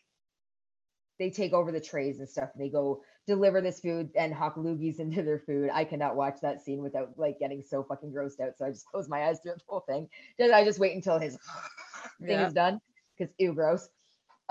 they 1.19 1.29
take 1.29 1.53
over 1.53 1.71
the 1.71 1.79
trays 1.79 2.19
and 2.19 2.27
stuff. 2.27 2.49
They 2.57 2.69
go 2.69 3.03
deliver 3.27 3.61
this 3.61 3.79
food 3.79 4.09
and 4.15 4.33
hawk 4.33 4.55
loogies 4.55 4.99
into 4.99 5.21
their 5.21 5.39
food. 5.39 5.69
I 5.71 5.83
cannot 5.83 6.15
watch 6.15 6.37
that 6.41 6.63
scene 6.63 6.81
without 6.81 7.11
like 7.17 7.39
getting 7.39 7.61
so 7.61 7.83
fucking 7.83 8.11
grossed 8.11 8.39
out. 8.39 8.57
So 8.57 8.65
I 8.65 8.69
just 8.69 8.87
close 8.87 9.07
my 9.07 9.25
eyes 9.27 9.39
through 9.41 9.53
the 9.53 9.61
whole 9.67 9.83
thing. 9.87 10.07
Just 10.39 10.51
I 10.51 10.65
just 10.65 10.79
wait 10.79 10.95
until 10.95 11.19
his 11.19 11.37
thing 12.19 12.31
yeah. 12.31 12.47
is 12.47 12.53
done 12.53 12.79
because 13.17 13.33
ew 13.37 13.53
gross. 13.53 13.87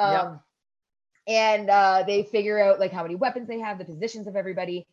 Um, 0.00 0.12
yep. 0.12 0.40
And 1.26 1.70
uh, 1.70 2.04
they 2.06 2.22
figure 2.22 2.58
out 2.58 2.80
like 2.80 2.92
how 2.92 3.02
many 3.02 3.14
weapons 3.14 3.46
they 3.46 3.60
have, 3.60 3.78
the 3.78 3.84
positions 3.84 4.26
of 4.26 4.34
everybody, 4.34 4.86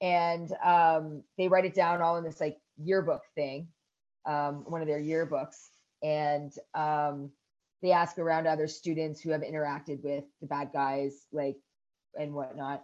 and 0.00 0.50
um, 0.64 1.22
they 1.38 1.48
write 1.48 1.66
it 1.66 1.74
down 1.74 2.02
all 2.02 2.16
in 2.16 2.24
this 2.24 2.40
like 2.40 2.58
yearbook 2.82 3.22
thing, 3.34 3.68
um, 4.24 4.64
one 4.66 4.80
of 4.80 4.88
their 4.88 5.00
yearbooks, 5.00 5.68
and 6.02 6.52
um, 6.74 7.30
they 7.82 7.92
ask 7.92 8.18
around 8.18 8.46
other 8.46 8.66
students 8.66 9.20
who 9.20 9.30
have 9.30 9.42
interacted 9.42 10.02
with 10.02 10.24
the 10.40 10.46
bad 10.46 10.70
guys, 10.72 11.26
like 11.30 11.56
and 12.18 12.32
whatnot. 12.32 12.82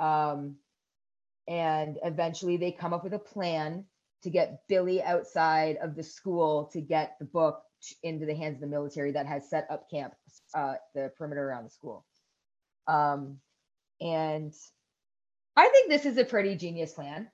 Um, 0.00 0.56
and 1.48 1.98
eventually 2.04 2.56
they 2.56 2.72
come 2.72 2.92
up 2.92 3.04
with 3.04 3.14
a 3.14 3.18
plan 3.18 3.84
to 4.22 4.30
get 4.30 4.62
Billy 4.68 5.02
outside 5.02 5.76
of 5.76 5.94
the 5.94 6.02
school 6.02 6.70
to 6.72 6.80
get 6.80 7.16
the 7.18 7.24
book 7.24 7.62
into 8.02 8.26
the 8.26 8.34
hands 8.34 8.56
of 8.56 8.60
the 8.60 8.66
military 8.66 9.12
that 9.12 9.26
has 9.26 9.48
set 9.48 9.66
up 9.70 9.90
camp 9.90 10.14
uh, 10.54 10.74
the 10.94 11.10
perimeter 11.16 11.48
around 11.48 11.64
the 11.64 11.70
school. 11.70 12.04
Um, 12.86 13.38
and 14.00 14.52
I 15.56 15.68
think 15.68 15.88
this 15.88 16.06
is 16.06 16.18
a 16.18 16.24
pretty 16.24 16.56
genius 16.56 16.92
plan, 16.92 17.28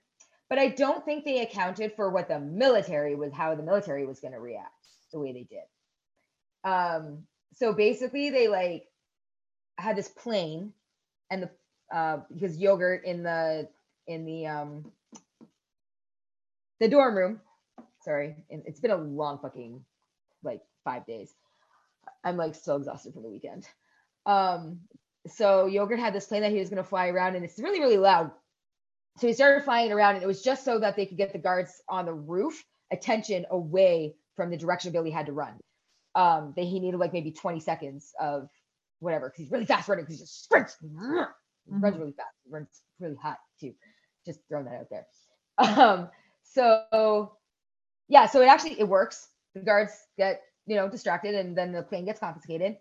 but 0.48 0.58
I 0.58 0.68
don't 0.68 1.04
think 1.04 1.24
they 1.24 1.40
accounted 1.40 1.92
for 1.94 2.10
what 2.10 2.28
the 2.28 2.38
military 2.38 3.14
was, 3.14 3.32
how 3.32 3.54
the 3.54 3.62
military 3.62 4.06
was 4.06 4.20
going 4.20 4.34
to 4.34 4.40
react 4.40 4.72
the 5.12 5.18
way 5.18 5.32
they 5.32 5.44
did. 5.44 6.70
Um, 6.70 7.24
so 7.54 7.72
basically, 7.72 8.30
they 8.30 8.48
like 8.48 8.86
had 9.78 9.96
this 9.96 10.08
plane, 10.08 10.72
and 11.30 11.44
the 11.44 11.50
uh, 11.96 12.18
because 12.32 12.58
yogurt 12.58 13.04
in 13.04 13.22
the 13.22 13.68
in 14.06 14.26
the 14.26 14.46
um 14.46 14.92
the 16.80 16.88
dorm 16.88 17.16
room. 17.16 17.40
Sorry, 18.02 18.36
it's 18.48 18.80
been 18.80 18.90
a 18.90 18.96
long 18.96 19.38
fucking 19.40 19.84
like 20.42 20.60
five 20.84 21.06
days. 21.06 21.34
I'm 22.24 22.36
like 22.36 22.54
so 22.54 22.76
exhausted 22.76 23.14
from 23.14 23.22
the 23.22 23.30
weekend. 23.30 23.66
Um, 24.26 24.80
so 25.26 25.66
Yogurt 25.66 25.98
had 25.98 26.14
this 26.14 26.26
plane 26.26 26.42
that 26.42 26.52
he 26.52 26.58
was 26.58 26.70
going 26.70 26.82
to 26.82 26.88
fly 26.88 27.08
around, 27.08 27.36
and 27.36 27.44
it's 27.44 27.58
really, 27.58 27.80
really 27.80 27.98
loud. 27.98 28.30
So 29.18 29.26
he 29.26 29.32
started 29.32 29.64
flying 29.64 29.90
it 29.90 29.92
around, 29.92 30.14
and 30.14 30.22
it 30.22 30.26
was 30.26 30.42
just 30.42 30.64
so 30.64 30.78
that 30.78 30.96
they 30.96 31.06
could 31.06 31.18
get 31.18 31.32
the 31.32 31.38
guards 31.38 31.82
on 31.88 32.06
the 32.06 32.14
roof 32.14 32.64
attention 32.92 33.46
away 33.50 34.14
from 34.36 34.50
the 34.50 34.56
direction 34.56 34.92
Billy 34.92 35.10
had 35.10 35.26
to 35.26 35.32
run. 35.32 35.54
Um, 36.14 36.52
that 36.56 36.64
he 36.64 36.80
needed 36.80 36.98
like 36.98 37.12
maybe 37.12 37.30
20 37.30 37.60
seconds 37.60 38.12
of 38.18 38.48
whatever 39.00 39.28
because 39.28 39.44
he's 39.44 39.50
really 39.52 39.66
fast 39.66 39.88
running 39.88 40.04
because 40.04 40.16
he 40.16 40.22
just 40.22 40.42
sprints, 40.42 40.76
mm-hmm. 40.84 41.80
runs 41.80 41.98
really 41.98 42.12
fast, 42.12 42.34
runs 42.50 42.82
really 42.98 43.16
hot 43.16 43.38
too. 43.60 43.72
Just 44.26 44.40
throwing 44.48 44.64
that 44.64 44.74
out 44.74 44.90
there. 44.90 45.06
Um, 45.60 46.08
so 46.44 47.32
yeah, 48.08 48.26
so 48.26 48.40
it 48.42 48.46
actually 48.46 48.78
it 48.80 48.88
works. 48.88 49.28
The 49.54 49.60
guards 49.60 49.92
get 50.16 50.42
you 50.68 50.76
know, 50.76 50.88
distracted 50.88 51.34
and 51.34 51.56
then 51.56 51.72
the 51.72 51.82
plane 51.82 52.04
gets 52.04 52.20
confiscated. 52.20 52.76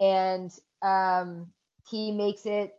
And 0.00 0.50
um, 0.80 1.48
he 1.90 2.12
makes 2.12 2.46
it 2.46 2.72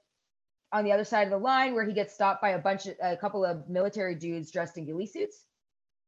on 0.71 0.83
the 0.85 0.91
other 0.91 1.03
side 1.03 1.25
of 1.25 1.29
the 1.29 1.37
line 1.37 1.75
where 1.75 1.85
he 1.85 1.93
gets 1.93 2.13
stopped 2.13 2.41
by 2.41 2.51
a 2.51 2.59
bunch 2.59 2.87
of 2.87 2.95
a 3.01 3.17
couple 3.17 3.45
of 3.45 3.69
military 3.69 4.15
dudes 4.15 4.51
dressed 4.51 4.77
in 4.77 4.85
ghillie 4.85 5.05
suits. 5.05 5.43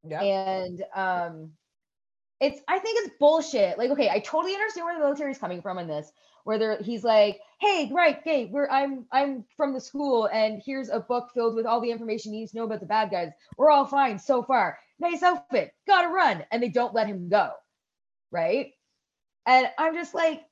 Yeah. 0.07 0.21
And 0.23 0.83
um, 0.95 1.51
it's 2.39 2.61
I 2.67 2.79
think 2.79 3.05
it's 3.05 3.15
bullshit. 3.19 3.77
Like, 3.77 3.91
okay, 3.91 4.09
I 4.09 4.19
totally 4.19 4.53
understand 4.53 4.85
where 4.85 4.95
the 4.95 5.03
military 5.03 5.31
is 5.31 5.37
coming 5.37 5.61
from 5.61 5.77
in 5.77 5.87
this, 5.87 6.11
where 6.45 6.57
they're 6.57 6.81
he's 6.81 7.03
like, 7.03 7.39
hey, 7.59 7.91
right, 7.93 8.19
hey, 8.23 8.45
we're 8.45 8.69
I'm 8.69 9.05
I'm 9.11 9.45
from 9.57 9.73
the 9.73 9.81
school, 9.81 10.29
and 10.31 10.61
here's 10.65 10.89
a 10.89 10.99
book 10.99 11.29
filled 11.33 11.55
with 11.55 11.65
all 11.65 11.81
the 11.81 11.91
information 11.91 12.33
you 12.33 12.41
need 12.41 12.49
to 12.49 12.57
know 12.57 12.65
about 12.65 12.79
the 12.79 12.85
bad 12.85 13.11
guys. 13.11 13.31
We're 13.57 13.71
all 13.71 13.85
fine 13.85 14.17
so 14.17 14.43
far. 14.43 14.77
Nice 14.99 15.23
outfit, 15.23 15.73
gotta 15.87 16.07
run. 16.09 16.45
And 16.51 16.63
they 16.63 16.69
don't 16.69 16.93
let 16.93 17.07
him 17.07 17.29
go. 17.29 17.51
Right. 18.31 18.73
And 19.45 19.69
I'm 19.77 19.95
just 19.95 20.13
like, 20.13 20.43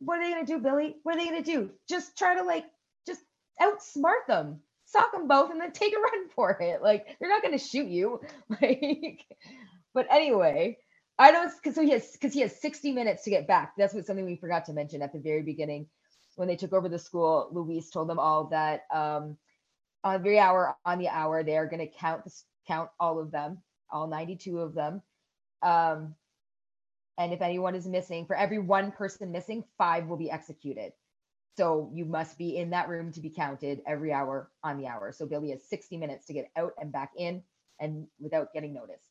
what 0.00 0.18
are 0.18 0.24
they 0.24 0.30
gonna 0.32 0.46
do, 0.46 0.58
Billy? 0.58 0.96
What 1.02 1.16
are 1.16 1.18
they 1.18 1.26
gonna 1.26 1.42
do? 1.42 1.70
Just 1.88 2.16
try 2.18 2.34
to 2.36 2.42
like 2.42 2.64
just 3.06 3.20
outsmart 3.60 4.26
them, 4.28 4.60
sock 4.86 5.12
them 5.12 5.28
both, 5.28 5.50
and 5.50 5.60
then 5.60 5.72
take 5.72 5.94
a 5.94 6.00
run 6.00 6.28
for 6.30 6.58
it. 6.60 6.82
Like 6.82 7.16
they're 7.20 7.30
not 7.30 7.42
gonna 7.42 7.58
shoot 7.58 7.88
you. 7.88 8.20
Like, 8.60 9.24
but 9.94 10.06
anyway, 10.10 10.78
I 11.18 11.32
don't 11.32 11.52
because 11.56 11.74
so 11.74 11.82
he 11.82 11.90
has 11.90 12.12
because 12.12 12.32
he 12.34 12.40
has 12.40 12.60
60 12.60 12.92
minutes 12.92 13.24
to 13.24 13.30
get 13.30 13.46
back. 13.48 13.74
That's 13.76 13.94
what 13.94 14.06
something 14.06 14.24
we 14.24 14.36
forgot 14.36 14.64
to 14.66 14.72
mention 14.72 15.02
at 15.02 15.12
the 15.12 15.18
very 15.20 15.42
beginning 15.42 15.86
when 16.36 16.48
they 16.48 16.56
took 16.56 16.72
over 16.72 16.88
the 16.88 16.98
school. 16.98 17.48
Luis 17.52 17.90
told 17.90 18.08
them 18.08 18.18
all 18.18 18.46
that 18.46 18.82
um, 18.92 19.36
on 20.04 20.14
every 20.16 20.38
hour 20.38 20.76
on 20.84 20.98
the 20.98 21.08
hour 21.08 21.42
they 21.42 21.56
are 21.56 21.68
to 21.68 21.86
count 21.86 22.22
count 22.66 22.90
all 23.00 23.18
of 23.18 23.30
them, 23.30 23.58
all 23.92 24.06
92 24.06 24.58
of 24.58 24.74
them. 24.74 25.02
Um, 25.62 26.14
and 27.18 27.32
if 27.32 27.42
anyone 27.42 27.74
is 27.74 27.86
missing, 27.86 28.26
for 28.26 28.34
every 28.34 28.58
one 28.58 28.92
person 28.92 29.30
missing, 29.30 29.64
five 29.76 30.06
will 30.06 30.16
be 30.16 30.30
executed. 30.30 30.92
So 31.56 31.90
you 31.92 32.06
must 32.06 32.38
be 32.38 32.56
in 32.56 32.70
that 32.70 32.88
room 32.88 33.12
to 33.12 33.20
be 33.20 33.28
counted 33.28 33.82
every 33.86 34.12
hour 34.12 34.50
on 34.64 34.78
the 34.78 34.86
hour. 34.86 35.12
So 35.12 35.26
Billy 35.26 35.50
has 35.50 35.62
60 35.68 35.98
minutes 35.98 36.26
to 36.26 36.32
get 36.32 36.50
out 36.56 36.72
and 36.80 36.90
back 36.90 37.10
in 37.16 37.42
and 37.78 38.06
without 38.18 38.52
getting 38.54 38.72
noticed. 38.72 39.10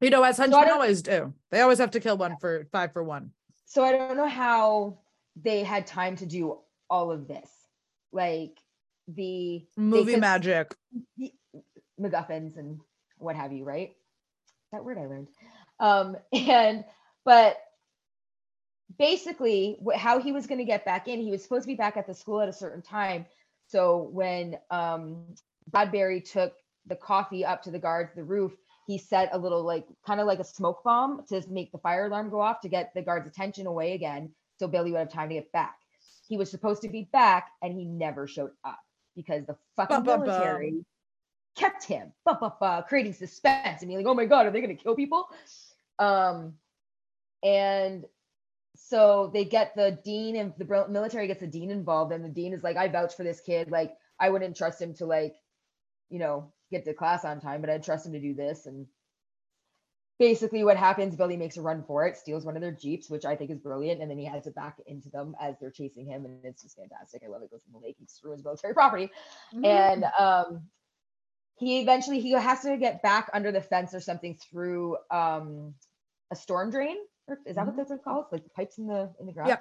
You 0.00 0.08
know, 0.08 0.22
as 0.22 0.38
henchmen 0.38 0.64
so 0.64 0.72
always 0.72 1.02
do. 1.02 1.34
They 1.50 1.60
always 1.60 1.78
have 1.78 1.90
to 1.90 2.00
kill 2.00 2.16
one 2.16 2.36
for 2.40 2.66
five 2.72 2.92
for 2.92 3.04
one. 3.04 3.32
So 3.66 3.84
I 3.84 3.92
don't 3.92 4.16
know 4.16 4.28
how 4.28 4.98
they 5.36 5.62
had 5.62 5.86
time 5.86 6.16
to 6.16 6.26
do 6.26 6.58
all 6.88 7.10
of 7.10 7.28
this. 7.28 7.50
Like 8.12 8.58
the 9.06 9.66
movie 9.76 10.16
magic, 10.16 10.74
the 11.18 11.32
MacGuffins 12.00 12.56
and 12.56 12.80
what 13.20 13.36
have 13.36 13.52
you, 13.52 13.64
right? 13.64 13.94
That 14.72 14.84
word 14.84 14.98
I 14.98 15.06
learned. 15.06 15.28
Um, 15.78 16.16
and 16.32 16.84
but 17.24 17.56
basically 18.98 19.78
how 19.96 20.20
he 20.20 20.32
was 20.32 20.46
going 20.46 20.58
to 20.58 20.64
get 20.64 20.84
back 20.84 21.08
in, 21.08 21.20
he 21.20 21.30
was 21.30 21.42
supposed 21.42 21.62
to 21.62 21.68
be 21.68 21.76
back 21.76 21.96
at 21.96 22.06
the 22.06 22.14
school 22.14 22.40
at 22.40 22.48
a 22.48 22.52
certain 22.52 22.82
time. 22.82 23.26
So 23.68 24.08
when 24.12 24.58
um 24.70 25.24
Bradberry 25.70 26.28
took 26.28 26.54
the 26.86 26.96
coffee 26.96 27.44
up 27.44 27.62
to 27.62 27.70
the 27.70 27.78
guards, 27.78 28.12
the 28.14 28.24
roof, 28.24 28.52
he 28.86 28.98
set 28.98 29.30
a 29.32 29.38
little 29.38 29.62
like 29.62 29.86
kind 30.04 30.20
of 30.20 30.26
like 30.26 30.40
a 30.40 30.44
smoke 30.44 30.82
bomb 30.82 31.24
to 31.28 31.42
make 31.48 31.70
the 31.70 31.78
fire 31.78 32.06
alarm 32.06 32.30
go 32.30 32.40
off 32.40 32.60
to 32.62 32.68
get 32.68 32.92
the 32.94 33.02
guard's 33.02 33.28
attention 33.28 33.66
away 33.66 33.92
again 33.92 34.30
so 34.58 34.68
Billy 34.68 34.92
would 34.92 34.98
have 34.98 35.12
time 35.12 35.28
to 35.30 35.34
get 35.36 35.50
back. 35.52 35.76
He 36.28 36.36
was 36.36 36.50
supposed 36.50 36.82
to 36.82 36.88
be 36.88 37.08
back 37.12 37.48
and 37.62 37.74
he 37.74 37.84
never 37.84 38.26
showed 38.26 38.50
up 38.64 38.78
because 39.16 39.44
the 39.46 39.56
fucking 39.76 40.04
military 40.04 40.84
kept 41.56 41.84
him 41.84 42.12
creating 42.88 43.12
suspense 43.12 43.82
and 43.82 43.88
being 43.88 43.98
like, 43.98 44.06
oh 44.06 44.14
my 44.14 44.26
God, 44.26 44.46
are 44.46 44.50
they 44.50 44.60
going 44.60 44.76
to 44.76 44.82
kill 44.82 44.94
people? 44.94 45.28
Um, 45.98 46.54
and 47.42 48.04
so 48.76 49.30
they 49.32 49.44
get 49.44 49.74
the 49.76 49.98
dean 50.04 50.36
and 50.36 50.52
the 50.58 50.86
military 50.88 51.26
gets 51.26 51.40
the 51.40 51.46
dean 51.46 51.70
involved 51.70 52.12
and 52.12 52.24
the 52.24 52.28
dean 52.28 52.52
is 52.52 52.62
like, 52.62 52.76
I 52.76 52.88
vouch 52.88 53.14
for 53.14 53.24
this 53.24 53.40
kid. 53.40 53.70
Like, 53.70 53.94
I 54.18 54.30
wouldn't 54.30 54.56
trust 54.56 54.80
him 54.80 54.94
to 54.94 55.06
like, 55.06 55.34
you 56.08 56.18
know, 56.18 56.52
get 56.70 56.84
to 56.84 56.94
class 56.94 57.24
on 57.24 57.40
time, 57.40 57.60
but 57.60 57.70
I 57.70 57.78
trust 57.78 58.06
him 58.06 58.12
to 58.12 58.20
do 58.20 58.34
this. 58.34 58.66
And 58.66 58.86
basically, 60.18 60.64
what 60.64 60.76
happens, 60.76 61.16
Billy 61.16 61.36
makes 61.36 61.56
a 61.56 61.62
run 61.62 61.82
for 61.82 62.06
it, 62.06 62.16
steals 62.16 62.44
one 62.44 62.56
of 62.56 62.62
their 62.62 62.72
Jeeps, 62.72 63.10
which 63.10 63.24
I 63.24 63.36
think 63.36 63.50
is 63.50 63.58
brilliant. 63.58 64.00
And 64.00 64.10
then 64.10 64.18
he 64.18 64.26
has 64.26 64.44
to 64.44 64.50
back 64.50 64.76
into 64.86 65.08
them 65.08 65.34
as 65.40 65.56
they're 65.60 65.70
chasing 65.70 66.06
him. 66.06 66.24
And 66.24 66.44
it's 66.44 66.62
just 66.62 66.76
fantastic. 66.76 67.22
I 67.24 67.28
love 67.28 67.42
it. 67.42 67.50
Goes 67.50 67.62
in 67.66 67.72
the 67.72 67.78
lake, 67.78 67.96
through 68.20 68.32
his 68.32 68.44
military 68.44 68.74
property. 68.74 69.10
Mm-hmm. 69.54 69.64
And 69.64 70.04
um, 70.18 70.62
he 71.60 71.80
eventually 71.80 72.20
he 72.20 72.32
has 72.32 72.62
to 72.62 72.78
get 72.78 73.02
back 73.02 73.28
under 73.34 73.52
the 73.52 73.60
fence 73.60 73.94
or 73.94 74.00
something 74.00 74.38
through 74.50 74.96
um, 75.10 75.74
a 76.32 76.36
storm 76.36 76.70
drain. 76.70 76.96
Or 77.28 77.38
is 77.46 77.54
that 77.54 77.66
mm-hmm. 77.66 77.76
what 77.76 77.88
those 77.88 77.94
are 77.94 77.98
called? 77.98 78.24
Like 78.32 78.44
the 78.44 78.50
pipes 78.50 78.78
in 78.78 78.86
the 78.86 79.12
in 79.20 79.26
the 79.26 79.32
ground. 79.32 79.50
Yeah. 79.50 79.58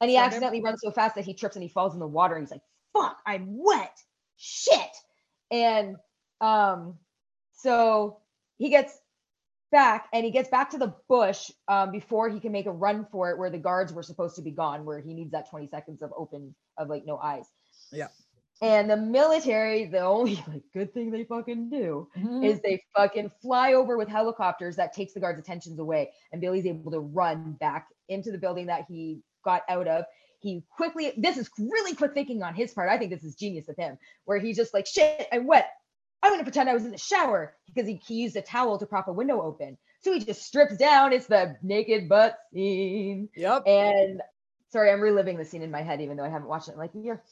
And 0.00 0.10
he 0.10 0.16
storm 0.16 0.26
accidentally 0.26 0.58
drain. 0.58 0.72
runs 0.72 0.80
so 0.82 0.90
fast 0.90 1.14
that 1.14 1.24
he 1.24 1.34
trips 1.34 1.54
and 1.54 1.62
he 1.62 1.68
falls 1.68 1.94
in 1.94 2.00
the 2.00 2.08
water. 2.08 2.34
And 2.34 2.44
he's 2.44 2.50
like, 2.50 2.62
"Fuck! 2.92 3.18
I'm 3.24 3.46
wet. 3.50 3.96
Shit!" 4.36 4.90
And 5.52 5.96
um, 6.40 6.96
so 7.54 8.18
he 8.58 8.68
gets 8.68 8.98
back 9.70 10.08
and 10.12 10.24
he 10.24 10.32
gets 10.32 10.48
back 10.48 10.70
to 10.70 10.78
the 10.78 10.92
bush 11.08 11.52
um, 11.68 11.92
before 11.92 12.28
he 12.28 12.40
can 12.40 12.50
make 12.50 12.66
a 12.66 12.72
run 12.72 13.06
for 13.12 13.30
it 13.30 13.38
where 13.38 13.50
the 13.50 13.58
guards 13.58 13.92
were 13.92 14.02
supposed 14.02 14.34
to 14.36 14.42
be 14.42 14.50
gone, 14.50 14.84
where 14.84 14.98
he 14.98 15.14
needs 15.14 15.30
that 15.30 15.48
20 15.48 15.68
seconds 15.68 16.02
of 16.02 16.10
open 16.16 16.52
of 16.76 16.88
like 16.88 17.04
no 17.06 17.16
eyes. 17.16 17.46
Yeah. 17.92 18.08
And 18.60 18.90
the 18.90 18.96
military, 18.96 19.86
the 19.86 20.00
only 20.00 20.34
like 20.48 20.62
good 20.74 20.92
thing 20.92 21.10
they 21.10 21.24
fucking 21.24 21.70
do 21.70 22.08
mm-hmm. 22.16 22.42
is 22.42 22.60
they 22.60 22.82
fucking 22.96 23.30
fly 23.40 23.74
over 23.74 23.96
with 23.96 24.08
helicopters 24.08 24.76
that 24.76 24.92
takes 24.92 25.12
the 25.12 25.20
guards' 25.20 25.40
attentions 25.40 25.78
away. 25.78 26.10
And 26.32 26.40
Billy's 26.40 26.66
able 26.66 26.90
to 26.92 27.00
run 27.00 27.52
back 27.52 27.88
into 28.08 28.32
the 28.32 28.38
building 28.38 28.66
that 28.66 28.86
he 28.88 29.20
got 29.44 29.62
out 29.68 29.86
of. 29.86 30.04
He 30.40 30.62
quickly, 30.76 31.12
this 31.16 31.36
is 31.36 31.50
really 31.58 31.94
quick 31.94 32.14
thinking 32.14 32.42
on 32.42 32.54
his 32.54 32.72
part. 32.72 32.90
I 32.90 32.98
think 32.98 33.10
this 33.10 33.24
is 33.24 33.34
genius 33.34 33.68
of 33.68 33.76
him, 33.76 33.98
where 34.24 34.38
he's 34.38 34.56
just 34.56 34.72
like, 34.72 34.86
shit, 34.86 35.26
I'm 35.32 35.46
wet. 35.46 35.70
I'm 36.22 36.30
going 36.30 36.40
to 36.40 36.44
pretend 36.44 36.68
I 36.68 36.74
was 36.74 36.84
in 36.84 36.90
the 36.90 36.98
shower 36.98 37.54
because 37.66 37.88
he, 37.88 38.00
he 38.06 38.14
used 38.14 38.36
a 38.36 38.42
towel 38.42 38.78
to 38.78 38.86
prop 38.86 39.08
a 39.08 39.12
window 39.12 39.40
open. 39.40 39.78
So 40.00 40.12
he 40.12 40.20
just 40.20 40.42
strips 40.42 40.76
down. 40.76 41.12
It's 41.12 41.26
the 41.26 41.56
naked 41.62 42.08
butt 42.08 42.38
scene. 42.52 43.28
Yep. 43.36 43.66
And 43.66 44.20
sorry, 44.70 44.92
I'm 44.92 45.00
reliving 45.00 45.38
the 45.38 45.44
scene 45.44 45.62
in 45.62 45.70
my 45.70 45.82
head, 45.82 46.00
even 46.00 46.16
though 46.16 46.24
I 46.24 46.28
haven't 46.28 46.48
watched 46.48 46.68
it 46.68 46.72
in 46.72 46.78
like 46.78 46.94
a 46.94 46.98
year. 46.98 47.22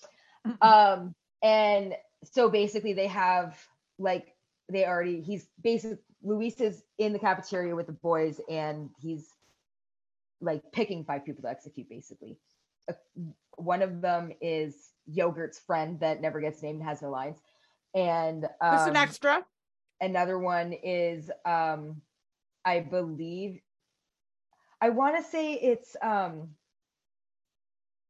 Um, 0.60 1.14
and 1.42 1.94
so 2.24 2.48
basically 2.48 2.92
they 2.92 3.06
have 3.06 3.58
like 3.98 4.34
they 4.68 4.84
already 4.84 5.20
he's 5.20 5.46
basically 5.62 5.98
Luis 6.22 6.60
is 6.60 6.82
in 6.98 7.12
the 7.12 7.18
cafeteria 7.18 7.74
with 7.74 7.86
the 7.86 7.92
boys 7.92 8.40
and 8.48 8.90
he's 9.00 9.28
like 10.40 10.62
picking 10.72 11.04
five 11.04 11.24
people 11.24 11.42
to 11.42 11.48
execute 11.48 11.88
basically. 11.88 12.38
Uh, 12.88 12.94
one 13.56 13.82
of 13.82 14.00
them 14.00 14.32
is 14.40 14.90
Yogurt's 15.06 15.58
friend 15.58 16.00
that 16.00 16.20
never 16.20 16.40
gets 16.40 16.62
named, 16.62 16.82
has 16.82 17.00
no 17.00 17.10
lines 17.10 17.38
and 17.96 18.44
um, 18.60 18.72
just 18.72 18.88
an 18.88 18.96
extra. 18.96 19.44
Another 20.00 20.38
one 20.38 20.74
is, 20.74 21.30
um, 21.46 22.02
I 22.64 22.80
believe, 22.80 23.60
I 24.80 24.90
want 24.90 25.16
to 25.16 25.22
say 25.22 25.54
it's 25.54 25.96
um, 26.02 26.50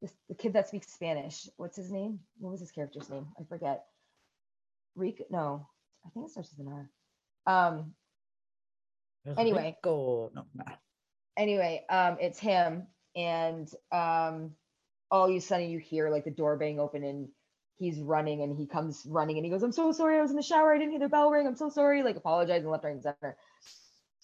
the, 0.03 0.11
the 0.29 0.35
kid 0.35 0.53
that 0.55 0.69
speaks 0.69 0.93
Spanish. 0.93 1.49
What's 1.57 1.77
his 1.77 1.91
name? 1.91 2.21
What 2.39 2.51
was 2.51 2.61
his 2.61 2.71
character's 2.71 3.09
name? 3.11 3.27
I 3.39 3.45
forget. 3.45 3.85
Rico? 4.95 5.25
No, 5.31 5.67
I 6.05 6.11
think 6.11 6.27
it 6.27 6.33
starts 6.33 6.55
with 6.57 6.67
an 6.67 6.73
R. 7.47 7.69
Um. 7.69 7.95
Anyway. 9.37 9.77
Rico. 9.85 10.31
No, 10.35 10.45
nah. 10.55 10.73
Anyway, 11.37 11.85
um, 11.91 12.17
it's 12.21 12.39
him, 12.39 12.87
and 13.15 13.69
um, 13.93 14.53
all 15.11 15.29
of 15.29 15.35
a 15.35 15.41
sudden 15.41 15.71
you 15.71 15.79
hear 15.79 16.11
like 16.11 16.25
the 16.25 16.31
door 16.31 16.57
bang 16.57 16.81
open 16.81 17.05
and 17.05 17.29
he's 17.77 17.99
running 18.01 18.43
and 18.43 18.57
he 18.57 18.67
comes 18.67 19.03
running 19.07 19.37
and 19.37 19.45
he 19.45 19.51
goes, 19.51 19.63
I'm 19.63 19.73
so 19.73 19.93
sorry, 19.93 20.19
I 20.19 20.23
was 20.23 20.31
in 20.31 20.37
the 20.37 20.43
shower, 20.43 20.75
I 20.75 20.79
didn't 20.79 20.93
hear 20.93 21.01
the 21.01 21.09
bell 21.09 21.31
ring, 21.31 21.47
I'm 21.47 21.57
so 21.57 21.69
sorry, 21.69 22.03
like 22.03 22.17
apologizing 22.17 22.69
left, 22.69 22.85
right, 22.85 22.95
and 22.95 23.03
center. 23.03 23.37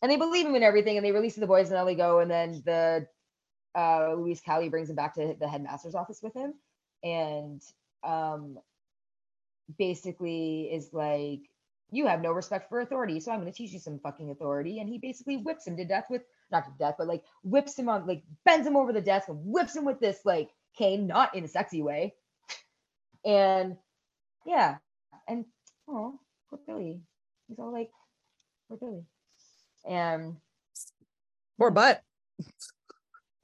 And 0.02 0.10
they 0.10 0.16
believe 0.16 0.46
him 0.46 0.54
and 0.54 0.64
everything, 0.64 0.96
and 0.96 1.06
they 1.06 1.12
release 1.12 1.36
the 1.36 1.46
boys 1.46 1.68
and 1.68 1.76
then 1.76 1.86
they 1.86 1.94
go, 1.94 2.20
and 2.20 2.30
then 2.30 2.62
the 2.64 3.06
uh, 3.76 4.14
Luis 4.14 4.40
Cali 4.40 4.68
brings 4.68 4.90
him 4.90 4.96
back 4.96 5.14
to 5.14 5.34
the 5.38 5.48
headmaster's 5.48 5.94
office 5.94 6.20
with 6.22 6.34
him, 6.34 6.54
and 7.02 7.62
um, 8.04 8.58
basically 9.78 10.70
is 10.72 10.90
like, 10.92 11.40
you 11.90 12.06
have 12.06 12.22
no 12.22 12.32
respect 12.32 12.68
for 12.68 12.80
authority, 12.80 13.20
so 13.20 13.30
I'm 13.30 13.40
going 13.40 13.52
to 13.52 13.56
teach 13.56 13.72
you 13.72 13.78
some 13.78 13.98
fucking 13.98 14.30
authority. 14.30 14.80
And 14.80 14.88
he 14.88 14.98
basically 14.98 15.36
whips 15.36 15.66
him 15.66 15.76
to 15.76 15.84
death 15.84 16.06
with, 16.08 16.22
not 16.50 16.64
to 16.64 16.70
death, 16.78 16.94
but 16.98 17.06
like 17.06 17.22
whips 17.42 17.78
him 17.78 17.88
on, 17.88 18.06
like 18.06 18.22
bends 18.44 18.66
him 18.66 18.76
over 18.76 18.92
the 18.92 19.00
desk 19.00 19.28
and 19.28 19.38
whips 19.44 19.76
him 19.76 19.84
with 19.84 20.00
this 20.00 20.20
like 20.24 20.50
cane, 20.76 21.06
not 21.06 21.34
in 21.34 21.44
a 21.44 21.48
sexy 21.48 21.82
way, 21.82 22.14
and 23.24 23.76
yeah, 24.46 24.76
and 25.28 25.44
oh, 25.88 26.18
poor 26.48 26.58
Billy. 26.66 27.00
He's 27.48 27.58
all 27.58 27.72
like, 27.72 27.90
poor 28.68 28.78
Billy. 28.78 29.04
And 29.86 30.36
poor 31.58 31.70
butt. 31.70 32.02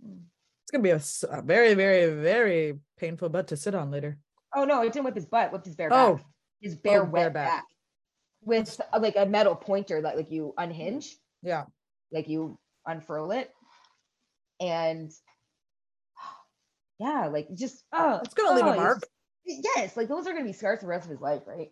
It's 0.04 0.70
gonna 0.70 0.82
be 0.82 0.90
a, 0.90 1.00
a, 1.30 1.42
very, 1.42 1.74
very, 1.74 2.22
very 2.22 2.78
painful 2.98 3.28
butt 3.28 3.48
to 3.48 3.56
sit 3.56 3.74
on 3.74 3.90
later. 3.90 4.18
Oh 4.54 4.64
no, 4.64 4.82
it 4.82 4.92
didn't 4.92 5.04
whip 5.04 5.14
his 5.14 5.26
butt, 5.26 5.52
whipped 5.52 5.66
his 5.66 5.76
bare 5.76 5.90
back. 5.90 5.98
Oh, 5.98 6.20
his 6.60 6.76
bare 6.76 7.02
oh, 7.02 7.04
wet 7.04 7.32
back. 7.32 7.48
back. 7.48 7.64
with 8.42 8.80
uh, 8.92 8.98
like 9.00 9.16
a 9.16 9.26
metal 9.26 9.54
pointer 9.54 10.02
that 10.02 10.16
like 10.16 10.30
you 10.30 10.54
unhinge. 10.58 11.16
Yeah, 11.42 11.64
like 12.12 12.28
you 12.28 12.58
unfurl 12.86 13.32
it, 13.32 13.50
and 14.60 15.10
yeah, 16.98 17.26
like 17.26 17.48
just 17.54 17.82
oh, 17.92 18.20
it's 18.24 18.34
gonna 18.34 18.50
oh, 18.50 18.54
leave 18.54 18.66
a 18.66 18.76
mark 18.76 19.02
yes, 19.48 19.96
like 19.96 20.08
those 20.08 20.26
are 20.26 20.32
gonna 20.32 20.44
be 20.44 20.52
scars 20.52 20.80
the 20.80 20.86
rest 20.86 21.06
of 21.06 21.10
his 21.10 21.20
life, 21.20 21.42
right? 21.46 21.70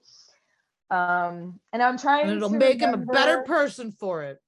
Um, 0.91 1.61
and 1.73 1.83
I'm 1.83 1.99
trying 1.99 2.29
and 2.29 2.37
it'll 2.37 2.49
make 2.49 2.81
remember... 2.81 3.03
him 3.03 3.09
a 3.09 3.13
better 3.13 3.43
person 3.43 3.93
for 3.93 4.23
it. 4.25 4.39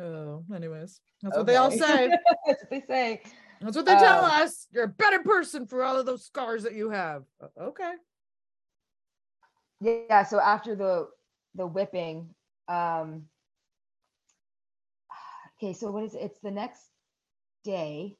Oh, 0.00 0.44
anyways, 0.54 1.00
that's 1.22 1.36
okay. 1.36 1.38
what 1.38 1.46
they 1.46 1.56
all 1.56 1.70
say. 1.70 2.08
that's 2.46 2.62
what 2.62 2.70
they 2.70 2.82
say. 2.88 3.22
That's 3.60 3.76
what 3.76 3.86
they 3.86 3.96
tell 3.96 4.24
uh, 4.24 4.44
us. 4.44 4.68
You're 4.70 4.84
a 4.84 4.88
better 4.88 5.20
person 5.20 5.66
for 5.66 5.82
all 5.82 5.96
of 5.96 6.06
those 6.06 6.24
scars 6.24 6.62
that 6.62 6.74
you 6.74 6.90
have. 6.90 7.24
Okay. 7.60 7.92
Yeah. 9.80 10.24
So 10.24 10.40
after 10.40 10.76
the 10.76 11.08
the 11.54 11.66
whipping, 11.66 12.28
um, 12.68 13.24
okay. 15.62 15.72
So 15.72 15.90
what 15.90 16.04
is 16.04 16.14
it? 16.14 16.22
It's 16.22 16.40
the 16.40 16.52
next 16.52 16.82
day. 17.64 18.16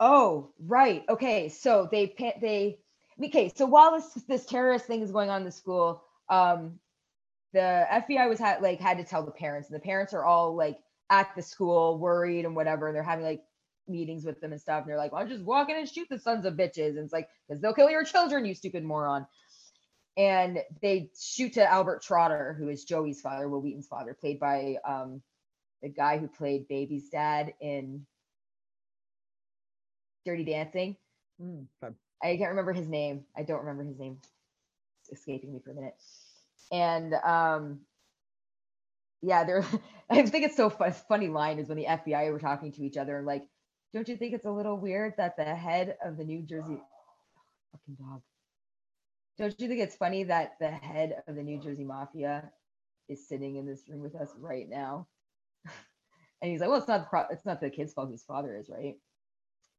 Oh, 0.00 0.52
right. 0.58 1.04
Okay. 1.08 1.48
So 1.48 1.88
they 1.90 2.14
they 2.40 2.78
okay. 3.24 3.50
So 3.54 3.64
while 3.64 3.92
this 3.92 4.12
this 4.28 4.44
terrorist 4.44 4.84
thing 4.84 5.00
is 5.00 5.12
going 5.12 5.30
on 5.30 5.40
in 5.40 5.46
the 5.46 5.52
school, 5.52 6.02
um, 6.28 6.78
the 7.54 7.86
FBI 7.90 8.28
was 8.28 8.40
had 8.40 8.60
like 8.60 8.80
had 8.80 8.98
to 8.98 9.04
tell 9.04 9.24
the 9.24 9.30
parents, 9.30 9.70
and 9.70 9.76
the 9.76 9.82
parents 9.82 10.12
are 10.12 10.24
all 10.24 10.54
like 10.54 10.78
at 11.08 11.34
the 11.36 11.42
school 11.42 11.98
worried 11.98 12.44
and 12.44 12.56
whatever, 12.56 12.88
and 12.88 12.96
they're 12.96 13.02
having 13.02 13.24
like 13.24 13.42
meetings 13.86 14.24
with 14.24 14.40
them 14.40 14.52
and 14.52 14.60
stuff. 14.60 14.82
And 14.82 14.90
they're 14.90 14.98
like, 14.98 15.12
"Well, 15.12 15.22
I'm 15.22 15.28
just 15.28 15.44
walk 15.44 15.70
in 15.70 15.76
and 15.76 15.88
shoot 15.88 16.08
the 16.10 16.18
sons 16.18 16.44
of 16.44 16.54
bitches," 16.54 16.90
and 16.90 16.98
it's 16.98 17.12
like, 17.12 17.28
"Because 17.48 17.62
they'll 17.62 17.72
kill 17.72 17.88
your 17.88 18.04
children, 18.04 18.44
you 18.44 18.54
stupid 18.54 18.84
moron." 18.84 19.26
And 20.16 20.58
they 20.82 21.10
shoot 21.18 21.54
to 21.54 21.64
Albert 21.64 22.02
Trotta, 22.02 22.56
who 22.56 22.68
is 22.68 22.84
Joey's 22.84 23.20
father, 23.20 23.48
Wil 23.48 23.62
Wheaton's 23.62 23.88
father, 23.88 24.14
played 24.14 24.40
by 24.40 24.76
um, 24.84 25.22
the 25.80 25.88
guy 25.88 26.18
who 26.18 26.28
played 26.28 26.68
Baby's 26.68 27.08
dad 27.08 27.54
in 27.60 28.04
Dirty 30.24 30.44
Dancing. 30.44 30.96
Mm, 31.40 31.66
I 32.22 32.36
can't 32.36 32.50
remember 32.50 32.72
his 32.72 32.88
name. 32.88 33.24
I 33.36 33.42
don't 33.42 33.60
remember 33.60 33.84
his 33.84 33.98
name. 33.98 34.18
It's 35.00 35.20
escaping 35.20 35.52
me 35.52 35.60
for 35.64 35.70
a 35.70 35.74
minute. 35.74 35.94
And 36.72 37.14
um, 37.14 37.80
yeah, 39.22 39.44
there. 39.44 39.64
I 40.10 40.22
think 40.26 40.44
it's 40.44 40.56
so 40.56 40.70
fun, 40.70 40.92
funny 41.08 41.28
line 41.28 41.58
is 41.58 41.68
when 41.68 41.78
the 41.78 41.86
FBI 41.86 42.30
were 42.30 42.38
talking 42.38 42.72
to 42.72 42.82
each 42.82 42.96
other, 42.96 43.22
like, 43.22 43.44
don't 43.94 44.08
you 44.08 44.16
think 44.16 44.34
it's 44.34 44.44
a 44.44 44.50
little 44.50 44.76
weird 44.76 45.14
that 45.16 45.36
the 45.36 45.44
head 45.44 45.96
of 46.04 46.16
the 46.16 46.24
New 46.24 46.42
Jersey 46.42 46.76
fucking 47.72 47.94
dog? 47.98 48.22
Don't 49.38 49.58
you 49.60 49.68
think 49.68 49.80
it's 49.80 49.96
funny 49.96 50.24
that 50.24 50.52
the 50.60 50.70
head 50.70 51.22
of 51.26 51.36
the 51.36 51.42
New 51.42 51.60
Jersey 51.60 51.84
Mafia 51.84 52.50
is 53.08 53.28
sitting 53.28 53.56
in 53.56 53.66
this 53.66 53.88
room 53.88 54.00
with 54.00 54.14
us 54.14 54.30
right 54.38 54.68
now? 54.68 55.08
and 56.42 56.50
he's 56.50 56.60
like, 56.60 56.68
well, 56.68 56.78
it's 56.78 56.88
not 56.88 57.10
the 57.10 57.26
it's 57.30 57.46
not 57.46 57.60
the 57.60 57.70
kid's 57.70 57.92
fault 57.94 58.10
His 58.10 58.24
father 58.24 58.56
is, 58.56 58.68
right? 58.68 58.94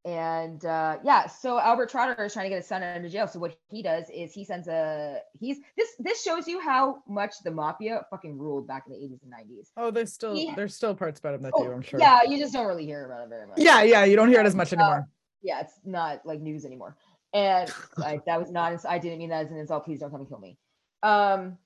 And 0.06 0.64
uh, 0.64 0.98
yeah, 1.04 1.26
so 1.26 1.60
Albert 1.60 1.92
Trotta 1.92 2.24
is 2.24 2.32
trying 2.32 2.46
to 2.46 2.50
get 2.50 2.58
his 2.58 2.68
son 2.68 2.84
out 2.84 3.04
of 3.04 3.12
jail. 3.12 3.28
So 3.28 3.40
what 3.40 3.58
he 3.72 3.82
does 3.82 4.06
is 4.14 4.32
he 4.32 4.46
sends 4.46 4.68
a 4.68 5.18
he's 5.34 5.58
this 5.76 5.90
this 5.98 6.22
shows 6.22 6.48
you 6.48 6.60
how 6.60 7.02
much 7.08 7.34
the 7.44 7.50
mafia 7.50 8.06
fucking 8.12 8.38
ruled 8.38 8.68
back 8.68 8.84
in 8.86 8.94
the 8.94 9.00
80s 9.00 9.24
and 9.24 9.34
90s. 9.34 9.72
Oh, 9.76 9.90
there's 9.90 10.14
still 10.14 10.36
he, 10.36 10.54
there's 10.56 10.76
still 10.76 10.94
parts 10.94 11.20
about 11.20 11.34
him 11.34 11.42
that 11.42 11.54
oh, 11.56 11.64
do, 11.64 11.72
I'm 11.72 11.82
sure. 11.82 12.00
Yeah, 12.00 12.22
you 12.22 12.38
just 12.38 12.54
don't 12.54 12.68
really 12.68 12.86
hear 12.86 13.08
about 13.08 13.24
it 13.24 13.30
very 13.30 13.48
much. 13.48 13.58
Yeah, 13.58 13.82
yeah, 13.82 14.06
you 14.06 14.16
don't 14.16 14.30
hear 14.30 14.42
it 14.42 14.46
as 14.46 14.54
much 14.54 14.74
anymore. 14.74 15.00
Uh, 15.00 15.12
yeah, 15.42 15.62
it's 15.62 15.80
not 15.84 16.24
like 16.24 16.40
news 16.40 16.66
anymore. 16.66 16.96
And 17.34 17.74
like 17.98 18.26
that 18.26 18.40
was 18.40 18.52
not 18.52 18.86
I 18.86 19.00
didn't 19.00 19.18
mean 19.18 19.30
that 19.30 19.46
as 19.46 19.52
an 19.52 19.58
insult. 19.58 19.86
Please 19.86 20.00
don't 20.00 20.12
come 20.12 20.20
and 20.20 20.30
kill 20.30 20.40
me. 20.40 20.56
Um 21.02 21.58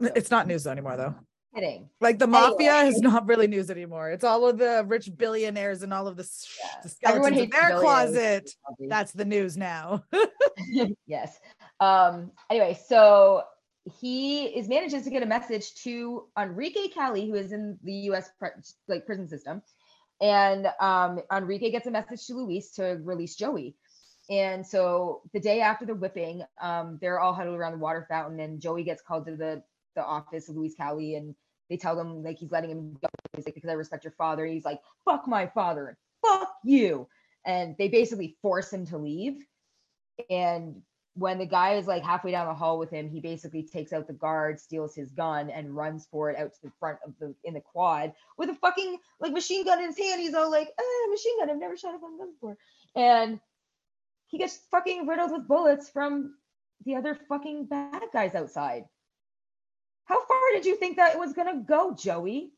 it's 0.00 0.32
not 0.32 0.48
news 0.48 0.66
anymore 0.66 0.96
though 0.96 1.14
kidding. 1.56 1.88
Like 2.00 2.18
the 2.18 2.26
mafia 2.26 2.72
anyway. 2.72 2.94
is 2.94 3.00
not 3.00 3.26
really 3.26 3.46
news 3.46 3.70
anymore. 3.70 4.10
It's 4.10 4.24
all 4.24 4.48
of 4.48 4.58
the 4.58 4.84
rich 4.86 5.10
billionaires 5.16 5.82
and 5.82 5.92
all 5.92 6.06
of 6.06 6.16
the, 6.16 6.28
yeah. 6.62 6.80
the 6.82 6.88
skeletons 6.88 7.38
in 7.38 7.50
their 7.50 7.78
closet. 7.78 8.50
That's 8.88 9.12
the 9.12 9.24
news 9.24 9.56
now. 9.56 10.04
yes. 11.06 11.38
Um. 11.80 12.30
Anyway, 12.50 12.78
so 12.86 13.42
he 14.00 14.46
is 14.46 14.68
manages 14.68 15.04
to 15.04 15.10
get 15.10 15.22
a 15.22 15.26
message 15.26 15.74
to 15.82 16.26
Enrique 16.38 16.88
Cali, 16.88 17.28
who 17.28 17.34
is 17.34 17.52
in 17.52 17.78
the 17.82 17.92
U.S. 17.92 18.30
Pre- 18.38 18.50
like 18.88 19.06
prison 19.06 19.28
system, 19.28 19.62
and 20.20 20.68
um, 20.80 21.20
Enrique 21.32 21.70
gets 21.70 21.86
a 21.86 21.90
message 21.90 22.26
to 22.26 22.34
Luis 22.34 22.72
to 22.72 23.00
release 23.02 23.36
Joey. 23.36 23.76
And 24.28 24.66
so 24.66 25.22
the 25.32 25.38
day 25.38 25.60
after 25.60 25.86
the 25.86 25.94
whipping, 25.94 26.42
um, 26.60 26.98
they're 27.00 27.20
all 27.20 27.32
huddled 27.32 27.56
around 27.56 27.72
the 27.72 27.78
water 27.78 28.06
fountain, 28.08 28.40
and 28.40 28.60
Joey 28.60 28.82
gets 28.82 29.02
called 29.02 29.26
to 29.26 29.36
the 29.36 29.62
the 29.94 30.04
office 30.04 30.48
of 30.48 30.56
Luis 30.56 30.74
Cali, 30.74 31.14
and 31.14 31.34
they 31.68 31.76
tell 31.76 31.98
him 31.98 32.22
like 32.22 32.38
he's 32.38 32.52
letting 32.52 32.70
him 32.70 32.96
go. 33.00 33.08
He's 33.34 33.46
like, 33.46 33.54
because 33.54 33.70
I 33.70 33.74
respect 33.74 34.04
your 34.04 34.12
father. 34.12 34.46
He's 34.46 34.64
like, 34.64 34.80
fuck 35.04 35.26
my 35.26 35.46
father 35.46 35.96
fuck 36.26 36.54
you. 36.64 37.08
And 37.44 37.76
they 37.78 37.88
basically 37.88 38.36
force 38.42 38.72
him 38.72 38.86
to 38.86 38.98
leave. 38.98 39.44
And 40.30 40.82
when 41.14 41.38
the 41.38 41.46
guy 41.46 41.74
is 41.74 41.86
like 41.86 42.02
halfway 42.02 42.30
down 42.30 42.48
the 42.48 42.54
hall 42.54 42.78
with 42.78 42.90
him, 42.90 43.08
he 43.08 43.20
basically 43.20 43.62
takes 43.62 43.92
out 43.92 44.06
the 44.06 44.12
guard, 44.12 44.60
steals 44.60 44.94
his 44.94 45.10
gun, 45.12 45.48
and 45.50 45.74
runs 45.74 46.06
for 46.10 46.30
it 46.30 46.38
out 46.38 46.52
to 46.54 46.62
the 46.62 46.72
front 46.78 46.98
of 47.06 47.14
the 47.18 47.34
in 47.44 47.54
the 47.54 47.60
quad 47.60 48.12
with 48.36 48.50
a 48.50 48.54
fucking 48.54 48.98
like 49.20 49.32
machine 49.32 49.64
gun 49.64 49.78
in 49.78 49.86
his 49.86 49.98
hand. 49.98 50.20
He's 50.20 50.34
all 50.34 50.50
like, 50.50 50.68
ah, 50.78 51.10
machine 51.10 51.38
gun. 51.38 51.50
I've 51.50 51.58
never 51.58 51.76
shot 51.76 51.94
a 51.94 51.98
gun 51.98 52.18
before. 52.32 52.56
And 52.94 53.40
he 54.26 54.38
gets 54.38 54.58
fucking 54.70 55.06
riddled 55.06 55.30
with 55.30 55.48
bullets 55.48 55.88
from 55.88 56.34
the 56.84 56.96
other 56.96 57.18
fucking 57.28 57.66
bad 57.66 58.02
guys 58.12 58.34
outside. 58.34 58.84
How 60.06 60.24
far 60.24 60.38
did 60.54 60.64
you 60.64 60.76
think 60.76 60.96
that 60.96 61.14
it 61.14 61.18
was 61.18 61.32
going 61.32 61.52
to 61.52 61.62
go, 61.62 61.94
Joey? 61.94 62.50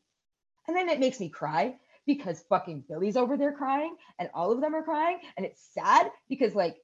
And 0.67 0.75
then 0.77 0.87
it 0.87 0.99
makes 0.99 1.19
me 1.19 1.29
cry 1.29 1.75
because 2.05 2.43
fucking 2.47 2.83
Billy's 2.87 3.17
over 3.17 3.37
there 3.37 3.51
crying 3.51 3.95
and 4.19 4.29
all 4.33 4.51
of 4.51 4.61
them 4.61 4.75
are 4.75 4.83
crying. 4.83 5.19
And 5.35 5.45
it's 5.45 5.61
sad 5.73 6.11
because, 6.29 6.55
like, 6.55 6.77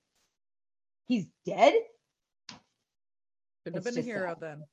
he's 1.08 1.28
dead. 1.46 1.74
Could 3.64 3.76
have 3.76 3.84
been 3.84 3.98
a 3.98 4.02
hero 4.02 4.30
sad. 4.30 4.38
then. 4.42 4.64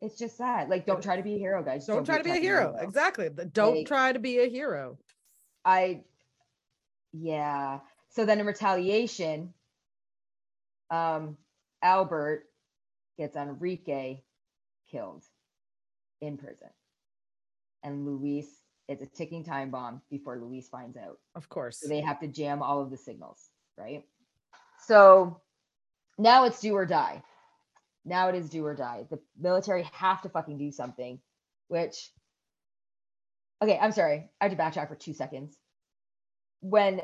It's 0.00 0.18
just 0.18 0.36
sad. 0.36 0.68
Like, 0.68 0.86
don't 0.86 1.02
try 1.02 1.16
to 1.16 1.22
be 1.22 1.34
a 1.34 1.38
hero, 1.38 1.62
guys. 1.62 1.86
Don't, 1.86 1.96
don't 1.96 2.06
try 2.06 2.18
to 2.18 2.24
be 2.24 2.30
a 2.30 2.34
hero. 2.34 2.72
hero. 2.72 2.76
Exactly. 2.80 3.28
Don't 3.52 3.78
like, 3.78 3.86
try 3.86 4.12
to 4.12 4.18
be 4.18 4.38
a 4.38 4.48
hero. 4.48 4.98
I, 5.64 6.02
yeah. 7.12 7.80
So 8.10 8.24
then 8.24 8.40
in 8.40 8.46
retaliation, 8.46 9.54
um, 10.90 11.36
Albert 11.82 12.44
gets 13.16 13.36
Enrique 13.36 14.20
killed 14.90 15.24
in 16.22 16.38
prison. 16.38 16.68
And 17.82 18.06
Luis, 18.06 18.46
it's 18.88 19.02
a 19.02 19.06
ticking 19.06 19.44
time 19.44 19.70
bomb 19.70 20.00
before 20.08 20.38
Luis 20.38 20.68
finds 20.68 20.96
out. 20.96 21.18
Of 21.34 21.48
course. 21.48 21.80
So 21.80 21.88
they 21.88 22.00
have 22.00 22.20
to 22.20 22.28
jam 22.28 22.62
all 22.62 22.80
of 22.80 22.90
the 22.90 22.96
signals, 22.96 23.50
right? 23.76 24.04
So 24.86 25.40
now 26.16 26.44
it's 26.44 26.60
do 26.60 26.74
or 26.74 26.86
die. 26.86 27.22
Now 28.04 28.28
it 28.28 28.34
is 28.34 28.48
do 28.48 28.64
or 28.64 28.74
die. 28.74 29.06
The 29.10 29.18
military 29.38 29.88
have 29.92 30.22
to 30.22 30.28
fucking 30.28 30.58
do 30.58 30.70
something, 30.70 31.20
which, 31.68 32.10
okay, 33.60 33.78
I'm 33.80 33.92
sorry. 33.92 34.30
I 34.40 34.48
have 34.48 34.56
to 34.56 34.62
backtrack 34.62 34.88
for 34.88 34.96
two 34.96 35.12
seconds. 35.12 35.56
When 36.60 37.00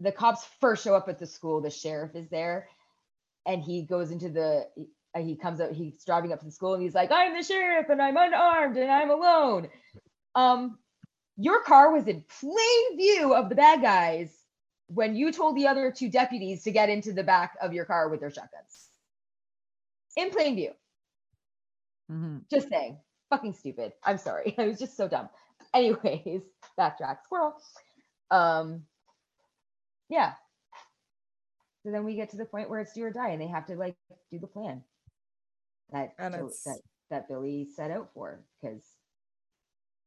the 0.00 0.12
cops 0.12 0.46
first 0.60 0.84
show 0.84 0.94
up 0.94 1.08
at 1.08 1.18
the 1.18 1.26
school, 1.26 1.60
the 1.60 1.70
sheriff 1.70 2.14
is 2.14 2.28
there 2.28 2.68
and 3.46 3.62
he 3.62 3.82
goes 3.82 4.10
into 4.10 4.28
the 4.28 4.66
he 5.24 5.36
comes 5.36 5.60
up, 5.60 5.72
he's 5.72 6.04
driving 6.04 6.32
up 6.32 6.40
to 6.40 6.46
the 6.46 6.52
school 6.52 6.74
and 6.74 6.82
he's 6.82 6.94
like, 6.94 7.10
I'm 7.10 7.36
the 7.36 7.42
sheriff 7.42 7.88
and 7.88 8.00
I'm 8.00 8.16
unarmed 8.16 8.76
and 8.76 8.90
I'm 8.90 9.10
alone. 9.10 9.68
Um, 10.34 10.78
your 11.36 11.62
car 11.62 11.92
was 11.92 12.06
in 12.06 12.24
plain 12.40 12.96
view 12.96 13.34
of 13.34 13.48
the 13.48 13.54
bad 13.54 13.80
guys 13.80 14.34
when 14.88 15.14
you 15.14 15.30
told 15.32 15.56
the 15.56 15.66
other 15.66 15.92
two 15.92 16.10
deputies 16.10 16.64
to 16.64 16.72
get 16.72 16.88
into 16.88 17.12
the 17.12 17.22
back 17.22 17.56
of 17.62 17.72
your 17.72 17.84
car 17.84 18.08
with 18.08 18.20
their 18.20 18.30
shotguns. 18.30 18.88
In 20.16 20.30
plain 20.30 20.56
view. 20.56 20.72
Mm-hmm. 22.10 22.38
Just 22.50 22.68
saying. 22.68 22.98
Fucking 23.30 23.52
stupid. 23.54 23.92
I'm 24.02 24.18
sorry. 24.18 24.54
I 24.58 24.66
was 24.66 24.78
just 24.78 24.96
so 24.96 25.08
dumb. 25.08 25.28
Anyways, 25.74 26.42
backtrack 26.78 27.22
squirrel. 27.24 27.54
Um, 28.30 28.82
yeah. 30.08 30.32
So 31.84 31.92
then 31.92 32.04
we 32.04 32.16
get 32.16 32.30
to 32.30 32.36
the 32.36 32.44
point 32.44 32.70
where 32.70 32.80
it's 32.80 32.94
do 32.94 33.04
or 33.04 33.10
die, 33.10 33.30
and 33.30 33.40
they 33.40 33.46
have 33.46 33.66
to 33.66 33.76
like 33.76 33.94
do 34.32 34.38
the 34.38 34.46
plan 34.46 34.82
that 35.92 36.10
that 36.18 36.78
that 37.10 37.28
Billy 37.28 37.68
set 37.74 37.90
out 37.90 38.10
for 38.14 38.44
because 38.60 38.82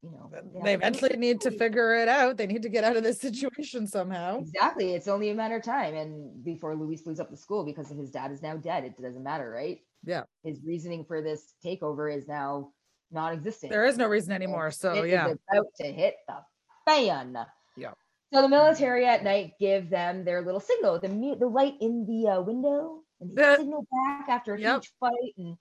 you 0.01 0.11
know 0.11 0.31
they, 0.31 0.61
they 0.63 0.73
eventually 0.73 1.17
need 1.17 1.41
to 1.41 1.51
figure 1.51 1.95
it 1.95 2.07
out. 2.07 2.37
They 2.37 2.47
need 2.47 2.63
to 2.63 2.69
get 2.69 2.83
out 2.83 2.97
of 2.97 3.03
this 3.03 3.19
situation 3.19 3.87
somehow. 3.87 4.39
Exactly. 4.39 4.93
It's 4.93 5.07
only 5.07 5.29
a 5.29 5.35
matter 5.35 5.57
of 5.57 5.63
time, 5.63 5.95
and 5.95 6.43
before 6.43 6.75
Luis 6.75 7.05
loses 7.05 7.19
up 7.19 7.29
the 7.29 7.37
school 7.37 7.63
because 7.65 7.89
his 7.89 8.11
dad 8.11 8.31
is 8.31 8.41
now 8.41 8.57
dead, 8.57 8.83
it 8.83 9.01
doesn't 9.01 9.23
matter, 9.23 9.49
right? 9.49 9.79
Yeah. 10.03 10.23
His 10.43 10.59
reasoning 10.65 11.05
for 11.05 11.21
this 11.21 11.53
takeover 11.63 12.15
is 12.15 12.27
now 12.27 12.71
non-existent. 13.11 13.71
There 13.71 13.85
is 13.85 13.97
no 13.97 14.07
reason 14.07 14.31
anymore. 14.31 14.67
And 14.67 14.75
so 14.75 15.03
yeah, 15.03 15.25
about 15.25 15.65
to 15.77 15.91
hit 15.91 16.15
the 16.27 16.37
fan. 16.85 17.37
Yeah. 17.77 17.91
So 18.33 18.41
the 18.41 18.49
military 18.49 19.05
at 19.05 19.23
night 19.23 19.53
give 19.59 19.89
them 19.89 20.23
their 20.23 20.41
little 20.41 20.61
signal, 20.61 20.99
the 20.99 21.09
the 21.39 21.47
light 21.47 21.73
in 21.81 22.05
the 22.05 22.31
uh, 22.31 22.41
window, 22.41 23.03
and 23.21 23.35
the, 23.35 23.57
signal 23.57 23.87
back 23.91 24.29
after 24.29 24.55
a 24.55 24.59
yep. 24.59 24.75
huge 24.77 24.91
fight, 24.99 25.33
and 25.37 25.55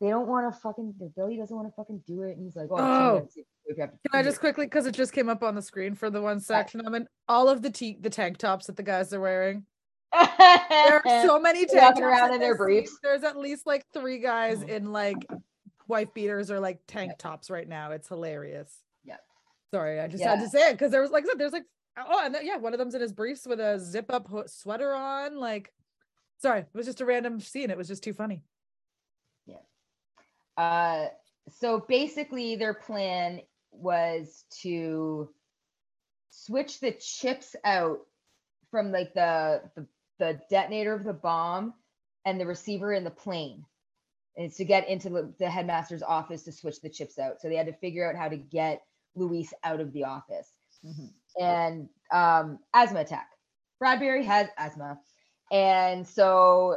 they 0.00 0.08
don't 0.08 0.28
want 0.28 0.52
to 0.52 0.60
fucking 0.60 0.94
Billy 1.16 1.36
doesn't 1.36 1.54
want 1.54 1.68
to 1.68 1.74
fucking 1.74 2.02
do 2.06 2.22
it. 2.22 2.36
And 2.36 2.44
he's 2.44 2.56
like, 2.56 2.68
oh, 2.70 2.78
oh. 2.78 3.28
can 3.74 3.90
I 4.12 4.22
just 4.22 4.40
quickly 4.40 4.66
because 4.66 4.86
it 4.86 4.94
just 4.94 5.12
came 5.12 5.28
up 5.28 5.42
on 5.42 5.54
the 5.54 5.62
screen 5.62 5.94
for 5.94 6.10
the 6.10 6.20
one 6.20 6.40
section 6.40 6.82
I'm 6.86 6.94
in 6.94 7.06
all 7.28 7.48
of 7.48 7.62
the 7.62 7.70
t- 7.70 7.98
the 8.00 8.10
tank 8.10 8.38
tops 8.38 8.66
that 8.66 8.76
the 8.76 8.82
guys 8.82 9.12
are 9.12 9.20
wearing. 9.20 9.64
there 10.12 11.02
are 11.02 11.02
so 11.24 11.40
many 11.40 11.66
tank 11.66 11.96
tops 11.96 12.00
around 12.00 12.34
in 12.34 12.40
their 12.40 12.56
briefs. 12.56 12.98
There's 13.02 13.24
at 13.24 13.36
least 13.36 13.66
like 13.66 13.86
three 13.92 14.18
guys 14.18 14.62
oh. 14.62 14.72
in 14.72 14.92
like 14.92 15.26
wife 15.88 16.12
beaters 16.14 16.50
or 16.50 16.60
like 16.60 16.80
tank 16.86 17.10
yep. 17.10 17.18
tops 17.18 17.50
right 17.50 17.68
now. 17.68 17.90
It's 17.92 18.08
hilarious. 18.08 18.72
Yeah. 19.04 19.16
Sorry, 19.72 20.00
I 20.00 20.08
just 20.08 20.22
yeah. 20.22 20.36
had 20.36 20.40
to 20.40 20.48
say 20.48 20.70
it 20.70 20.72
because 20.72 20.90
there 20.90 21.00
was 21.00 21.10
like 21.10 21.24
I 21.24 21.28
said, 21.28 21.38
there's 21.38 21.52
like 21.52 21.64
oh, 22.08 22.20
and 22.24 22.34
then, 22.34 22.46
yeah, 22.46 22.56
one 22.56 22.72
of 22.72 22.78
them's 22.78 22.94
in 22.94 23.00
his 23.00 23.12
briefs 23.12 23.46
with 23.46 23.60
a 23.60 23.78
zip 23.78 24.06
up 24.10 24.28
sweater 24.46 24.94
on. 24.94 25.36
Like, 25.38 25.72
sorry, 26.40 26.60
it 26.60 26.74
was 26.74 26.86
just 26.86 27.00
a 27.00 27.06
random 27.06 27.40
scene. 27.40 27.70
It 27.70 27.76
was 27.76 27.88
just 27.88 28.02
too 28.02 28.12
funny. 28.12 28.42
Yeah. 29.46 29.56
Uh, 30.56 31.06
so 31.58 31.84
basically, 31.88 32.56
their 32.56 32.74
plan 32.74 33.40
was 33.72 34.44
to 34.62 35.28
switch 36.30 36.80
the 36.80 36.92
chips 36.92 37.54
out 37.64 38.00
from 38.70 38.92
like 38.92 39.14
the, 39.14 39.62
the 39.76 39.86
the 40.18 40.40
detonator 40.50 40.94
of 40.94 41.04
the 41.04 41.12
bomb 41.12 41.72
and 42.24 42.38
the 42.38 42.46
receiver 42.46 42.92
in 42.92 43.04
the 43.04 43.10
plane. 43.10 43.64
It's 44.36 44.56
to 44.58 44.64
get 44.64 44.88
into 44.88 45.08
the, 45.08 45.34
the 45.38 45.50
headmaster's 45.50 46.02
office 46.02 46.42
to 46.44 46.52
switch 46.52 46.80
the 46.80 46.90
chips 46.90 47.18
out. 47.18 47.40
So 47.40 47.48
they 47.48 47.56
had 47.56 47.66
to 47.66 47.72
figure 47.72 48.08
out 48.08 48.16
how 48.16 48.28
to 48.28 48.36
get 48.36 48.82
Luis 49.16 49.52
out 49.64 49.80
of 49.80 49.92
the 49.92 50.04
office. 50.04 50.52
Mm-hmm. 50.84 51.42
And 51.42 51.88
um, 52.12 52.58
asthma 52.74 53.00
attack. 53.00 53.28
Bradberry 53.82 54.24
has 54.24 54.48
asthma. 54.56 54.98
And 55.50 56.06
so 56.06 56.76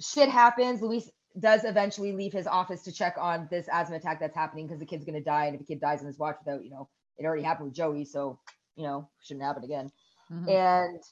shit 0.00 0.28
happens. 0.28 0.82
Luis 0.82 1.10
does 1.38 1.64
eventually 1.64 2.12
leave 2.12 2.32
his 2.32 2.46
office 2.46 2.82
to 2.82 2.92
check 2.92 3.16
on 3.18 3.48
this 3.50 3.68
asthma 3.70 3.96
attack 3.96 4.20
that's 4.20 4.34
happening 4.34 4.66
because 4.66 4.80
the 4.80 4.86
kid's 4.86 5.04
going 5.04 5.18
to 5.18 5.24
die. 5.24 5.46
And 5.46 5.54
if 5.54 5.60
the 5.60 5.66
kid 5.66 5.80
dies 5.80 6.00
on 6.00 6.06
his 6.06 6.18
watch 6.18 6.36
without, 6.44 6.64
you 6.64 6.70
know, 6.70 6.88
it 7.18 7.24
already 7.24 7.42
happened 7.42 7.66
with 7.66 7.74
Joey. 7.74 8.04
So, 8.04 8.38
you 8.76 8.84
know, 8.84 9.08
shouldn't 9.22 9.44
happen 9.44 9.64
again. 9.64 9.90
Mm-hmm. 10.32 10.48
And 10.48 11.02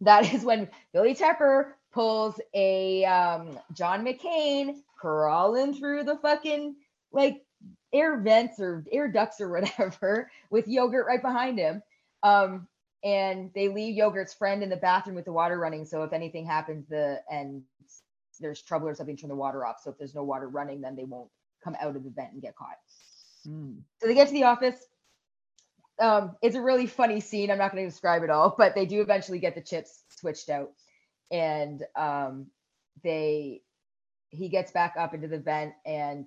that 0.00 0.32
is 0.32 0.44
when 0.44 0.68
Billy 0.92 1.14
Tepper 1.14 1.72
pulls 1.92 2.38
a 2.54 3.04
um, 3.04 3.58
John 3.72 4.04
McClane 4.04 4.76
crawling 4.98 5.74
through 5.74 6.04
the 6.04 6.16
fucking 6.16 6.76
like 7.12 7.42
air 7.92 8.18
vents 8.18 8.60
or 8.60 8.84
air 8.92 9.08
ducts 9.08 9.40
or 9.40 9.48
whatever 9.48 10.30
with 10.50 10.68
yogurt 10.68 11.06
right 11.06 11.22
behind 11.22 11.58
him. 11.58 11.82
Um, 12.22 12.68
and 13.04 13.50
they 13.54 13.68
leave 13.68 13.96
yogurt's 13.96 14.34
friend 14.34 14.62
in 14.62 14.70
the 14.70 14.76
bathroom 14.76 15.16
with 15.16 15.24
the 15.24 15.32
water 15.32 15.58
running. 15.58 15.84
So 15.84 16.02
if 16.02 16.12
anything 16.12 16.46
happens, 16.46 16.86
the 16.88 17.20
and 17.30 17.62
there's 18.40 18.62
trouble 18.62 18.88
or 18.88 18.94
something, 18.94 19.16
turn 19.16 19.30
the 19.30 19.36
water 19.36 19.64
off. 19.64 19.76
So 19.82 19.90
if 19.90 19.98
there's 19.98 20.14
no 20.14 20.24
water 20.24 20.48
running, 20.48 20.80
then 20.80 20.96
they 20.96 21.04
won't 21.04 21.30
come 21.62 21.76
out 21.80 21.96
of 21.96 22.04
the 22.04 22.10
vent 22.10 22.32
and 22.32 22.42
get 22.42 22.56
caught. 22.56 22.76
Mm. 23.46 23.78
So 24.00 24.06
they 24.06 24.14
get 24.14 24.28
to 24.28 24.34
the 24.34 24.44
office 24.44 24.76
um, 25.98 26.36
it's 26.42 26.56
a 26.56 26.60
really 26.60 26.86
funny 26.86 27.20
scene. 27.20 27.50
I'm 27.50 27.58
not 27.58 27.72
going 27.72 27.84
to 27.84 27.90
describe 27.90 28.22
it 28.22 28.30
all, 28.30 28.54
but 28.58 28.74
they 28.74 28.86
do 28.86 29.00
eventually 29.00 29.38
get 29.38 29.54
the 29.54 29.60
chips 29.60 30.02
switched 30.10 30.50
out, 30.50 30.70
and 31.30 31.82
um, 31.96 32.46
they 33.02 33.62
he 34.30 34.48
gets 34.48 34.72
back 34.72 34.94
up 34.98 35.14
into 35.14 35.28
the 35.28 35.38
vent, 35.38 35.72
and 35.84 36.26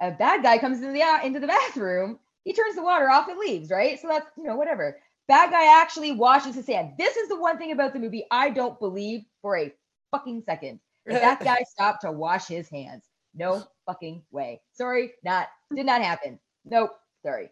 a 0.00 0.10
bad 0.10 0.42
guy 0.42 0.58
comes 0.58 0.78
into 0.78 0.92
the 0.92 1.26
into 1.26 1.40
the 1.40 1.46
bathroom. 1.46 2.18
He 2.44 2.52
turns 2.52 2.74
the 2.74 2.82
water 2.82 3.08
off 3.08 3.28
and 3.28 3.38
leaves. 3.38 3.70
Right, 3.70 4.00
so 4.00 4.08
that's 4.08 4.26
you 4.36 4.44
know 4.44 4.56
whatever. 4.56 4.98
Bad 5.28 5.50
guy 5.50 5.80
actually 5.80 6.12
washes 6.12 6.54
his 6.54 6.66
hand. 6.66 6.92
This 6.98 7.16
is 7.16 7.28
the 7.28 7.40
one 7.40 7.58
thing 7.58 7.72
about 7.72 7.92
the 7.92 8.00
movie 8.00 8.26
I 8.30 8.50
don't 8.50 8.78
believe 8.78 9.22
for 9.40 9.56
a 9.56 9.72
fucking 10.10 10.42
second. 10.44 10.80
that 11.06 11.40
guy 11.44 11.64
stopped 11.68 12.02
to 12.02 12.12
wash 12.12 12.46
his 12.46 12.68
hands. 12.68 13.04
No 13.34 13.64
fucking 13.86 14.22
way. 14.30 14.60
Sorry, 14.74 15.12
not 15.24 15.48
did 15.74 15.86
not 15.86 16.02
happen. 16.02 16.38
Nope. 16.64 16.90
Sorry 17.24 17.50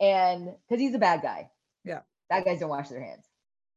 and 0.00 0.54
because 0.68 0.80
he's 0.80 0.94
a 0.94 0.98
bad 0.98 1.22
guy. 1.22 1.50
Yeah. 1.84 2.00
Bad 2.28 2.44
guys 2.44 2.60
don't 2.60 2.70
wash 2.70 2.88
their 2.88 3.02
hands. 3.02 3.24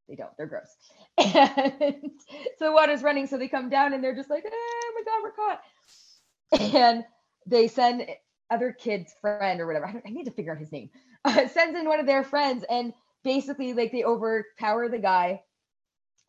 They 0.08 0.16
don't. 0.16 0.32
They're 0.38 0.48
gross. 0.48 0.76
And 1.18 2.12
so 2.58 2.66
the 2.66 2.72
water's 2.72 3.04
running, 3.04 3.28
so 3.28 3.38
they 3.38 3.48
come 3.48 3.70
down 3.70 3.94
and 3.94 4.04
they're 4.04 4.16
just 4.16 4.30
like, 4.30 4.44
oh 4.48 4.94
my 4.96 5.04
god, 5.04 5.22
we're 5.24 6.60
caught. 6.70 6.74
And 6.76 7.04
they 7.46 7.68
send 7.68 8.08
other 8.50 8.72
kid's 8.72 9.14
friend 9.22 9.60
or 9.60 9.68
whatever. 9.68 9.86
I, 9.86 10.02
I 10.06 10.12
need 10.12 10.26
to 10.26 10.32
figure 10.32 10.52
out 10.52 10.58
his 10.58 10.72
name. 10.72 10.90
Uh, 11.26 11.48
sends 11.54 11.78
in 11.78 11.88
one 11.88 12.00
of 12.00 12.06
their 12.06 12.24
friends, 12.24 12.64
and 12.70 12.94
basically, 13.24 13.74
like 13.74 13.92
they 13.92 14.04
overpower 14.04 14.90
the 14.90 15.00
guy, 15.00 15.42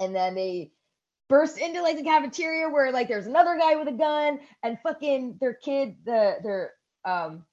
and 0.01 0.15
then 0.15 0.35
they 0.35 0.73
burst 1.29 1.59
into 1.59 1.83
like 1.83 1.97
the 1.97 2.05
cafeteria 2.05 2.69
where 2.69 2.93
like 2.93 3.09
there's 3.09 3.27
another 3.27 3.59
guy 3.59 3.77
with 3.77 3.89
a 3.89 3.93
gun, 3.93 4.41
and 4.63 4.79
fucking 4.83 5.39
their 5.41 5.55
kid, 5.55 5.97
the 6.05 6.37
their 6.43 6.73
um 7.05 7.45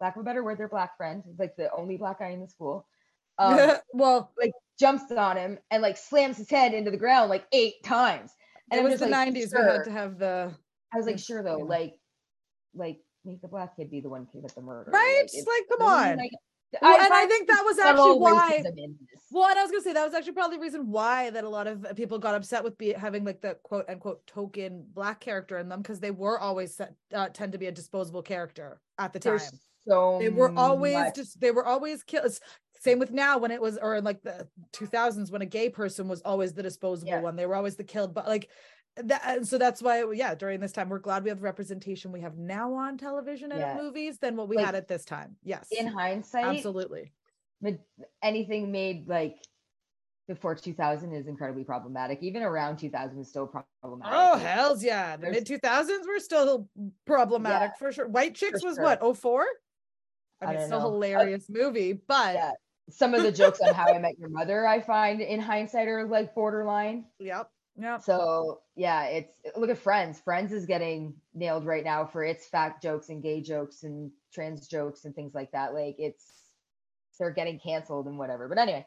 lack 0.00 0.16
of 0.16 0.22
a 0.22 0.24
better 0.24 0.44
word, 0.44 0.58
their 0.58 0.68
black 0.68 0.96
friend, 0.96 1.22
like 1.38 1.56
the 1.56 1.72
only 1.72 1.96
black 1.96 2.18
guy 2.18 2.28
in 2.28 2.40
the 2.40 2.48
school. 2.48 2.86
Um, 3.38 3.72
well, 3.92 4.32
like 4.40 4.52
jumps 4.80 5.12
on 5.12 5.36
him 5.36 5.58
and 5.70 5.82
like 5.82 5.98
slams 5.98 6.38
his 6.38 6.48
head 6.48 6.72
into 6.72 6.90
the 6.90 6.96
ground 6.96 7.28
like 7.28 7.46
eight 7.52 7.84
times. 7.84 8.30
And 8.70 8.80
it 8.80 8.82
was 8.82 8.98
the 8.98 9.08
like, 9.08 9.34
90s. 9.34 9.50
Sure. 9.50 9.62
We 9.62 9.72
had 9.72 9.84
to 9.84 9.90
have 9.90 10.18
the. 10.18 10.54
I 10.94 10.96
was 10.96 11.04
like, 11.04 11.18
sure 11.18 11.42
though, 11.42 11.58
like, 11.58 11.98
like 12.74 13.00
make 13.26 13.42
the 13.42 13.48
black 13.48 13.76
kid 13.76 13.90
be 13.90 14.00
the 14.00 14.08
one 14.08 14.24
to 14.24 14.32
commit 14.32 14.54
the 14.54 14.62
murder. 14.62 14.90
Right? 14.90 15.24
Like, 15.34 15.46
like 15.46 15.78
come 15.78 15.86
on. 15.86 16.16
Like, 16.16 16.30
well, 16.82 17.00
I 17.00 17.04
and 17.04 17.14
I 17.14 17.26
think 17.26 17.48
that 17.48 17.62
was 17.64 17.78
actually 17.78 18.18
why. 18.18 18.62
Well, 19.32 19.48
and 19.48 19.58
I 19.58 19.62
was 19.62 19.70
gonna 19.70 19.82
say 19.82 19.92
that 19.92 20.04
was 20.04 20.14
actually 20.14 20.32
probably 20.32 20.56
the 20.56 20.62
reason 20.62 20.90
why 20.90 21.30
that 21.30 21.44
a 21.44 21.48
lot 21.48 21.66
of 21.66 21.84
people 21.96 22.18
got 22.18 22.34
upset 22.34 22.62
with 22.64 22.78
be, 22.78 22.92
having 22.92 23.24
like 23.24 23.40
the 23.40 23.56
quote 23.62 23.88
unquote 23.88 24.26
token 24.26 24.86
black 24.94 25.20
character 25.20 25.58
in 25.58 25.68
them 25.68 25.82
because 25.82 26.00
they 26.00 26.10
were 26.10 26.38
always 26.38 26.74
set, 26.74 26.94
uh, 27.12 27.28
tend 27.28 27.52
to 27.52 27.58
be 27.58 27.66
a 27.66 27.72
disposable 27.72 28.22
character 28.22 28.80
at 28.98 29.12
the 29.12 29.18
time. 29.18 29.38
There's 29.38 29.52
so 29.86 30.18
they 30.20 30.28
were 30.28 30.52
always 30.56 30.94
much. 30.94 31.14
just 31.14 31.40
they 31.40 31.50
were 31.50 31.64
always 31.64 32.02
killed 32.02 32.38
same 32.80 32.98
with 32.98 33.10
now 33.10 33.38
when 33.38 33.50
it 33.50 33.60
was 33.60 33.78
or 33.78 33.96
in 33.96 34.04
like 34.04 34.22
the 34.22 34.46
2000s 34.72 35.30
when 35.30 35.42
a 35.42 35.46
gay 35.46 35.68
person 35.68 36.08
was 36.08 36.20
always 36.22 36.52
the 36.52 36.62
disposable 36.62 37.08
yeah. 37.08 37.20
one 37.20 37.36
they 37.36 37.46
were 37.46 37.54
always 37.54 37.76
the 37.76 37.84
killed 37.84 38.14
but 38.14 38.26
like 38.26 38.48
that 38.96 39.46
so 39.46 39.58
that's 39.58 39.82
why 39.82 40.04
yeah 40.12 40.34
during 40.34 40.58
this 40.58 40.72
time 40.72 40.88
we're 40.88 40.98
glad 40.98 41.22
we 41.22 41.28
have 41.28 41.42
representation 41.42 42.12
we 42.12 42.20
have 42.20 42.38
now 42.38 42.72
on 42.72 42.96
television 42.96 43.52
and 43.52 43.60
yeah. 43.60 43.76
movies 43.76 44.18
than 44.18 44.36
what 44.36 44.48
we 44.48 44.56
like, 44.56 44.64
had 44.64 44.74
at 44.74 44.88
this 44.88 45.04
time 45.04 45.36
yes 45.42 45.68
in 45.70 45.86
hindsight 45.86 46.56
absolutely 46.56 47.12
anything 48.22 48.72
made 48.72 49.08
like 49.08 49.36
before 50.28 50.54
2000 50.54 51.12
is 51.12 51.28
incredibly 51.28 51.64
problematic. 51.64 52.22
Even 52.22 52.42
around 52.42 52.78
2000 52.78 53.20
is 53.20 53.28
still 53.28 53.46
problematic. 53.46 54.12
Oh, 54.14 54.36
hells 54.36 54.82
yeah. 54.82 55.16
The 55.16 55.30
mid 55.30 55.46
2000s 55.46 56.06
were 56.06 56.18
still 56.18 56.68
problematic 57.06 57.72
yeah, 57.74 57.78
for 57.78 57.92
sure. 57.92 58.08
White 58.08 58.34
Chicks 58.34 58.64
was 58.64 58.74
sure. 58.76 58.84
what, 58.84 59.16
04? 59.16 59.46
I 60.42 60.46
mean, 60.46 60.56
I 60.56 60.66
still 60.66 60.80
know. 60.80 60.90
hilarious 60.90 61.48
uh, 61.48 61.52
movie, 61.52 61.92
but 61.92 62.34
yeah. 62.34 62.50
some 62.90 63.14
of 63.14 63.22
the 63.22 63.32
jokes 63.32 63.60
on 63.60 63.72
How 63.74 63.94
I 63.94 63.98
Met 63.98 64.18
Your 64.18 64.28
Mother, 64.28 64.66
I 64.66 64.80
find 64.80 65.20
in 65.20 65.40
hindsight 65.40 65.88
are 65.88 66.06
like 66.06 66.34
borderline. 66.34 67.04
Yep. 67.18 67.50
Yep. 67.78 68.02
So 68.02 68.60
yeah, 68.74 69.04
it's 69.04 69.40
look 69.56 69.70
at 69.70 69.78
Friends. 69.78 70.20
Friends 70.20 70.52
is 70.52 70.64
getting 70.64 71.14
nailed 71.34 71.66
right 71.66 71.84
now 71.84 72.06
for 72.06 72.24
its 72.24 72.46
fact 72.46 72.82
jokes 72.82 73.10
and 73.10 73.22
gay 73.22 73.40
jokes 73.40 73.82
and 73.82 74.10
trans 74.32 74.66
jokes 74.66 75.04
and 75.04 75.14
things 75.14 75.34
like 75.34 75.52
that. 75.52 75.74
Like 75.74 75.96
it's 75.98 76.24
they're 77.18 77.30
getting 77.30 77.58
canceled 77.58 78.06
and 78.06 78.18
whatever. 78.18 78.48
But 78.48 78.58
anyway, 78.58 78.86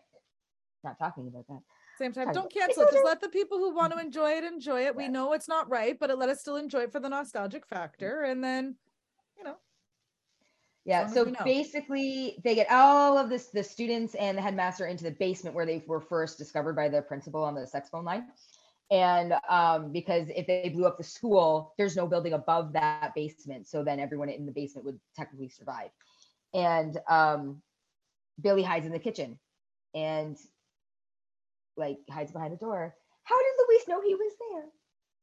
not 0.84 0.98
talking 0.98 1.28
about 1.28 1.48
that. 1.48 1.62
Same 1.98 2.14
time, 2.14 2.32
don't 2.32 2.52
cancel 2.52 2.84
it. 2.84 2.92
Just 2.94 3.04
let 3.04 3.20
the 3.20 3.30
people 3.30 3.58
who 3.58 3.76
want 3.76 3.92
to 3.94 4.00
enjoy 4.06 4.32
it 4.32 4.44
enjoy 4.44 4.86
it. 4.86 4.96
We 4.96 5.08
know 5.08 5.34
it's 5.34 5.50
not 5.50 5.70
right, 5.70 6.00
but 6.00 6.10
it 6.10 6.18
let 6.18 6.30
us 6.30 6.40
still 6.40 6.56
enjoy 6.56 6.82
it 6.82 6.92
for 6.92 7.00
the 7.00 7.10
nostalgic 7.10 7.66
mm-hmm. 7.66 7.76
factor. 7.76 8.24
And 8.24 8.44
then, 8.44 8.76
you 9.38 9.44
know, 9.44 9.58
yeah. 10.86 11.08
So 11.08 11.32
basically, 11.44 12.38
they 12.44 12.56
get 12.56 12.72
all 12.72 13.18
of 13.18 13.30
this 13.30 13.48
the 13.48 13.64
students 13.64 14.16
and 14.16 14.38
the 14.38 14.42
headmaster 14.42 14.88
into 14.88 15.04
the 15.04 15.12
basement 15.12 15.56
where 15.56 15.66
they 15.66 15.84
were 15.88 16.00
first 16.00 16.38
discovered 16.38 16.76
by 16.76 16.88
the 16.88 17.02
principal 17.02 17.44
on 17.44 17.54
the 17.54 17.68
sex 17.68 17.90
phone 17.90 18.06
line. 18.06 18.28
And 18.92 19.34
um, 19.48 19.92
because 19.92 20.30
if 20.36 20.48
they 20.48 20.70
blew 20.70 20.86
up 20.86 20.98
the 20.98 21.04
school, 21.04 21.74
there's 21.78 21.96
no 21.96 22.08
building 22.08 22.34
above 22.34 22.74
that 22.74 23.14
basement, 23.14 23.68
so 23.68 23.84
then 23.84 24.00
everyone 24.00 24.30
in 24.30 24.46
the 24.46 24.52
basement 24.52 24.86
would 24.86 25.00
technically 25.16 25.50
survive. 25.50 25.90
And 26.54 26.98
um, 27.08 27.62
Billy 28.42 28.64
hides 28.64 28.88
in 28.88 28.92
the 28.92 29.00
kitchen 29.00 29.38
and 29.94 30.38
like 31.78 31.98
hides 32.10 32.32
behind 32.32 32.54
the 32.54 32.58
door. 32.58 32.96
How 33.24 33.38
did 33.38 33.66
Luis 33.68 33.88
know 33.88 34.02
he 34.02 34.16
was 34.16 34.34
there? 34.52 34.64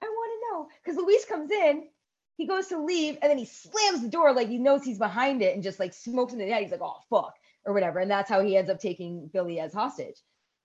I 0.02 0.06
want 0.06 0.30
to 0.32 0.54
know 0.54 0.68
because 0.84 0.96
Luis 0.96 1.24
comes 1.24 1.50
in 1.50 1.88
he 2.36 2.46
goes 2.46 2.66
to 2.68 2.78
leave 2.78 3.18
and 3.22 3.30
then 3.30 3.38
he 3.38 3.46
slams 3.46 4.02
the 4.02 4.08
door 4.08 4.32
like 4.32 4.48
he 4.48 4.58
knows 4.58 4.84
he's 4.84 4.98
behind 4.98 5.42
it 5.42 5.54
and 5.54 5.62
just 5.62 5.80
like 5.80 5.92
smokes 5.92 6.32
in 6.32 6.38
the 6.38 6.46
head. 6.46 6.62
He's 6.62 6.70
like, 6.70 6.82
oh 6.82 7.00
fuck, 7.08 7.34
or 7.64 7.72
whatever. 7.72 7.98
And 7.98 8.10
that's 8.10 8.28
how 8.28 8.42
he 8.42 8.56
ends 8.56 8.70
up 8.70 8.78
taking 8.78 9.28
Billy 9.32 9.58
as 9.58 9.72
hostage. 9.72 10.16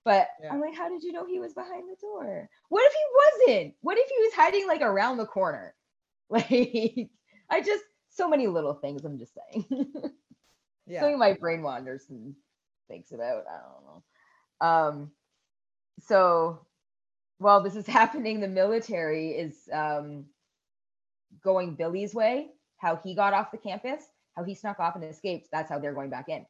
But 0.04 0.28
yeah. 0.42 0.52
I'm 0.52 0.60
like, 0.60 0.74
how 0.74 0.88
did 0.88 1.02
you 1.02 1.12
know 1.12 1.26
he 1.26 1.38
was 1.38 1.54
behind 1.54 1.84
the 1.88 1.96
door? 2.00 2.48
What 2.68 2.84
if 2.84 2.92
he 2.92 3.52
wasn't? 3.54 3.74
What 3.82 3.98
if 3.98 4.08
he 4.08 4.16
was 4.18 4.32
hiding 4.34 4.66
like 4.66 4.82
around 4.82 5.16
the 5.18 5.26
corner? 5.26 5.74
Like, 6.30 7.10
I 7.50 7.60
just 7.60 7.84
so 8.08 8.26
many 8.26 8.46
little 8.46 8.72
things. 8.72 9.04
I'm 9.04 9.18
just 9.18 9.34
saying. 9.34 9.66
yeah. 10.86 11.00
Something 11.00 11.18
my 11.18 11.34
brain 11.34 11.62
wanders 11.62 12.06
and 12.08 12.34
thinks 12.88 13.12
about. 13.12 13.44
I 13.46 13.58
don't 13.58 13.84
know. 13.84 14.66
Um, 14.66 15.10
so 16.00 16.64
while 17.36 17.62
this 17.62 17.76
is 17.76 17.86
happening, 18.00 18.40
the 18.40 18.48
military 18.48 19.32
is 19.32 19.68
um 19.72 20.24
going 21.42 21.74
Billy's 21.74 22.14
way, 22.14 22.48
how 22.78 22.96
he 22.96 23.14
got 23.14 23.34
off 23.34 23.50
the 23.50 23.58
campus, 23.58 24.02
how 24.36 24.44
he 24.44 24.54
snuck 24.54 24.80
off 24.80 24.96
and 24.96 25.04
escaped, 25.04 25.48
that's 25.52 25.68
how 25.68 25.78
they're 25.78 25.94
going 25.94 26.10
back 26.10 26.28
in. 26.28 26.46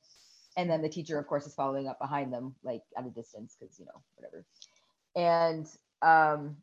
And 0.56 0.70
then 0.70 0.82
the 0.82 0.88
teacher, 0.88 1.18
of 1.18 1.26
course, 1.26 1.46
is 1.46 1.54
following 1.54 1.88
up 1.88 1.98
behind 1.98 2.32
them, 2.32 2.54
like 2.62 2.82
at 2.96 3.06
a 3.06 3.10
distance, 3.10 3.56
because 3.58 3.78
you 3.78 3.86
know, 3.86 4.02
whatever. 4.16 4.44
And 5.16 5.66
um 6.02 6.56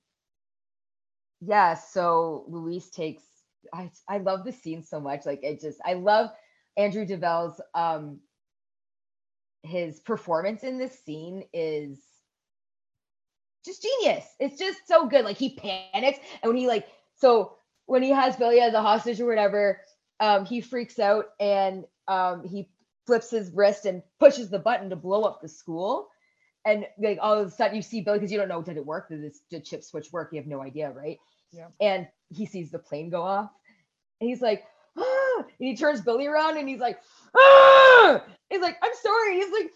yeah, 1.42 1.74
so 1.76 2.46
Luis 2.48 2.90
takes 2.90 3.24
I 3.74 3.92
I 4.08 4.20
love 4.20 4.46
the 4.46 4.52
scene 4.52 4.84
so 4.84 5.00
much. 5.00 5.26
Like 5.26 5.40
it 5.44 5.62
just 5.62 5.80
I 5.86 5.94
love 5.94 6.30
Andrew 6.78 7.06
Divoff's 7.06 7.62
um 7.74 8.20
his 9.64 10.00
performance 10.00 10.64
in 10.64 10.78
this 10.78 10.98
scene 11.04 11.44
is 11.54 12.00
just 13.66 13.82
genius. 13.82 14.26
It's 14.40 14.58
just 14.58 14.88
so 14.88 15.08
good. 15.08 15.26
Like 15.26 15.38
he 15.38 15.56
panics 15.56 16.20
and 16.42 16.50
when 16.50 16.58
he 16.58 16.68
like 16.68 16.88
so 17.16 17.54
when 17.86 18.04
he 18.04 18.12
has 18.12 18.36
Billy 18.36 18.60
as 18.62 18.74
a 18.74 18.82
hostage 18.82 19.20
or 19.20 19.26
whatever, 19.26 19.82
um, 20.20 20.46
he 20.46 20.62
freaks 20.62 21.00
out 21.00 21.26
and 21.40 21.86
um, 22.08 22.48
he 22.48 22.70
flips 23.10 23.32
his 23.32 23.50
wrist 23.52 23.86
and 23.86 24.04
pushes 24.20 24.52
the 24.52 24.60
button 24.60 24.92
to 24.92 24.96
blow 24.96 25.24
up 25.24 25.42
the 25.42 25.48
school. 25.50 26.10
And 26.64 26.86
like 27.00 27.18
all 27.20 27.40
of 27.40 27.48
a 27.48 27.50
sudden 27.50 27.76
you 27.76 27.82
see 27.82 28.02
Billy 28.02 28.20
because 28.20 28.32
you 28.32 28.38
don't 28.38 28.50
know 28.50 28.62
did 28.62 28.78
it 28.78 28.86
work? 28.86 29.10
Did 29.10 29.24
this 29.24 29.42
did 29.50 29.66
chip 29.66 29.84
switch 29.84 30.14
work? 30.14 30.30
You 30.32 30.38
have 30.38 30.46
no 30.46 30.62
idea, 30.62 30.92
right? 30.92 31.18
Yeah. 31.52 31.70
And 31.82 32.08
he 32.30 32.46
sees 32.46 32.70
the 32.70 32.78
plane 32.78 33.10
go 33.10 33.24
off. 33.24 33.50
And 34.22 34.30
he's 34.30 34.42
like, 34.42 34.64
ah! 34.96 35.38
and 35.38 35.48
he 35.58 35.76
turns 35.76 36.02
Billy 36.02 36.28
around 36.28 36.58
and 36.58 36.70
he's 36.70 36.80
like, 36.80 37.00
ah! 37.36 38.24
He's 38.52 38.62
like, 38.62 38.78
I'm 38.84 38.92
sorry. 39.02 39.36
He's 39.38 39.52
like, 39.52 39.72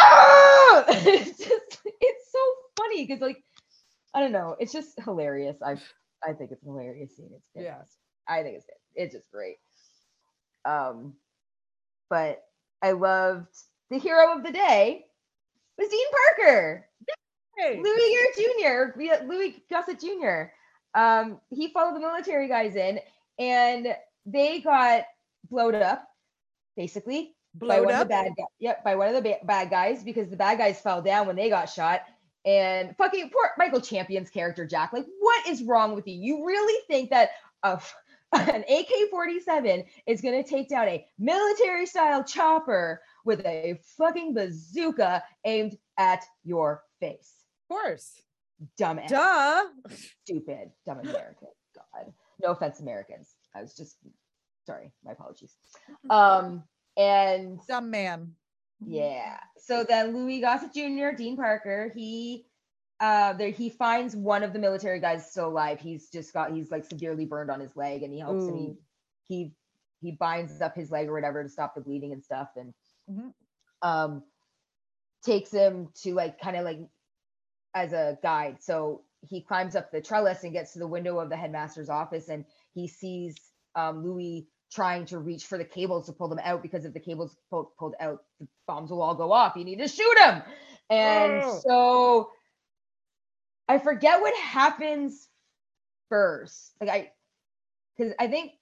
ah! 0.00 0.84
it's 0.88 1.38
just 1.38 1.80
it's 1.84 2.32
so 2.32 2.38
funny 2.78 3.04
because 3.04 3.20
like 3.20 3.44
I 4.14 4.20
don't 4.20 4.32
know, 4.32 4.56
it's 4.58 4.72
just 4.72 4.98
hilarious. 5.02 5.58
I 5.62 5.72
I 6.26 6.32
think 6.32 6.52
it's 6.52 6.64
hilarious 6.64 7.14
scene. 7.14 7.32
It's 7.34 7.48
good. 7.54 7.64
Yeah. 7.64 7.82
I 8.26 8.42
think 8.42 8.56
it's 8.56 8.64
good. 8.64 9.02
It's 9.02 9.14
just 9.14 9.30
great. 9.30 9.56
Um, 10.64 11.12
but 12.08 12.42
I 12.82 12.92
loved 12.92 13.48
the 13.90 13.98
hero 13.98 14.36
of 14.36 14.44
the 14.44 14.52
day 14.52 15.06
was 15.78 15.88
Dean 15.88 16.06
Parker. 16.36 16.86
Hey. 17.56 17.80
Louis 17.82 18.32
Gear 18.36 18.92
Jr. 18.94 19.24
Louis 19.26 19.62
Gossett 19.70 20.00
Jr. 20.00 20.52
Um, 20.94 21.40
he 21.50 21.72
followed 21.72 21.96
the 21.96 22.00
military 22.00 22.48
guys 22.48 22.76
in, 22.76 23.00
and 23.38 23.94
they 24.26 24.60
got 24.60 25.04
blowed 25.50 25.74
up, 25.74 26.06
basically 26.76 27.34
by 27.54 27.80
Blowed 27.80 27.90
of 27.90 27.94
up. 27.96 28.00
the 28.02 28.08
bad 28.08 28.32
guys. 28.36 28.46
Yep, 28.60 28.84
by 28.84 28.94
one 28.94 29.08
of 29.08 29.14
the 29.14 29.22
ba- 29.22 29.44
bad 29.44 29.70
guys 29.70 30.04
because 30.04 30.28
the 30.28 30.36
bad 30.36 30.58
guys 30.58 30.80
fell 30.80 31.02
down 31.02 31.26
when 31.26 31.36
they 31.36 31.48
got 31.48 31.66
shot. 31.66 32.02
And 32.44 32.96
fucking 32.96 33.30
poor 33.30 33.50
Michael 33.58 33.80
Champion's 33.80 34.30
character, 34.30 34.64
Jack. 34.66 34.92
Like, 34.92 35.06
what 35.18 35.48
is 35.48 35.62
wrong 35.64 35.94
with 35.94 36.06
you? 36.06 36.14
You 36.14 36.46
really 36.46 36.80
think 36.86 37.10
that 37.10 37.30
a 37.64 37.72
f- 37.72 37.94
an 38.36 38.64
AK 38.68 39.10
47 39.10 39.84
is 40.06 40.20
going 40.20 40.42
to 40.42 40.48
take 40.48 40.68
down 40.68 40.88
a 40.88 41.04
military 41.18 41.86
style 41.86 42.22
chopper 42.22 43.00
with 43.24 43.40
a 43.46 43.80
fucking 43.96 44.34
bazooka 44.34 45.22
aimed 45.44 45.76
at 45.98 46.24
your 46.44 46.82
face? 47.00 47.32
Of 47.70 47.76
course. 47.76 48.22
Dumbass. 48.78 49.08
Duh. 49.08 49.64
Stupid. 50.24 50.70
Dumb 50.84 51.00
American. 51.00 51.48
God. 51.74 52.12
No 52.42 52.50
offense, 52.52 52.80
Americans. 52.80 53.34
I 53.54 53.62
was 53.62 53.74
just 53.74 53.96
sorry. 54.66 54.92
My 55.04 55.12
apologies. 55.12 55.54
Um, 56.10 56.64
and 56.96 57.60
Dumb 57.68 57.90
man. 57.90 58.32
yeah. 58.84 59.38
So 59.58 59.84
then 59.84 60.14
Louis 60.14 60.40
Gossett 60.40 60.72
Jr., 60.74 61.16
Dean 61.16 61.36
Parker, 61.36 61.92
he 61.94 62.46
uh 63.00 63.32
there 63.34 63.50
he 63.50 63.68
finds 63.70 64.16
one 64.16 64.42
of 64.42 64.52
the 64.52 64.58
military 64.58 65.00
guys 65.00 65.30
still 65.30 65.48
alive. 65.48 65.80
He's 65.80 66.10
just 66.10 66.32
got 66.32 66.52
he's 66.52 66.70
like 66.70 66.84
severely 66.84 67.24
burned 67.26 67.50
on 67.50 67.60
his 67.60 67.76
leg 67.76 68.02
and 68.02 68.12
he 68.12 68.18
helps 68.20 68.48
him. 68.48 68.56
He 68.56 68.76
he 69.28 69.52
he 70.00 70.12
binds 70.12 70.52
up 70.52 70.74
his 70.74 70.90
leg 70.90 71.08
or 71.08 71.12
whatever 71.14 71.42
to 71.42 71.48
stop 71.48 71.74
the 71.74 71.80
bleeding 71.80 72.12
and 72.12 72.22
stuff 72.22 72.48
and 72.56 72.72
Mhm. 73.10 73.32
um 73.82 74.22
takes 75.24 75.50
him 75.50 75.88
to 76.02 76.14
like 76.14 76.40
kind 76.40 76.56
of 76.56 76.64
like 76.64 76.80
as 77.74 77.92
a 77.92 78.18
guide. 78.22 78.62
So 78.62 79.02
he 79.28 79.40
climbs 79.42 79.74
up 79.76 79.90
the 79.90 80.00
trellis 80.00 80.44
and 80.44 80.52
gets 80.52 80.72
to 80.72 80.78
the 80.78 80.86
window 80.86 81.18
of 81.18 81.28
the 81.30 81.36
headmaster's 81.36 81.90
office 81.90 82.28
and 82.28 82.44
he 82.74 82.88
sees 82.88 83.36
um 83.74 84.04
Louis 84.04 84.48
trying 84.72 85.04
to 85.06 85.18
reach 85.18 85.46
for 85.46 85.58
the 85.58 85.64
cables 85.64 86.06
to 86.06 86.12
pull 86.12 86.28
them 86.28 86.40
out 86.44 86.62
because 86.62 86.84
if 86.84 86.92
the 86.92 87.00
cables 87.00 87.36
pull, 87.50 87.72
pulled 87.78 87.94
out, 88.00 88.22
the 88.40 88.46
bombs 88.66 88.90
will 88.90 89.02
all 89.02 89.14
go 89.14 89.32
off. 89.32 89.56
You 89.56 89.64
need 89.64 89.78
to 89.78 89.88
shoot 89.88 90.18
him. 90.18 90.42
And 90.90 91.44
Oh. 91.44 91.60
so 91.66 92.30
I 93.68 93.78
forget 93.78 94.20
what 94.20 94.34
happens 94.36 95.28
first. 96.08 96.72
Like 96.80 96.90
I 96.90 97.12
because 97.96 98.14
I 98.18 98.28
think 98.28 98.52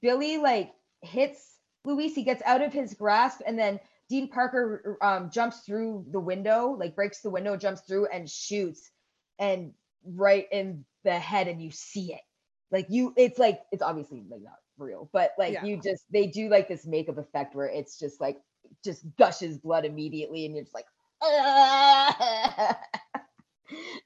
Billy 0.00 0.38
like 0.38 0.74
hits 1.02 1.58
Luis, 1.84 2.14
he 2.14 2.22
gets 2.24 2.42
out 2.44 2.62
of 2.62 2.72
his 2.72 2.94
grasp, 2.94 3.40
and 3.46 3.58
then 3.58 3.80
Dean 4.08 4.28
Parker 4.28 4.98
um, 5.00 5.30
jumps 5.30 5.60
through 5.60 6.06
the 6.10 6.20
window, 6.20 6.70
like 6.78 6.94
breaks 6.94 7.20
the 7.20 7.30
window, 7.30 7.56
jumps 7.56 7.82
through 7.82 8.06
and 8.06 8.28
shoots, 8.28 8.90
and 9.38 9.72
right 10.04 10.46
in 10.52 10.84
the 11.04 11.18
head, 11.18 11.48
and 11.48 11.62
you 11.62 11.70
see 11.70 12.12
it. 12.12 12.20
Like 12.70 12.86
you, 12.90 13.14
it's 13.16 13.38
like 13.38 13.60
it's 13.72 13.82
obviously 13.82 14.24
like 14.28 14.42
not 14.42 14.58
real, 14.76 15.08
but 15.12 15.32
like 15.38 15.54
Yeah. 15.54 15.64
you 15.64 15.80
just 15.80 16.04
they 16.12 16.26
do 16.26 16.48
like 16.48 16.68
this 16.68 16.86
makeup 16.86 17.16
effect 17.18 17.54
where 17.54 17.68
it's 17.68 17.98
just 17.98 18.20
like 18.20 18.38
just 18.84 19.04
gushes 19.16 19.58
blood 19.58 19.84
immediately, 19.86 20.44
and 20.44 20.54
you're 20.54 20.64
just 20.64 20.74
like, 20.74 20.86
"Ah." 21.22 22.78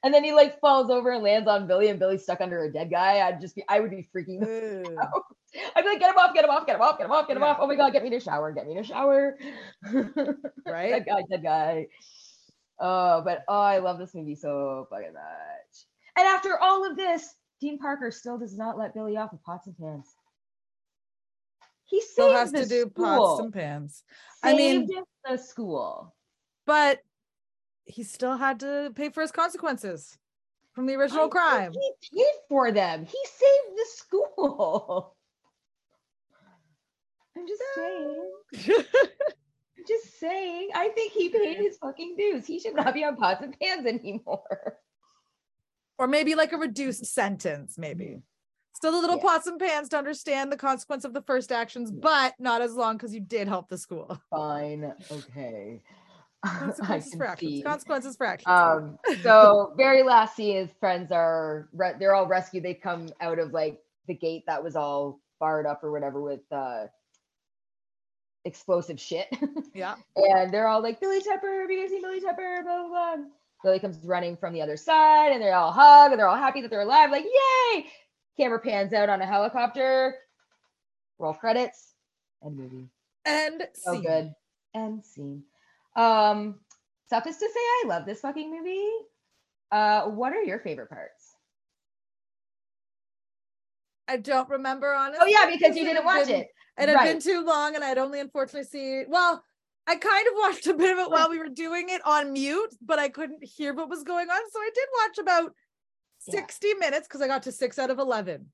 And 0.03 0.13
then 0.13 0.23
he 0.23 0.33
like 0.33 0.59
falls 0.59 0.89
over 0.89 1.11
and 1.11 1.23
lands 1.23 1.47
on 1.47 1.67
Billy, 1.67 1.89
and 1.89 1.99
Billy's 1.99 2.23
stuck 2.23 2.41
under 2.41 2.63
a 2.63 2.71
dead 2.71 2.89
guy. 2.91 3.25
I'd 3.27 3.39
just 3.41 3.55
be, 3.55 3.63
I 3.69 3.79
would 3.79 3.91
be 3.91 4.07
freaking 4.15 4.41
Ew. 4.41 4.97
I'd 5.75 5.81
be 5.83 5.89
like, 5.89 5.99
get 5.99 6.09
him 6.11 6.17
off, 6.17 6.33
get 6.33 6.43
him 6.45 6.49
off, 6.51 6.65
get 6.65 6.75
him 6.75 6.81
off, 6.81 6.97
get 6.97 7.05
him 7.05 7.11
off, 7.11 7.27
get 7.27 7.37
him 7.37 7.43
Yeah. 7.43 7.49
off. 7.49 7.57
Oh 7.61 7.67
my 7.67 7.75
god, 7.75 7.93
get 7.93 8.01
me 8.01 8.07
in 8.09 8.13
a 8.15 8.19
shower, 8.19 8.51
get 8.51 8.65
me 8.65 8.73
in 8.73 8.79
a 8.79 8.83
shower. 8.83 9.37
Right? 10.65 10.91
that 10.91 11.05
guy, 11.05 11.21
that 11.29 11.43
guy. 11.43 11.87
Oh, 12.79 13.21
but 13.23 13.43
oh, 13.47 13.59
I 13.61 13.77
love 13.79 13.99
this 13.99 14.15
movie 14.15 14.35
so 14.35 14.87
fucking 14.89 15.13
much. 15.13 15.85
And 16.17 16.27
after 16.27 16.57
all 16.59 16.89
of 16.89 16.97
this, 16.97 17.33
Dean 17.61 17.77
Parker 17.77 18.11
still 18.11 18.37
does 18.37 18.57
not 18.57 18.77
let 18.77 18.93
Billy 18.93 19.15
off 19.15 19.31
with 19.31 19.43
pots 19.43 19.67
and 19.67 19.77
pans. 19.77 20.13
He 21.85 22.01
Still 22.01 22.31
has 22.33 22.51
to 22.51 22.65
do 22.65 22.81
school. 22.89 22.91
pots 23.05 23.39
and 23.41 23.53
pans. 23.53 24.03
I 24.41 24.55
mean- 24.55 24.89
the 25.29 25.37
school. 25.37 26.13
But 26.65 26.99
he 27.85 28.03
still 28.03 28.37
had 28.37 28.59
to 28.61 28.91
pay 28.95 29.09
for 29.09 29.21
his 29.21 29.31
consequences 29.31 30.17
from 30.73 30.85
the 30.85 30.95
original 30.95 31.25
I 31.25 31.29
crime. 31.29 31.71
He 31.73 31.91
paid 32.13 32.33
for 32.49 32.71
them. 32.71 33.05
He 33.05 33.17
saved 33.25 33.77
the 33.77 33.85
school. 33.89 35.15
I'm 37.37 37.47
just 37.47 37.61
saying. 37.75 38.31
I'm 39.77 39.83
just 39.87 40.19
saying. 40.19 40.69
I 40.75 40.89
think 40.89 41.11
he 41.13 41.29
paid 41.29 41.57
his 41.57 41.77
fucking 41.77 42.15
dues. 42.17 42.45
He 42.45 42.59
should 42.59 42.75
not 42.75 42.93
be 42.93 43.03
on 43.03 43.15
pots 43.17 43.41
and 43.43 43.57
pans 43.59 43.85
anymore. 43.85 44.77
or 45.97 46.07
maybe 46.07 46.35
like 46.35 46.53
a 46.53 46.57
reduced 46.57 47.05
sentence, 47.05 47.77
maybe. 47.77 48.21
Still 48.75 48.97
a 48.97 49.01
little 49.01 49.17
Yeah. 49.17 49.21
pots 49.23 49.47
and 49.47 49.59
pans 49.59 49.89
to 49.89 49.97
understand 49.97 50.51
the 50.51 50.57
consequence 50.57 51.05
of 51.05 51.13
the 51.13 51.21
first 51.21 51.51
actions, 51.51 51.91
but 51.91 52.33
not 52.39 52.61
as 52.61 52.73
long 52.75 52.97
because 52.97 53.13
you 53.13 53.21
did 53.21 53.47
help 53.47 53.69
the 53.69 53.77
school. 53.77 54.19
Fine. 54.29 54.93
Okay. 55.11 55.81
Consequences 56.59 57.15
for 57.15 57.25
actions. 57.25 57.51
see. 57.51 57.63
Consequences 57.63 58.15
for 58.17 58.25
actions. 58.25 58.47
Um, 58.49 58.97
so 59.23 59.73
very 59.77 60.03
last 60.03 60.35
scene, 60.35 60.57
his 60.57 60.69
friends 60.79 61.11
are 61.11 61.69
re- 61.73 61.93
they're 61.99 62.13
all 62.15 62.27
rescued. 62.27 62.63
They 62.63 62.73
come 62.73 63.09
out 63.21 63.39
of 63.39 63.51
like 63.53 63.79
the 64.07 64.13
gate 64.13 64.43
that 64.47 64.63
was 64.63 64.75
all 64.75 65.19
barred 65.39 65.65
up 65.65 65.83
or 65.83 65.91
whatever 65.91 66.21
with 66.21 66.41
uh 66.51 66.85
explosive 68.45 68.99
shit. 68.99 69.27
yeah. 69.73 69.95
and 70.15 70.53
they're 70.53 70.67
all 70.67 70.81
like, 70.81 70.99
Billy 70.99 71.19
Tepper, 71.21 71.61
have 71.61 71.71
you 71.71 71.79
guys 71.81 71.89
seen 71.89 72.01
Billy 72.01 72.19
Tepper? 72.19 72.63
Blah, 72.63 72.87
blah, 72.87 73.15
blah. 73.15 73.25
Billy 73.63 73.79
comes 73.79 73.97
running 74.03 74.35
from 74.35 74.53
the 74.53 74.61
other 74.61 74.75
side 74.75 75.31
and 75.31 75.41
they're 75.41 75.55
all 75.55 75.71
hug 75.71 76.11
and 76.11 76.19
they're 76.19 76.27
all 76.27 76.35
happy 76.35 76.59
that 76.61 76.69
they're 76.69 76.81
alive, 76.81 77.09
like, 77.11 77.23
yay! 77.23 77.85
Camera 78.35 78.59
pans 78.59 78.91
out 78.91 79.07
on 79.07 79.21
a 79.21 79.25
helicopter, 79.25 80.15
roll 81.19 81.33
credits, 81.33 81.93
and 82.41 82.57
movie. 82.57 82.89
And 83.25 83.65
So 83.73 83.93
scene. 83.93 84.03
good. 84.03 84.33
And 84.73 85.05
scene. 85.05 85.43
Um, 85.95 86.59
suffice 87.09 87.37
to 87.37 87.47
say, 87.47 87.59
I 87.59 87.83
love 87.87 88.05
this 88.05 88.19
fucking 88.21 88.49
movie. 88.51 88.87
Uh, 89.71 90.03
what 90.03 90.33
are 90.33 90.43
your 90.43 90.59
favorite 90.59 90.89
parts? 90.89 91.35
I 94.07 94.17
don't 94.17 94.49
remember 94.49 94.93
honestly. 94.93 95.19
Oh 95.21 95.27
yeah, 95.27 95.49
because 95.49 95.75
you 95.75 95.85
didn't 95.85 96.05
watch 96.05 96.27
been- 96.27 96.41
it. 96.41 96.47
It 96.77 96.89
had 96.89 97.03
been 97.03 97.19
too 97.21 97.45
long 97.45 97.75
and 97.75 97.83
I'd 97.83 97.97
only 97.99 98.19
unfortunately 98.19 98.67
see 98.67 99.03
well, 99.07 99.43
I 99.87 99.95
kind 99.95 100.27
of 100.27 100.33
watched 100.37 100.67
a 100.67 100.73
bit 100.73 100.91
of 100.91 100.99
it 100.99 101.09
while 101.11 101.29
we 101.29 101.39
were 101.39 101.49
doing 101.49 101.89
it 101.89 102.01
on 102.05 102.33
mute, 102.33 102.75
but 102.81 102.99
I 102.99 103.09
couldn't 103.09 103.43
hear 103.43 103.73
what 103.73 103.89
was 103.89 104.03
going 104.03 104.29
on. 104.29 104.41
So 104.51 104.59
I 104.59 104.69
did 104.73 104.87
watch 105.01 105.17
about 105.19 105.53
Yeah. 106.27 106.39
60 106.41 106.73
minutes 106.75 107.07
because 107.07 107.21
I 107.21 107.27
got 107.27 107.43
to 107.43 107.51
six 107.51 107.79
out 107.79 107.89
of 107.91 107.99
11 107.99 108.45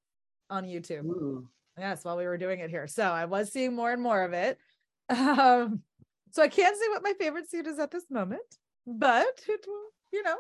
on 0.49 0.65
YouTube. 0.65 1.05
Ooh. 1.05 1.47
Yes, 1.77 2.03
while 2.03 2.17
we 2.17 2.25
were 2.25 2.37
doing 2.37 2.59
it 2.59 2.69
here. 2.69 2.87
So 2.87 3.03
I 3.03 3.25
was 3.25 3.51
seeing 3.51 3.73
more 3.73 3.91
and 3.91 4.01
more 4.01 4.23
of 4.23 4.33
it. 4.33 4.57
Um, 5.09 5.81
so 6.31 6.43
I 6.43 6.47
can't 6.47 6.75
say 6.75 6.87
what 6.89 7.03
my 7.03 7.13
favorite 7.13 7.49
scene 7.49 7.65
is 7.65 7.79
at 7.79 7.91
this 7.91 8.05
moment, 8.09 8.41
but 8.85 9.41
it 9.47 9.65
will, 9.67 9.89
you 10.11 10.23
know, 10.23 10.37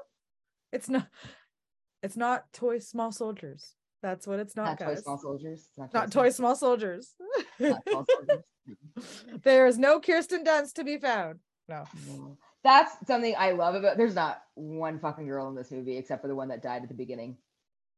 it's 0.71 0.89
not 0.89 1.07
it's 2.03 2.17
not 2.17 2.51
toy 2.53 2.79
small 2.79 3.11
soldiers. 3.11 3.75
That's 4.01 4.25
what 4.25 4.39
it's 4.39 4.55
not, 4.55 4.79
Not 4.79 4.87
Toy. 4.87 4.95
Small 4.95 5.17
Soldiers. 5.17 5.67
It's 5.77 5.93
not 5.93 6.11
toy 6.11 6.29
small 6.29 6.55
soldiers. 6.55 7.15
Not 7.59 7.81
Small 7.89 8.05
Soldiers. 8.09 8.45
there 9.43 9.67
is 9.67 9.77
no 9.77 9.99
Kirsten 9.99 10.45
Dunst 10.45 10.73
to 10.75 10.83
be 10.85 10.97
found. 10.97 11.39
No. 11.67 11.83
No. 12.07 12.37
That's 12.63 12.95
something 13.05 13.35
I 13.37 13.51
love 13.51 13.75
about. 13.75 13.97
There's 13.97 14.15
not 14.15 14.41
one 14.55 14.99
fucking 14.99 15.27
girl 15.27 15.49
in 15.49 15.55
this 15.55 15.71
movie 15.71 15.97
except 15.97 16.21
for 16.21 16.27
the 16.27 16.35
one 16.35 16.47
that 16.49 16.63
died 16.63 16.83
at 16.83 16.87
the 16.87 16.95
beginning. 16.95 17.37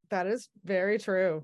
That 0.09 0.27
is 0.27 0.49
very 0.63 0.97
true. 0.97 1.43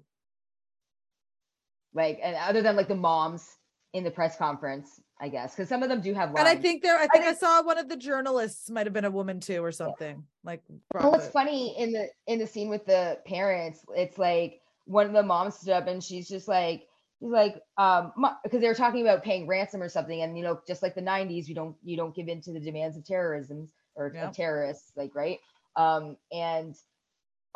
Like, 1.93 2.19
and 2.21 2.35
other 2.35 2.61
than 2.61 2.75
like 2.75 2.87
the 2.87 2.95
moms 2.95 3.47
in 3.93 4.03
the 4.03 4.11
press 4.11 4.37
conference, 4.37 4.99
I 5.19 5.29
guess, 5.29 5.55
because 5.55 5.67
some 5.67 5.81
of 5.81 5.89
them 5.89 6.01
do 6.01 6.13
have 6.13 6.29
lines. 6.29 6.39
And 6.39 6.47
I 6.47 6.61
think 6.61 6.83
there, 6.83 6.97
I 6.97 7.07
think 7.07 7.25
I, 7.25 7.29
I 7.29 7.33
saw 7.33 7.63
one 7.63 7.79
of 7.79 7.89
the 7.89 7.97
journalists 7.97 8.69
might 8.69 8.85
have 8.85 8.93
been 8.93 9.05
a 9.05 9.11
woman 9.11 9.39
too, 9.39 9.63
or 9.63 9.71
something. 9.71 10.15
Yeah. 10.15 10.23
Like, 10.43 10.61
well, 10.93 11.11
what's 11.11 11.27
funny 11.29 11.75
in 11.77 11.91
the 11.91 12.07
in 12.27 12.37
the 12.39 12.45
scene 12.45 12.69
with 12.69 12.85
the 12.85 13.17
parents, 13.25 13.83
it's 13.95 14.17
like 14.17 14.61
one 14.85 15.07
of 15.07 15.13
the 15.13 15.23
moms 15.23 15.55
stood 15.55 15.73
up 15.73 15.87
and 15.87 16.03
she's 16.03 16.27
just 16.27 16.47
like, 16.47 16.83
he's 17.19 17.31
like, 17.31 17.61
um, 17.77 18.13
because 18.43 18.61
they 18.61 18.67
were 18.67 18.75
talking 18.75 19.01
about 19.01 19.23
paying 19.23 19.47
ransom 19.47 19.81
or 19.81 19.89
something, 19.89 20.21
and 20.21 20.37
you 20.37 20.43
know, 20.43 20.59
just 20.67 20.83
like 20.83 20.93
the 20.93 21.01
'90s, 21.01 21.47
you 21.47 21.55
don't 21.55 21.75
you 21.83 21.97
don't 21.97 22.15
give 22.15 22.27
in 22.27 22.39
to 22.41 22.53
the 22.53 22.59
demands 22.59 22.95
of 22.95 23.03
terrorism 23.03 23.67
or 23.95 24.11
yeah. 24.13 24.29
terrorists, 24.29 24.91
like 24.95 25.15
right. 25.15 25.39
Um, 25.75 26.17
and 26.31 26.75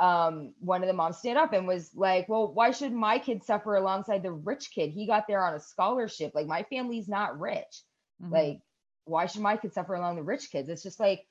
um, 0.02 0.56
one 0.60 0.82
of 0.82 0.88
the 0.88 0.94
moms 0.94 1.20
stood 1.20 1.38
up 1.38 1.54
and 1.54 1.68
was 1.68 1.92
like, 1.94 2.28
Well, 2.28 2.52
why 2.52 2.72
should 2.72 2.92
my 2.92 3.20
kid 3.20 3.44
suffer 3.44 3.76
alongside 3.76 4.24
the 4.24 4.32
rich 4.32 4.72
kid? 4.74 4.90
He 4.90 5.06
got 5.06 5.28
there 5.28 5.46
on 5.46 5.54
a 5.54 5.60
scholarship. 5.60 6.32
Like, 6.34 6.48
my 6.48 6.64
family's 6.64 7.08
not 7.08 7.40
rich. 7.40 7.84
Mm-hmm. 8.22 8.34
Like, 8.34 8.60
why 9.06 9.28
should 9.28 9.42
my 9.42 9.58
kid 9.58 9.74
suffer 9.74 9.94
along 9.94 10.16
the 10.16 10.24
rich 10.24 10.50
kids? 10.52 10.70
It's 10.70 10.82
just 10.82 11.00
like 11.00 11.28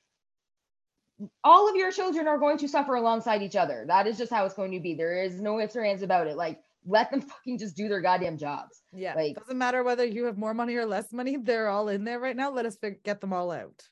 all 1.42 1.68
of 1.68 1.74
your 1.74 1.90
children 1.90 2.28
are 2.28 2.38
going 2.38 2.58
to 2.58 2.68
suffer 2.68 2.94
alongside 2.94 3.42
each 3.42 3.56
other. 3.56 3.84
That 3.88 4.06
is 4.06 4.16
just 4.16 4.32
how 4.32 4.44
it's 4.44 4.54
going 4.54 4.70
to 4.72 4.80
be. 4.80 4.94
There 4.94 5.20
is 5.20 5.40
no 5.40 5.58
ifs 5.58 5.74
or 5.74 5.84
ands 5.84 6.02
about 6.02 6.28
it. 6.28 6.36
Like, 6.36 6.60
let 6.86 7.10
them 7.10 7.20
fucking 7.22 7.58
just 7.58 7.76
do 7.76 7.88
their 7.88 8.00
goddamn 8.00 8.38
jobs. 8.38 8.80
Yeah. 8.92 9.14
Like, 9.14 9.34
doesn't 9.34 9.58
matter 9.58 9.82
whether 9.82 10.04
you 10.04 10.26
have 10.26 10.38
more 10.38 10.54
money 10.54 10.76
or 10.76 10.86
less 10.86 11.12
money. 11.12 11.36
They're 11.42 11.68
all 11.68 11.88
in 11.88 12.04
there 12.04 12.20
right 12.20 12.36
now. 12.36 12.52
Let 12.52 12.66
us 12.66 12.78
get 13.02 13.20
them 13.20 13.32
all 13.32 13.50
out. 13.50 13.82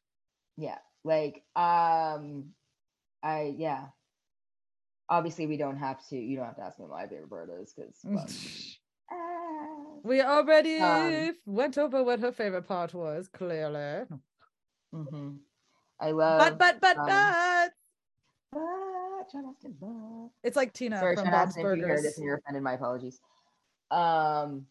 Yeah. 0.56 0.78
Like, 1.02 1.42
um, 1.56 2.50
I, 3.24 3.54
yeah 3.56 3.86
obviously 5.08 5.46
we 5.46 5.56
don't 5.56 5.76
have 5.76 6.06
to 6.08 6.16
you 6.16 6.36
don't 6.36 6.46
have 6.46 6.56
to 6.56 6.62
ask 6.62 6.78
me 6.78 6.86
my 6.90 7.06
favorite 7.06 7.30
part 7.30 7.48
is 7.60 7.74
because 7.74 8.76
we 10.02 10.20
already 10.20 10.78
um, 10.78 11.34
went 11.46 11.78
over 11.78 12.02
what 12.02 12.20
her 12.20 12.32
favorite 12.32 12.66
part 12.66 12.94
was 12.94 13.28
clearly 13.28 14.04
mm-hmm. 14.94 15.30
i 16.00 16.10
love 16.10 16.40
but 16.40 16.58
but 16.58 16.80
but 16.80 16.98
um, 16.98 17.08
but 17.08 17.72
it's 20.42 20.56
like 20.56 20.72
Tina 20.72 20.98
Sorry, 20.98 21.16
from 21.16 21.30
Bob's 21.30 21.56
Burgers. 21.56 21.74
If 21.74 21.80
you 21.80 21.86
heard 21.86 22.04
this 22.04 22.16
and 22.16 22.24
you're 22.24 22.36
offended, 22.36 22.62
my 22.62 22.74
apologies. 22.74 23.20
Um, 23.90 24.66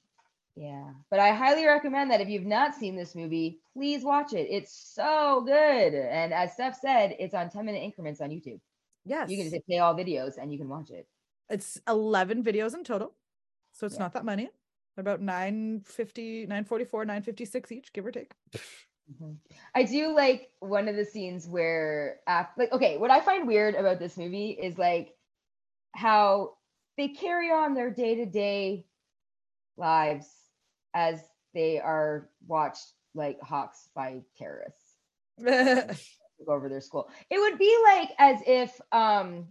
yeah, 0.55 0.91
but 1.11 1.19
I 1.19 1.31
highly 1.33 1.65
recommend 1.65 2.11
that 2.11 2.21
if 2.21 2.29
you've 2.29 2.45
not 2.45 2.73
seen 2.73 2.95
this 2.95 3.13
movie, 3.13 3.59
please 3.73 4.03
watch 4.03 4.33
it. 4.33 4.47
It's 4.49 4.73
so 4.95 5.43
good, 5.45 5.93
and 5.93 6.33
as 6.33 6.53
Steph 6.53 6.79
said, 6.79 7.15
it's 7.19 7.35
on 7.35 7.49
10 7.49 7.65
minute 7.65 7.83
increments 7.83 8.21
on 8.21 8.29
YouTube. 8.29 8.59
Yes. 9.07 9.29
You 9.29 9.37
can 9.37 9.49
just 9.49 9.65
play 9.65 9.79
all 9.79 9.95
videos 9.95 10.37
and 10.39 10.51
you 10.51 10.57
can 10.57 10.69
watch 10.69 10.89
it. 10.89 11.07
It's 11.49 11.79
11 11.87 12.43
videos 12.43 12.73
in 12.73 12.83
total. 12.83 13.13
So 13.71 13.85
it's 13.85 13.95
yeah. 13.95 14.03
not 14.03 14.13
that 14.13 14.25
many. 14.25 14.49
about 14.97 15.21
950, 15.21 16.41
944, 16.47 17.05
956 17.05 17.71
each, 17.71 17.93
give 17.93 18.05
or 18.05 18.11
take. 18.11 18.31
Mm-hmm. 18.53 19.33
I 19.75 19.83
do 19.83 20.13
like 20.15 20.49
one 20.59 20.87
of 20.87 20.95
the 20.95 21.05
scenes 21.05 21.47
where, 21.47 22.17
uh, 22.27 22.43
like, 22.57 22.71
okay, 22.73 22.97
what 22.97 23.11
I 23.11 23.21
find 23.21 23.47
weird 23.47 23.75
about 23.75 23.99
this 23.99 24.17
movie 24.17 24.49
is 24.49 24.77
like 24.77 25.15
how 25.93 26.55
they 26.97 27.09
carry 27.09 27.51
on 27.51 27.73
their 27.73 27.91
day 27.91 28.15
to 28.15 28.25
day 28.25 28.85
lives 29.77 30.27
as 30.93 31.21
they 31.53 31.79
are 31.79 32.29
watched 32.47 32.93
like 33.13 33.39
hawks 33.41 33.89
by 33.95 34.21
terrorists. 34.37 34.95
took 36.37 36.49
over 36.49 36.69
their 36.69 36.81
school. 36.81 37.09
It 37.29 37.39
would 37.39 37.57
be 37.57 37.75
like 37.83 38.09
as 38.19 38.39
if 38.45 38.79
um 38.91 39.47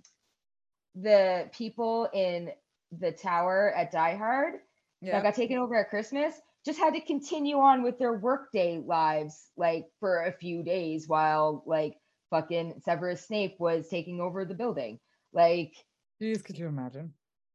the 0.94 1.48
people 1.52 2.08
in 2.12 2.50
the 2.98 3.12
tower 3.12 3.72
at 3.76 3.92
Die 3.92 4.16
Hard 4.16 4.54
yeah. 5.00 5.12
that 5.12 5.22
got 5.22 5.34
taken 5.34 5.58
over 5.58 5.74
at 5.74 5.90
Christmas 5.90 6.34
just 6.64 6.78
had 6.78 6.94
to 6.94 7.00
continue 7.00 7.58
on 7.58 7.82
with 7.82 7.98
their 7.98 8.14
workday 8.14 8.82
lives 8.84 9.50
like 9.56 9.86
for 10.00 10.24
a 10.24 10.32
few 10.32 10.62
days 10.62 11.06
while 11.06 11.62
like 11.66 11.96
fucking 12.30 12.80
Severus 12.84 13.26
Snape 13.26 13.56
was 13.58 13.88
taking 13.88 14.20
over 14.20 14.44
the 14.44 14.54
building. 14.54 14.98
Like, 15.32 15.74
Jeez, 16.20 16.42
could 16.42 16.58
you 16.58 16.66
imagine? 16.66 17.12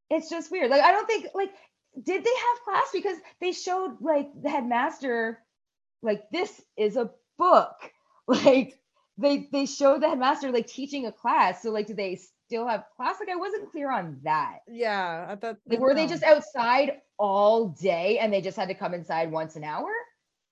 It's 0.10 0.30
just 0.30 0.52
weird. 0.52 0.70
Like, 0.70 0.82
I 0.82 0.92
don't 0.92 1.08
think 1.08 1.28
like 1.34 1.52
did 1.96 2.24
they 2.24 2.30
have 2.30 2.64
class 2.64 2.90
because 2.94 3.18
they 3.42 3.52
showed 3.52 3.98
like 4.02 4.30
the 4.42 4.50
headmaster 4.50 5.40
like 6.02 6.30
this 6.32 6.62
is 6.78 6.96
a 6.96 7.12
book 7.38 7.76
like 8.28 8.80
they 9.18 9.48
they 9.52 9.66
showed 9.66 10.02
the 10.02 10.10
headmaster 10.10 10.52
like 10.52 10.68
teaching 10.68 11.06
a 11.06 11.12
class. 11.12 11.62
So 11.62 11.72
like, 11.72 11.88
do 11.88 11.94
they 11.94 12.20
still 12.48 12.68
have 12.68 12.86
class? 12.96 13.18
Like, 13.20 13.30
I 13.30 13.36
wasn't 13.36 13.72
clear 13.72 13.92
on 13.92 14.20
that. 14.24 14.60
Yeah, 14.68 15.28
I 15.30 15.36
thought. 15.36 15.58
Like, 15.68 15.80
were 15.80 15.94
they 15.94 16.08
just 16.08 16.24
outside 16.24 17.02
all 17.18 17.70
day 17.70 18.20
and 18.20 18.34
they 18.34 18.42
just 18.42 18.58
had 18.58 18.68
to 18.70 18.76
come 18.76 18.94
inside 18.94 19.32
once 19.32 19.56
an 19.56 19.64
hour? 19.64 19.92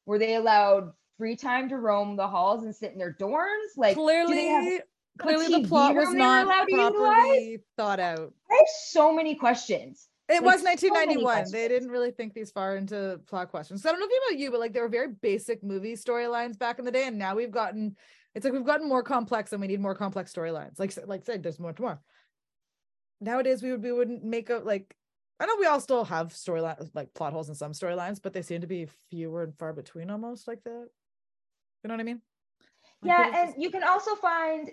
Were 0.05 0.19
they 0.19 0.35
allowed 0.35 0.91
free 1.17 1.35
time 1.35 1.69
to 1.69 1.77
roam 1.77 2.15
the 2.15 2.27
halls 2.27 2.63
and 2.63 2.75
sit 2.75 2.93
in 2.93 2.97
their 2.99 3.15
dorms? 3.19 3.77
Like, 3.77 3.95
clearly. 3.95 4.81
Clearly, 5.17 5.47
the 5.47 5.67
plot 5.67 5.95
was 5.95 6.13
not 6.13 6.47
properly 6.69 7.57
thought 7.75 7.99
out. 7.99 8.33
I 8.49 8.55
have 8.55 8.65
so 8.87 9.13
many 9.13 9.35
questions. 9.35 10.07
It 10.29 10.35
like, 10.35 10.43
was 10.43 10.63
1991. 10.63 11.47
So 11.47 11.51
they 11.51 11.67
didn't 11.67 11.89
really 11.89 12.11
think 12.11 12.33
these 12.33 12.51
far 12.51 12.77
into 12.77 13.19
plot 13.27 13.49
questions. 13.49 13.83
So 13.83 13.89
I 13.89 13.91
don't 13.91 13.99
know 13.99 14.05
if 14.05 14.11
you 14.11 14.21
about 14.29 14.39
you, 14.39 14.51
but 14.51 14.61
like 14.61 14.71
there 14.71 14.83
were 14.83 14.87
very 14.87 15.09
basic 15.21 15.61
movie 15.61 15.95
storylines 15.95 16.57
back 16.57 16.79
in 16.79 16.85
the 16.85 16.91
day, 16.91 17.07
and 17.07 17.19
now 17.19 17.35
we've 17.35 17.51
gotten 17.51 17.97
it's 18.35 18.43
like 18.43 18.53
we've 18.53 18.65
gotten 18.65 18.87
more 18.87 19.03
complex 19.03 19.51
and 19.51 19.61
we 19.61 19.67
need 19.67 19.79
more 19.79 19.95
complex 19.95 20.33
storylines. 20.33 20.79
Like 20.79 20.93
like 21.07 21.25
said, 21.25 21.43
there's 21.43 21.59
more 21.59 21.73
to 21.73 21.81
more. 21.81 22.01
Nowadays 23.21 23.63
we 23.63 23.71
would 23.71 23.83
we 23.83 23.91
wouldn't 23.91 24.23
make 24.23 24.49
a 24.49 24.57
like 24.57 24.95
I 25.39 25.45
know 25.45 25.55
we 25.59 25.65
all 25.65 25.79
still 25.79 26.03
have 26.03 26.27
storyline 26.29 26.89
like 26.93 27.13
plot 27.13 27.33
holes 27.33 27.49
in 27.49 27.55
some 27.55 27.71
storylines, 27.71 28.21
but 28.21 28.33
they 28.33 28.41
seem 28.41 28.61
to 28.61 28.67
be 28.67 28.87
fewer 29.09 29.43
and 29.43 29.57
far 29.57 29.73
between 29.73 30.09
almost 30.09 30.47
like 30.47 30.63
that. 30.63 30.87
You 31.83 31.87
know 31.87 31.93
what 31.93 32.01
I 32.01 32.03
mean? 32.03 32.21
Like, 33.01 33.17
yeah, 33.17 33.39
and 33.41 33.49
just... 33.49 33.59
you 33.59 33.71
can 33.71 33.83
also 33.83 34.15
find 34.15 34.69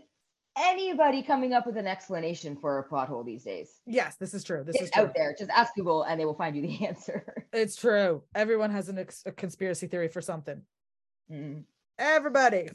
anybody 0.59 1.23
coming 1.23 1.53
up 1.53 1.67
with 1.67 1.77
an 1.77 1.87
explanation 1.87 2.57
for 2.57 2.79
a 2.79 2.83
plot 2.83 3.09
hole 3.09 3.23
these 3.23 3.45
days. 3.45 3.81
Yes, 3.87 4.17
this 4.17 4.35
is 4.35 4.43
true. 4.43 4.65
This 4.65 4.75
it's 4.77 4.87
is 4.87 4.91
true. 4.91 5.05
out 5.05 5.15
there. 5.15 5.35
Just 5.39 5.51
ask 5.51 5.75
Google 5.75 6.03
and 6.03 6.21
they 6.21 6.25
will 6.25 6.35
find 6.35 6.57
you 6.57 6.63
the 6.63 6.87
answer. 6.89 7.47
It's 7.53 7.77
true. 7.77 8.23
Everyone 8.35 8.71
has 8.71 8.89
an 8.89 8.99
ex- 8.99 9.23
a 9.25 9.33
conspiracy 9.33 9.87
theory 9.87 10.09
for 10.09 10.21
something. 10.21 10.63
Mm. 11.31 11.65
Everybody. 11.99 12.69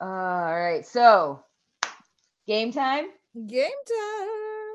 All 0.00 0.58
right. 0.60 0.86
So, 0.86 1.44
game 2.46 2.72
time. 2.72 3.06
Game 3.46 3.70
time. 3.86 4.28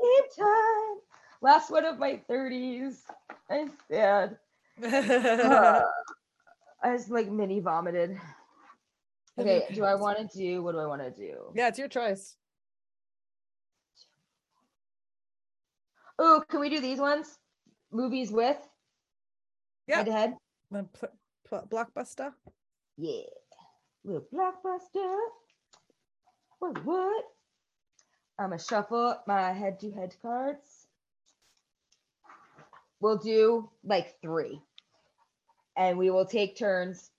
Game 0.04 0.46
time. 0.46 0.98
Last 1.42 1.72
one 1.72 1.86
of 1.86 2.00
my 2.00 2.22
30s. 2.30 2.98
I'm 3.50 3.72
sad. 3.90 4.38
uh, 4.84 5.82
I 6.84 6.96
just 6.96 7.10
like 7.10 7.30
mini 7.30 7.60
vomited. 7.60 8.20
Okay, 9.38 9.66
do 9.74 9.84
I 9.84 9.96
want 9.96 10.18
to 10.18 10.38
do 10.38 10.64
what 10.64 10.74
do 10.74 10.80
I 10.80 10.86
want 10.86 11.02
to 11.02 11.12
do? 11.12 11.52
Yeah, 11.54 11.68
it's 11.68 11.78
your 11.78 11.90
choice. 11.90 12.38
Oh, 16.18 16.44
can 16.48 16.62
we 16.62 16.70
do 16.70 16.80
these 16.80 17.00
ones? 17.00 17.38
Movies 17.92 18.32
with? 18.32 18.58
Yeah. 19.88 19.98
Head 19.98 20.06
to 20.06 20.12
head. 20.12 20.34
Blockbuster. 21.52 22.32
Yeah. 22.98 23.24
Little 24.06 24.28
blockbuster. 24.34 25.18
What? 26.60 26.86
What? 26.86 27.26
I'm 28.38 28.50
gonna 28.50 28.62
shuffle 28.62 29.20
my 29.28 29.52
head 29.52 29.80
to 29.80 29.92
head 29.92 30.16
cards. 30.22 30.88
We'll 33.02 33.18
do 33.18 33.70
like 33.84 34.16
three, 34.22 34.62
and 35.76 35.98
we 35.98 36.10
will 36.10 36.26
take 36.26 36.58
turns 36.58 37.10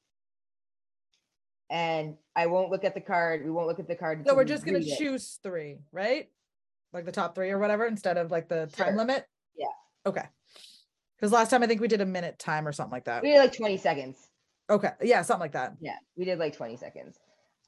and 1.70 2.16
I 2.34 2.47
won't 2.47 2.70
look 2.70 2.84
at 2.84 2.95
the 2.95 3.01
card. 3.01 3.45
We 3.45 3.51
won't 3.51 3.66
look 3.66 3.80
at 3.80 3.89
the 3.89 3.97
card. 3.97 4.24
So 4.26 4.34
we're 4.34 4.45
just 4.45 4.64
gonna 4.64 4.84
choose 4.84 5.39
three, 5.43 5.78
right? 5.93 6.28
Like 6.93 7.05
the 7.05 7.12
top 7.12 7.34
three 7.34 7.51
or 7.51 7.59
whatever, 7.59 7.87
instead 7.87 8.16
of 8.16 8.30
like 8.30 8.49
the 8.49 8.70
sure. 8.76 8.87
time 8.87 8.97
limit. 8.97 9.26
Yeah. 9.57 9.66
Okay. 10.07 10.24
Because 11.16 11.32
last 11.32 11.51
time 11.51 11.62
I 11.62 11.66
think 11.66 11.80
we 11.80 11.89
did 11.89 12.01
a 12.01 12.07
minute 12.07 12.39
time 12.39 12.68
or 12.68 12.72
something 12.72 12.93
like 12.93 13.07
that. 13.07 13.22
We 13.22 13.30
did 13.30 13.39
like 13.39 13.57
20 13.57 13.76
seconds. 13.78 14.28
Okay. 14.69 14.91
Yeah, 15.03 15.23
something 15.23 15.41
like 15.41 15.53
that. 15.53 15.77
Yeah, 15.81 15.97
we 16.17 16.25
did 16.25 16.39
like 16.39 16.57
20 16.57 16.77
seconds. 16.77 17.19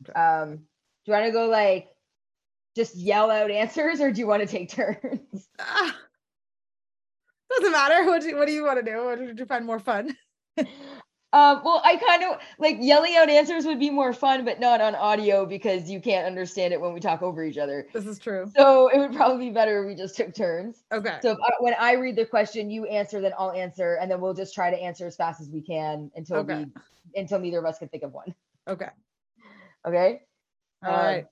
Okay. 0.03 0.19
Um, 0.19 0.57
do 0.57 0.63
you 1.07 1.13
want 1.13 1.27
to 1.27 1.33
go 1.33 1.47
like 1.47 1.89
just 2.77 2.97
yell 2.97 3.31
out 3.31 3.51
answers 3.51 4.01
or 4.01 4.11
do 4.11 4.21
you 4.21 4.27
want 4.27 4.43
to 4.43 4.49
take 4.49 4.69
turns? 4.71 5.49
Ah, 5.59 5.97
doesn't 7.51 7.73
matter. 7.73 8.05
What 8.05 8.23
do 8.23 8.29
you, 8.29 8.37
what 8.37 8.47
do 8.47 8.53
you 8.53 8.65
want 8.65 8.85
to 8.85 8.91
do? 8.91 9.05
What 9.05 9.19
did 9.19 9.39
you 9.39 9.47
find 9.47 9.65
more 9.65 9.79
fun? 9.79 10.17
Um, 11.35 11.61
well, 11.63 11.83
I 11.85 11.97
kind 11.97 12.25
of 12.25 12.39
like 12.59 12.79
yelling 12.81 13.15
out 13.17 13.29
answers 13.29 13.67
would 13.67 13.79
be 13.79 13.91
more 13.91 14.15
fun, 14.15 14.47
but 14.47 14.61
not 14.61 14.81
on 14.81 14.95
audio 14.95 15.45
because 15.45 15.91
you 15.91 16.01
can't 16.01 16.27
understand 16.27 16.73
it 16.73 16.81
when 16.81 16.95
we 16.95 17.01
talk 17.01 17.21
over 17.21 17.45
each 17.45 17.59
other. 17.59 17.87
This 17.93 18.07
is 18.07 18.19
true. 18.19 18.51
So 18.57 18.89
it 18.89 18.99
would 18.99 19.15
probably 19.15 19.49
be 19.49 19.53
better 19.53 19.83
if 19.83 19.89
we 19.89 19.95
just 19.95 20.17
took 20.17 20.35
turns. 20.35 20.85
Okay. 20.91 21.19
So 21.21 21.33
I, 21.33 21.51
when 21.61 21.75
I 21.79 21.93
read 21.95 22.17
the 22.17 22.25
question, 22.25 22.71
you 22.71 22.87
answer, 22.87 23.21
then 23.21 23.33
I'll 23.39 23.53
answer, 23.53 23.99
and 24.01 24.11
then 24.11 24.23
we'll 24.23 24.33
just 24.33 24.55
try 24.55 24.71
to 24.71 24.77
answer 24.79 25.07
as 25.07 25.17
fast 25.17 25.43
as 25.43 25.51
we 25.51 25.61
can 25.61 26.11
until 26.17 26.39
okay. 26.39 26.65
we 26.65 27.21
until 27.21 27.39
neither 27.39 27.59
of 27.59 27.67
us 27.67 27.79
can 27.79 27.89
think 27.89 28.05
of 28.05 28.15
one. 28.15 28.35
Okay. 28.67 28.89
Okay. 29.87 30.23
All 30.83 30.95
um, 30.95 31.05
right. 31.05 31.27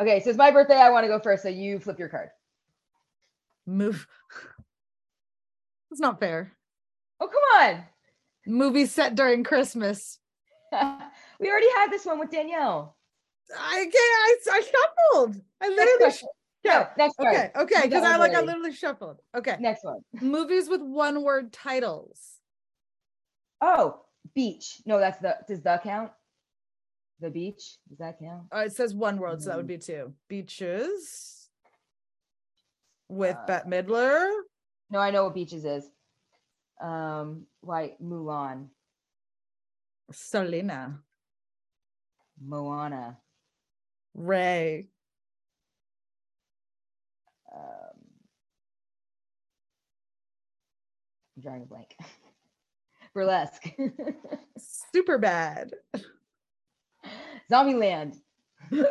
Okay, 0.00 0.20
so 0.20 0.30
it's 0.30 0.38
my 0.38 0.50
birthday. 0.50 0.76
I 0.76 0.90
want 0.90 1.04
to 1.04 1.08
go 1.08 1.18
first, 1.18 1.42
so 1.42 1.48
you 1.50 1.78
flip 1.80 1.98
your 1.98 2.08
card. 2.08 2.30
Move. 3.66 4.06
It's 5.90 6.02
not 6.02 6.20
fair. 6.20 6.52
one. 7.18 7.82
Movie 8.48 8.86
set 8.86 9.14
during 9.14 9.44
Christmas. 9.44 10.18
we 10.72 11.50
already 11.50 11.70
had 11.76 11.90
this 11.90 12.04
one 12.06 12.18
with 12.18 12.30
Danielle. 12.30 12.96
I 13.56 13.76
can't. 13.76 13.94
I, 13.94 14.36
I 14.52 14.60
shuffled. 14.62 15.42
I 15.60 15.68
literally. 15.68 16.12
Sh- 16.12 16.24
no, 16.64 16.86
next 16.96 17.14
one. 17.18 17.28
Okay, 17.28 17.50
okay, 17.56 17.82
because 17.82 18.02
I 18.02 18.16
like 18.16 18.34
I 18.34 18.40
literally 18.40 18.72
shuffled. 18.72 19.20
Okay, 19.36 19.56
next 19.60 19.84
one. 19.84 20.00
Movies 20.20 20.68
with 20.68 20.82
one 20.82 21.22
word 21.22 21.52
titles. 21.52 22.20
Oh, 23.60 24.00
beach. 24.34 24.82
No, 24.84 24.98
that's 24.98 25.18
the. 25.18 25.36
Does 25.46 25.62
that 25.62 25.82
count? 25.82 26.10
The 27.20 27.30
beach. 27.30 27.76
Does 27.88 27.98
that 27.98 28.18
count? 28.18 28.44
Uh, 28.54 28.60
it 28.60 28.72
says 28.72 28.94
one 28.94 29.18
word, 29.18 29.42
so 29.42 29.50
that 29.50 29.56
would 29.56 29.66
be 29.66 29.78
two. 29.78 30.12
Beaches 30.28 31.48
with 33.08 33.36
uh, 33.36 33.46
Bette 33.46 33.68
Midler. 33.68 34.30
No, 34.90 34.98
I 34.98 35.10
know 35.10 35.24
what 35.24 35.34
beaches 35.34 35.64
is. 35.64 35.84
Um, 36.80 37.46
like 37.62 37.98
Mulan. 38.00 38.68
Selena. 40.12 41.00
Moana. 42.40 43.18
Ray. 44.14 44.88
Um, 47.54 47.60
I'm 51.36 51.42
drawing 51.42 51.62
a 51.62 51.66
blank. 51.66 51.94
Burlesque. 53.14 53.74
Super 54.94 55.18
bad. 55.18 55.72
Zombieland. 57.50 58.16
uh, 58.72 58.86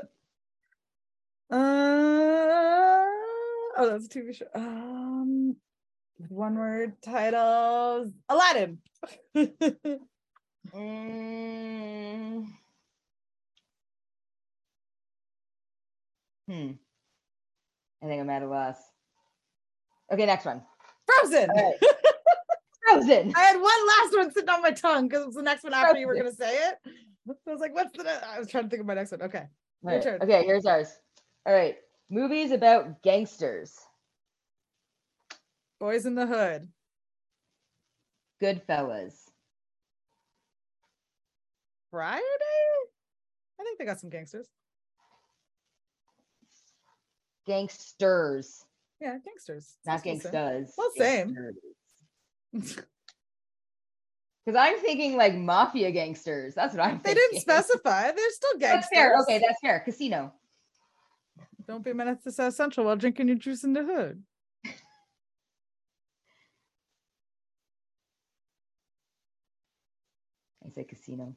oh, 3.78 3.90
that's 3.90 4.06
a 4.06 4.10
TV 4.10 4.36
show. 4.36 4.48
Um, 4.56 5.56
one 6.30 6.58
word 6.58 7.02
titles. 7.02 8.12
Aladdin. 8.30 8.80
mm. 10.74 12.46
Hmm. 16.50 16.72
I 18.02 18.06
think 18.06 18.22
I'm 18.22 18.30
at 18.30 18.42
a 18.42 18.48
loss. 18.48 18.78
Okay, 20.14 20.26
next 20.26 20.46
one. 20.46 20.62
Frozen. 21.06 21.50
Right. 21.50 21.74
Frozen. 22.88 23.34
I 23.36 23.40
had 23.42 23.56
one 23.58 23.88
last 23.88 24.16
one 24.16 24.32
sitting 24.32 24.50
on 24.50 24.62
my 24.62 24.72
tongue 24.72 25.10
because 25.10 25.24
it 25.24 25.26
was 25.26 25.36
the 25.36 25.42
next 25.42 25.64
one 25.64 25.74
after 25.74 25.88
Frozen. 25.88 26.02
you 26.02 26.08
were 26.08 26.14
going 26.14 26.26
to 26.28 26.34
say 26.34 26.56
it. 26.70 26.76
I 26.86 27.52
was 27.52 27.60
like, 27.60 27.76
what's 27.76 27.92
the. 27.98 28.10
I 28.26 28.40
was 28.40 28.48
trying 28.48 28.64
to 28.64 28.70
think 28.70 28.80
of 28.80 28.88
my 28.88 28.94
next 28.94 29.12
one. 29.12 29.24
Okay. 29.24 29.44
Right. 29.84 30.06
Okay, 30.06 30.46
here's 30.46 30.66
ours. 30.66 30.90
All 31.46 31.54
right. 31.54 31.76
Movies 32.10 32.52
about 32.52 33.04
gangsters. 33.04 33.78
Boys 35.80 36.06
in 36.06 36.16
the 36.16 36.26
Hood. 36.26 36.68
Goodfellas. 38.42 39.14
Friday? 41.92 42.24
I 43.60 43.64
think 43.64 43.80
they 43.80 43.86
got 43.86 44.00
some 44.00 44.10
gangsters. 44.10 44.48
Gangsters. 47.46 48.66
Yeah, 49.00 49.18
gangsters. 49.24 49.78
Not 49.86 50.04
gangsters. 50.04 50.74
Well, 50.78 50.92
same. 50.98 51.38
Because 52.52 52.86
I'm 54.56 54.80
thinking 54.80 55.16
like 55.16 55.36
mafia 55.36 55.92
gangsters. 55.92 56.56
That's 56.56 56.76
what 56.76 56.84
I'm 56.84 57.00
thinking. 57.00 57.14
They 57.14 57.14
didn't 57.14 57.42
specify. 57.42 58.12
They're 58.12 58.32
still 58.32 58.58
gangsters. 58.60 58.90
That's 58.92 58.94
fair. 58.94 59.16
Okay, 59.22 59.40
that's 59.40 59.60
fair. 59.62 59.80
Casino. 59.80 60.34
Don't 61.68 61.84
be 61.84 61.94
menace 61.94 62.24
to 62.24 62.32
South 62.32 62.54
Central 62.54 62.86
while 62.86 62.96
drinking 62.96 63.28
your 63.28 63.38
juice 63.38 63.64
in 63.64 63.74
the 63.74 63.84
hood. 63.84 64.24
I 70.78 70.84
casino. 70.84 71.36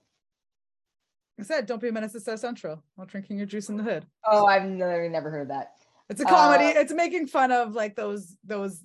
I 1.38 1.42
said, 1.42 1.66
don't 1.66 1.80
be 1.80 1.88
a 1.88 1.92
menace 1.92 2.12
to 2.12 2.20
South 2.20 2.40
Central 2.40 2.82
while 2.96 3.06
drinking 3.06 3.38
your 3.38 3.46
juice 3.46 3.70
in 3.70 3.76
the 3.76 3.82
hood. 3.82 4.06
Oh, 4.26 4.44
I've 4.46 4.64
never, 4.64 5.08
never 5.08 5.30
heard 5.30 5.42
of 5.42 5.48
that. 5.48 5.72
It's 6.10 6.20
a 6.20 6.24
comedy. 6.24 6.66
Uh, 6.66 6.80
it's 6.80 6.92
making 6.92 7.28
fun 7.28 7.52
of 7.52 7.74
like 7.74 7.94
those 7.94 8.36
those 8.44 8.82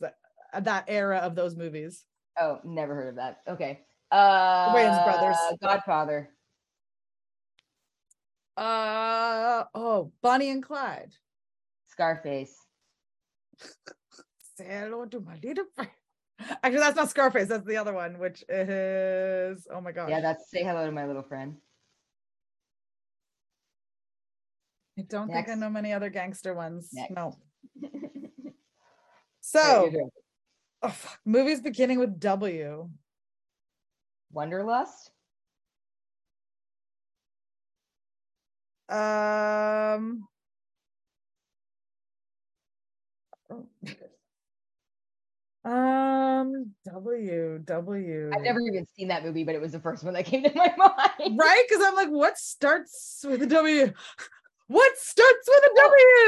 that 0.53 0.85
era 0.87 1.17
of 1.17 1.35
those 1.35 1.55
movies. 1.55 2.05
Oh, 2.39 2.59
never 2.63 2.93
heard 2.93 3.09
of 3.09 3.15
that. 3.15 3.39
Okay. 3.47 3.81
Uh 4.11 4.73
Wayans 4.73 5.03
brothers. 5.03 5.37
Godfather. 5.61 6.29
Uh 8.55 9.63
oh, 9.73 10.11
Bonnie 10.21 10.51
and 10.51 10.63
Clyde. 10.63 11.13
Scarface. 11.87 12.55
Say 14.57 14.67
hello 14.67 15.05
to 15.05 15.19
my 15.19 15.37
little 15.43 15.65
friend. 15.73 15.89
Actually, 16.39 16.79
that's 16.79 16.95
not 16.95 17.09
Scarface. 17.09 17.47
That's 17.47 17.65
the 17.65 17.77
other 17.77 17.93
one, 17.93 18.19
which 18.19 18.43
is 18.49 19.67
oh 19.71 19.81
my 19.81 19.91
god. 19.91 20.09
Yeah, 20.09 20.21
that's 20.21 20.49
say 20.49 20.63
hello 20.63 20.85
to 20.85 20.91
my 20.91 21.05
little 21.05 21.23
friend. 21.23 21.57
I 24.97 25.03
don't 25.03 25.27
Next. 25.27 25.47
think 25.47 25.57
I 25.57 25.59
know 25.59 25.69
many 25.69 25.93
other 25.93 26.09
gangster 26.09 26.53
ones. 26.53 26.89
Next. 26.93 27.11
No. 27.11 27.37
so, 29.41 29.91
oh, 30.81 30.89
fuck. 30.89 31.19
movies 31.25 31.61
beginning 31.61 31.99
with 31.99 32.19
W. 32.19 32.89
Wanderlust. 34.31 35.11
Um. 38.89 40.27
Um, 45.65 46.71
W, 46.85 47.59
W. 47.65 48.31
I've 48.33 48.41
never 48.41 48.59
even 48.61 48.85
seen 48.95 49.07
that 49.07 49.25
movie, 49.25 49.43
but 49.43 49.55
it 49.55 49.61
was 49.61 49.71
the 49.71 49.79
first 49.79 50.03
one 50.03 50.13
that 50.13 50.25
came 50.25 50.43
to 50.43 50.51
my 50.53 50.71
mind. 50.77 51.39
Right? 51.39 51.63
Because 51.67 51.83
I'm 51.85 51.95
like, 51.95 52.09
what 52.09 52.37
starts 52.37 53.25
with 53.27 53.41
a 53.41 53.47
W? 53.47 53.91
What 54.67 54.97
starts 54.97 55.47
with 55.47 55.63
a 55.63 55.75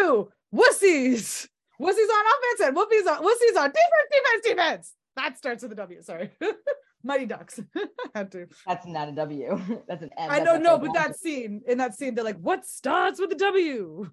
W? 0.02 0.30
Wussies. 0.54 1.48
Wussies 1.80 2.10
on 2.10 2.26
offense 2.26 2.62
and 2.64 2.76
Whoopies 2.76 3.08
on 3.08 3.24
Wussies 3.24 3.58
on 3.58 3.70
defense, 3.70 4.10
defense, 4.12 4.44
defense. 4.44 4.94
That 5.16 5.38
starts 5.38 5.62
with 5.62 5.72
a 5.72 5.76
W. 5.76 6.02
Sorry. 6.02 6.32
Mighty 7.04 7.28
Ducks. 7.28 7.60
Had 8.16 8.32
to. 8.32 8.48
That's 8.66 8.88
not 8.88 9.10
a 9.10 9.12
W. 9.12 9.84
That's 9.88 10.02
an 10.02 10.10
M. 10.18 10.32
I 10.32 10.40
don't 10.40 10.64
know, 10.64 10.80
but 10.80 10.94
that 10.94 11.16
scene, 11.16 11.62
in 11.68 11.78
that 11.78 11.96
scene, 11.96 12.16
they're 12.16 12.26
like, 12.26 12.40
what 12.40 12.66
starts 12.66 13.20
with 13.20 13.32
a 13.32 13.36
W? 13.36 14.10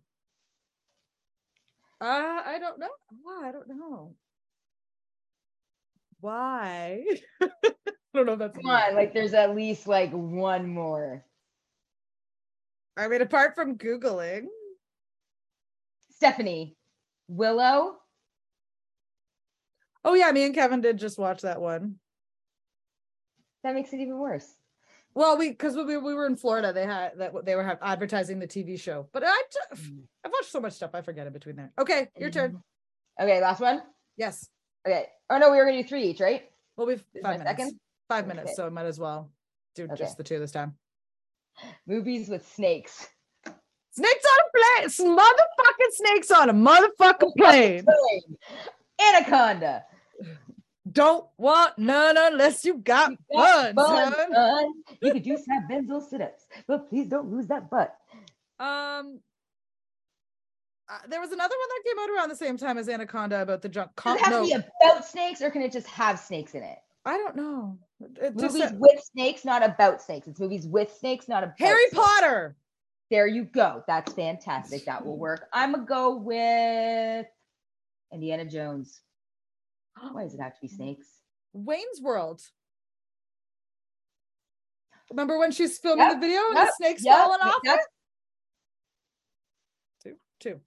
Uh, 2.01 2.05
I 2.05 2.59
don't 2.61 2.79
know. 2.79 2.89
I 3.43 3.53
don't 3.53 3.69
know. 3.69 4.15
Why? 6.25 7.05
I 7.43 7.49
don't 8.15 8.25
know 8.25 8.33
if 8.33 8.39
that's 8.39 8.57
come 8.57 8.71
on. 8.71 8.95
Like, 8.95 9.13
there's 9.13 9.35
at 9.35 9.55
least 9.55 9.87
like 9.87 10.11
one 10.11 10.71
more. 10.71 11.23
I 12.97 13.09
mean, 13.09 13.21
apart 13.21 13.55
from 13.55 13.77
Googling. 13.77 14.47
Stephanie, 16.13 16.79
Willow. 17.29 17.97
Oh, 20.03 20.15
yeah. 20.15 20.33
Me 20.33 20.45
and 20.45 20.55
Kevin 20.55 20.81
did 20.81 20.97
just 20.97 21.19
watch 21.19 21.43
that 21.43 21.61
one. 21.61 21.97
That 23.63 23.75
makes 23.75 23.93
it 23.93 24.01
even 24.01 24.17
worse. 24.17 24.51
Well, 25.13 25.37
we 25.37 25.51
because 25.51 25.77
we, 25.77 25.85
we 25.99 26.15
were 26.15 26.27
in 26.27 26.37
Florida, 26.37 26.73
they 26.73 26.87
had 26.87 27.19
that 27.19 27.35
they 27.45 27.55
were 27.55 27.79
advertising 27.83 28.39
the 28.39 28.49
TV 28.49 28.81
show. 28.81 29.11
But 29.13 29.25
I 29.27 29.43
mm. 29.75 30.01
I've 30.25 30.33
watched 30.33 30.51
so 30.51 30.61
much 30.61 30.73
stuff, 30.73 30.91
I 30.95 31.03
forget 31.03 31.27
in 31.27 31.35
between 31.35 31.57
there. 31.57 31.71
Okay, 31.79 32.09
your 32.19 32.31
turn. 32.31 32.53
Mm-hmm. 32.53 33.25
Okay, 33.25 33.41
last 33.43 33.61
one. 33.61 33.83
Yes. 34.17 34.49
Okay. 34.87 35.07
Oh 35.31 35.39
no, 35.39 35.51
we 35.51 35.57
were 35.57 35.65
gonna 35.65 35.83
do 35.83 35.89
three 35.89 36.05
each, 36.05 36.21
right? 36.21 36.51
Well, 36.77 36.87
we've 36.87 37.05
five 37.23 37.39
minutes. 37.39 37.51
Second? 37.51 37.81
Five 38.09 38.27
minutes, 38.27 38.51
okay. 38.51 38.55
so 38.55 38.71
might 38.71 38.87
as 38.87 38.99
well 38.99 39.31
do 39.75 39.85
okay. 39.85 39.95
just 39.97 40.17
the 40.17 40.25
two 40.25 40.39
this 40.39 40.53
time. 40.53 40.75
Movies 41.87 42.29
with 42.29 42.47
snakes. 42.47 43.09
Snakes 43.93 44.25
on 44.25 44.41
a 44.41 44.89
plane. 44.89 45.17
Motherfucking 45.17 45.93
snakes 45.93 46.31
on 46.31 46.51
a 46.51 46.55
motherfucking 46.55 47.33
plane. 47.37 47.85
Anaconda. 49.01 49.85
Don't 50.91 51.27
want 51.39 51.79
none 51.79 52.17
unless 52.19 52.65
you 52.65 52.75
got, 52.75 53.13
you 53.13 53.17
got 53.33 53.75
fun, 53.75 54.15
son. 54.35 54.75
You 55.01 55.13
could 55.13 55.23
do 55.23 55.39
some 55.39 55.67
benzo 55.71 56.07
sit-ups, 56.07 56.47
but 56.67 56.89
please 56.89 57.09
don't 57.09 57.31
lose 57.31 57.47
that 57.47 57.71
butt. 57.71 57.97
Um, 58.59 59.21
uh, 60.89 60.99
there 61.09 61.21
was 61.21 61.33
another 61.33 61.55
one 61.59 61.69
that 61.69 61.83
came 61.89 61.99
out 61.99 62.11
around 62.11 62.29
the 62.29 62.37
same 62.37 62.57
time 62.57 62.77
as 62.77 62.89
Anaconda 62.89 63.41
about 63.43 63.63
the 63.63 63.69
junk. 63.69 63.91
Does 64.03 64.17
it 64.17 64.23
have 64.23 64.33
no. 64.33 64.47
to 64.47 64.59
be 64.59 64.65
about 64.83 65.07
snakes, 65.07 65.41
or 65.41 65.51
can 65.51 65.63
it 65.63 65.73
just 65.73 65.87
have 65.87 66.19
snakes 66.19 66.55
in 66.55 66.63
it? 66.63 66.79
I 67.07 67.17
don't 67.17 67.37
know. 67.37 67.79
It 68.21 68.35
movies 68.35 68.59
just, 68.59 68.75
with 68.77 69.03
snakes, 69.13 69.45
not 69.45 69.65
about 69.65 70.03
snakes. 70.03 70.27
It's 70.27 70.41
movies 70.41 70.67
with 70.67 70.95
snakes, 70.95 71.29
not 71.29 71.43
about 71.43 71.59
Harry 71.59 71.89
snakes. 71.89 72.05
Potter. 72.05 72.57
There 73.11 73.27
you 73.27 73.45
go. 73.45 73.83
That's 73.87 74.13
fantastic. 74.13 74.85
That 74.85 75.05
will 75.05 75.19
work. 75.19 75.49
I'm 75.53 75.73
gonna 75.73 75.85
go 75.85 76.17
with 76.17 77.27
Indiana 78.13 78.45
Jones. 78.45 79.01
Why 80.13 80.25
does 80.25 80.35
it 80.35 80.41
have 80.41 80.55
to 80.55 80.61
be 80.61 80.69
snakes? 80.69 81.07
Wayne's 81.53 82.01
World. 82.03 82.43
Remember 85.11 85.39
when 85.39 85.53
she's 85.53 85.79
filming 85.79 86.07
yep, 86.07 86.15
the 86.15 86.21
video 86.21 86.41
and 86.49 86.57
yep, 86.57 86.67
the 86.67 86.73
snakes 86.73 87.05
yep, 87.05 87.17
falling 87.17 87.41
off? 87.41 87.61
Two, 90.03 90.17
two. 90.41 90.61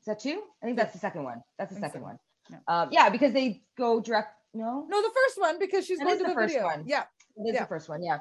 Is 0.00 0.06
that 0.06 0.20
two? 0.20 0.42
I 0.62 0.66
think 0.66 0.78
that's 0.78 0.92
the 0.92 0.98
second 0.98 1.24
one. 1.24 1.42
That's 1.58 1.74
the 1.74 1.80
second 1.80 2.00
so. 2.00 2.04
one. 2.06 2.18
Yeah. 2.50 2.56
Um, 2.68 2.88
yeah, 2.90 3.10
because 3.10 3.32
they 3.32 3.62
go 3.76 4.00
direct 4.00 4.34
no, 4.52 4.84
no, 4.88 5.02
the 5.02 5.10
first 5.14 5.40
one 5.40 5.58
because 5.58 5.86
she's 5.86 5.98
that 5.98 6.04
going 6.04 6.18
to 6.18 6.24
the, 6.24 6.28
the 6.30 6.34
first 6.34 6.54
video. 6.54 6.66
one. 6.66 6.82
Yeah, 6.86 7.04
it's 7.36 7.54
yeah. 7.54 7.60
the 7.60 7.68
first 7.68 7.88
one. 7.88 8.02
Yeah. 8.02 8.18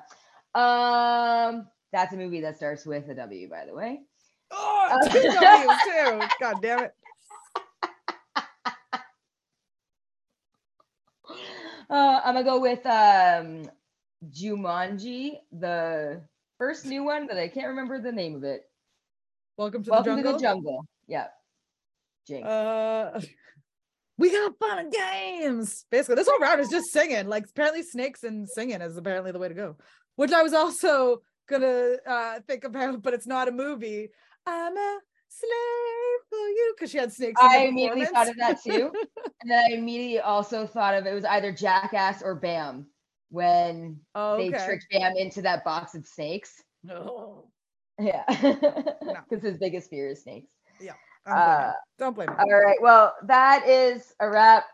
Um, 0.54 1.68
that's 1.92 2.14
a 2.14 2.18
movie 2.18 2.42
that 2.42 2.58
starts 2.58 2.86
with 2.86 3.10
a 3.10 3.16
W, 3.16 3.50
by 3.50 3.66
the 3.66 3.74
way. 3.74 4.02
Oh, 4.52 4.90
uh, 4.92 5.10
two 5.10 5.22
W's 5.22 5.78
too. 5.84 6.28
God 6.40 6.62
damn 6.62 6.84
it. 6.84 6.94
Uh, 11.90 12.22
I'm 12.24 12.36
gonna 12.36 12.44
go 12.44 12.60
with 12.60 12.86
um, 12.86 13.64
Jumanji, 14.30 15.40
the 15.52 16.22
first 16.60 16.86
new 16.86 17.04
one, 17.04 17.26
but 17.26 17.38
I 17.38 17.48
can't 17.48 17.70
remember 17.70 18.00
the 18.00 18.12
name 18.12 18.36
of 18.36 18.44
it. 18.44 18.70
Welcome 19.58 19.84
to 19.84 19.90
Welcome 19.90 20.18
the 20.18 20.22
jungle. 20.22 20.34
to 20.34 20.38
the 20.38 20.44
jungle. 20.44 20.86
Yeah. 21.08 21.28
Jinx. 22.30 22.48
Uh, 22.48 23.22
we 24.18 24.32
got 24.32 24.58
fun 24.60 24.80
and 24.80 24.92
games. 24.94 25.86
Basically, 25.90 26.16
this 26.16 26.28
whole 26.28 26.40
round 26.40 26.62
is 26.62 26.70
just 26.70 26.92
singing. 26.92 27.28
Like 27.28 27.46
apparently, 27.50 27.84
snakes 27.84 28.24
and 28.24 28.48
singing 28.48 28.82
is 28.82 28.98
apparently 28.98 29.32
the 29.32 29.40
way 29.40 29.48
to 29.48 29.54
go. 29.54 29.78
Which 30.16 30.32
I 30.32 30.44
was 30.44 30.54
also 30.54 31.22
gonna 31.50 31.96
uh, 32.06 32.40
think 32.48 32.64
about, 32.64 33.02
but 33.02 33.14
it's 33.14 33.28
not 33.28 33.48
a 33.48 33.52
movie. 33.52 34.10
I'm 34.46 34.78
a 34.78 35.00
slave 35.30 36.22
for 36.30 36.48
you 36.48 36.74
because 36.76 36.92
she 36.92 36.98
had 36.98 37.12
snakes. 37.12 37.42
I 37.42 37.66
immediately 37.66 38.06
thought 38.06 38.30
of 38.30 38.38
that 38.38 38.62
too, 38.62 38.92
and 39.42 39.52
then 39.52 39.64
I 39.72 39.74
immediately 39.74 40.20
also 40.20 40.68
thought 40.68 40.94
of 40.94 41.06
it 41.06 41.14
was 41.14 41.26
either 41.26 41.52
Jackass 41.52 42.22
or 42.22 42.36
Bam 42.36 42.88
when 43.30 44.00
oh, 44.16 44.34
okay. 44.34 44.50
they 44.50 44.66
tricked 44.66 44.86
Bam 44.92 45.16
into 45.16 45.42
that 45.42 45.64
box 45.64 45.96
of 45.96 46.06
snakes. 46.06 46.62
No. 46.84 47.48
Yeah, 48.00 48.24
because 48.28 48.98
no. 49.44 49.50
his 49.50 49.58
biggest 49.58 49.90
fear 49.90 50.10
is 50.10 50.24
snakes. 50.24 50.54
Yeah, 50.80 50.94
uh, 51.30 51.74
don't 51.98 52.16
blame 52.16 52.30
me. 52.30 52.36
All 52.38 52.50
right, 52.50 52.78
well, 52.82 53.16
that 53.24 53.68
is 53.68 54.14
a 54.20 54.30
wrap, 54.30 54.66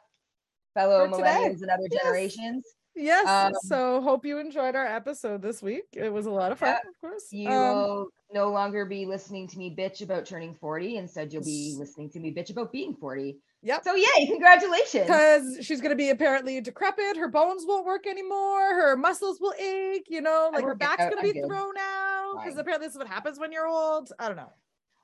fellow 0.74 1.08
millennials 1.08 1.62
and 1.62 1.70
other 1.70 1.88
yes. 1.91 2.03
generations. 2.03 2.66
Yes. 2.95 3.28
Um, 3.28 3.53
so 3.64 4.01
hope 4.01 4.26
you 4.26 4.38
enjoyed 4.38 4.76
our 4.76 4.86
episode 4.86 5.41
this 5.41 5.62
week. 5.62 5.84
It 5.93 6.12
was 6.12 6.28
a 6.28 6.32
lot 6.32 6.51
of 6.51 6.60
fun, 6.60 6.70
yeah, 6.70 6.89
of 6.89 7.01
course. 7.01 7.28
You 7.32 7.49
um, 7.49 7.76
will 7.76 8.10
no 8.34 8.49
longer 8.49 8.86
be 8.86 9.06
listening 9.06 9.47
to 9.49 9.58
me 9.58 9.76
bitch 9.78 10.01
about 10.01 10.26
turning 10.26 10.56
40. 10.56 10.97
Instead, 10.97 11.34
you'll 11.34 11.43
be 11.43 11.76
listening 11.78 12.10
to 12.12 12.20
me 12.20 12.34
bitch 12.34 12.51
about 12.51 12.72
being 12.72 12.95
40. 12.95 13.38
Yep. 13.64 13.84
So 13.84 13.95
yay, 13.95 14.28
congratulations. 14.28 15.08
Because 15.08 15.58
she's 15.62 15.82
gonna 15.82 15.95
be 15.95 16.12
apparently 16.12 16.62
decrepit, 16.62 17.18
her 17.18 17.28
bones 17.28 17.64
won't 17.68 17.86
work 17.86 18.08
anymore, 18.08 18.62
her 18.76 18.95
muscles 18.95 19.39
will 19.41 19.53
ache, 19.60 20.06
you 20.08 20.22
know, 20.22 20.51
like 20.53 20.64
her 20.64 20.76
back's 20.76 21.03
gonna 21.03 21.18
I'm 21.18 21.24
be 21.24 21.34
good. 21.34 21.47
thrown 21.47 21.74
out. 21.78 22.43
Because 22.43 22.58
apparently 22.58 22.88
this 22.88 22.93
is 22.93 22.99
what 22.99 23.08
happens 23.08 23.39
when 23.39 23.51
you're 23.51 23.68
old. 23.68 24.12
I 24.20 24.28
don't 24.28 24.38
know. 24.38 24.53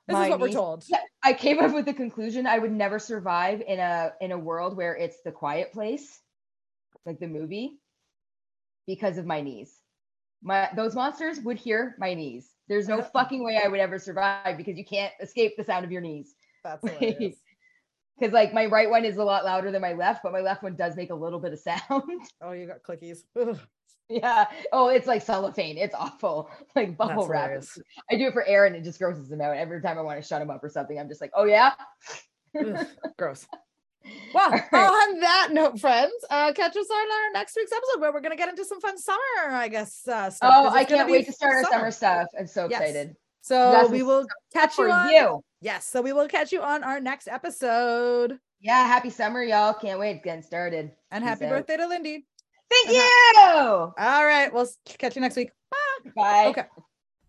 This 0.08 0.14
My 0.14 0.24
is 0.24 0.30
what 0.30 0.40
niece, 0.40 0.48
we're 0.48 0.60
told. 0.60 0.84
I 1.22 1.32
came 1.32 1.60
up 1.60 1.72
with 1.72 1.84
the 1.84 1.94
conclusion 1.94 2.46
I 2.46 2.58
would 2.58 2.72
never 2.72 2.98
survive 2.98 3.62
in 3.66 3.78
a 3.78 4.12
in 4.20 4.32
a 4.32 4.38
world 4.38 4.76
where 4.76 4.96
it's 4.96 5.22
the 5.24 5.30
quiet 5.30 5.72
place, 5.72 6.20
like 7.06 7.20
the 7.20 7.28
movie, 7.28 7.78
because 8.86 9.18
of 9.18 9.26
my 9.26 9.40
knees. 9.40 9.72
My 10.42 10.68
those 10.74 10.94
monsters 10.96 11.38
would 11.40 11.56
hear 11.56 11.94
my 11.98 12.14
knees. 12.14 12.50
There's 12.68 12.88
no 12.88 13.00
fucking 13.02 13.44
way 13.44 13.60
I 13.62 13.68
would 13.68 13.80
ever 13.80 13.98
survive 13.98 14.56
because 14.56 14.76
you 14.76 14.84
can't 14.84 15.12
escape 15.20 15.56
the 15.56 15.64
sound 15.64 15.84
of 15.84 15.92
your 15.92 16.00
knees. 16.00 16.34
That's 16.64 16.88
hilarious. 16.88 17.36
Because 18.18 18.32
like 18.32 18.52
my 18.52 18.66
right 18.66 18.90
one 18.90 19.04
is 19.04 19.16
a 19.18 19.24
lot 19.24 19.44
louder 19.44 19.70
than 19.70 19.82
my 19.82 19.92
left, 19.92 20.22
but 20.24 20.32
my 20.32 20.40
left 20.40 20.64
one 20.64 20.74
does 20.74 20.96
make 20.96 21.10
a 21.10 21.14
little 21.14 21.38
bit 21.38 21.52
of 21.52 21.58
sound. 21.60 22.20
Oh, 22.40 22.52
you 22.52 22.66
got 22.66 22.82
clickies. 22.82 23.22
Yeah. 24.12 24.46
Oh, 24.72 24.88
it's 24.88 25.06
like 25.06 25.22
cellophane. 25.22 25.78
It's 25.78 25.94
awful. 25.94 26.50
Like 26.74 26.96
bubble 26.96 27.28
wrap. 27.28 27.50
I 28.10 28.16
do 28.16 28.28
it 28.28 28.32
for 28.32 28.46
Aaron. 28.46 28.74
It 28.74 28.82
just 28.82 28.98
grosses 28.98 29.30
him 29.30 29.42
out. 29.42 29.56
Every 29.56 29.82
time 29.82 29.98
I 29.98 30.02
want 30.02 30.20
to 30.22 30.26
shut 30.26 30.40
him 30.40 30.48
up 30.48 30.64
or 30.64 30.70
something, 30.70 30.98
I'm 30.98 31.08
just 31.08 31.20
like, 31.20 31.30
oh 31.34 31.44
yeah. 31.44 31.72
Gross. 33.18 33.46
Well, 34.34 34.50
right. 34.50 34.72
on 34.72 35.20
that 35.20 35.48
note, 35.52 35.78
friends, 35.78 36.12
uh, 36.30 36.52
catch 36.54 36.76
us 36.76 36.86
on 36.90 37.12
our 37.12 37.32
next 37.34 37.54
week's 37.56 37.72
episode 37.72 38.00
where 38.00 38.12
we're 38.12 38.20
going 38.20 38.32
to 38.32 38.36
get 38.36 38.48
into 38.48 38.64
some 38.64 38.80
fun 38.80 38.98
summer, 38.98 39.18
I 39.50 39.68
guess. 39.68 40.08
Uh, 40.08 40.30
stuff, 40.30 40.50
oh, 40.54 40.68
I 40.70 40.84
can't 40.84 41.10
wait 41.10 41.26
to 41.26 41.32
start 41.32 41.56
our 41.56 41.64
summer 41.70 41.90
stuff. 41.90 42.28
I'm 42.38 42.46
so 42.46 42.68
yes. 42.70 42.80
excited. 42.80 43.16
So 43.42 43.88
we 43.88 44.02
will 44.02 44.26
catch 44.52 44.78
you 44.78 44.90
on. 44.90 45.10
You. 45.10 45.44
Yes. 45.60 45.86
So 45.86 46.00
we 46.00 46.12
will 46.12 46.28
catch 46.28 46.52
you 46.52 46.62
on 46.62 46.82
our 46.84 47.00
next 47.00 47.28
episode. 47.28 48.38
Yeah. 48.60 48.86
Happy 48.86 49.10
summer, 49.10 49.42
y'all. 49.42 49.74
Can't 49.74 49.98
wait. 49.98 50.16
It's 50.16 50.24
getting 50.24 50.42
started. 50.42 50.92
And 51.10 51.22
Peace 51.22 51.28
happy 51.28 51.44
out. 51.46 51.50
birthday 51.50 51.76
to 51.76 51.86
Lindy. 51.86 52.26
Thank 52.72 52.96
uh-huh. 52.96 53.92
you. 53.96 54.04
All 54.04 54.24
right. 54.24 54.52
We'll 54.52 54.68
catch 54.98 55.14
you 55.16 55.22
next 55.22 55.36
week. 55.36 55.50
Bye. 55.70 56.10
Bye. 56.16 56.46
Okay. 56.50 56.64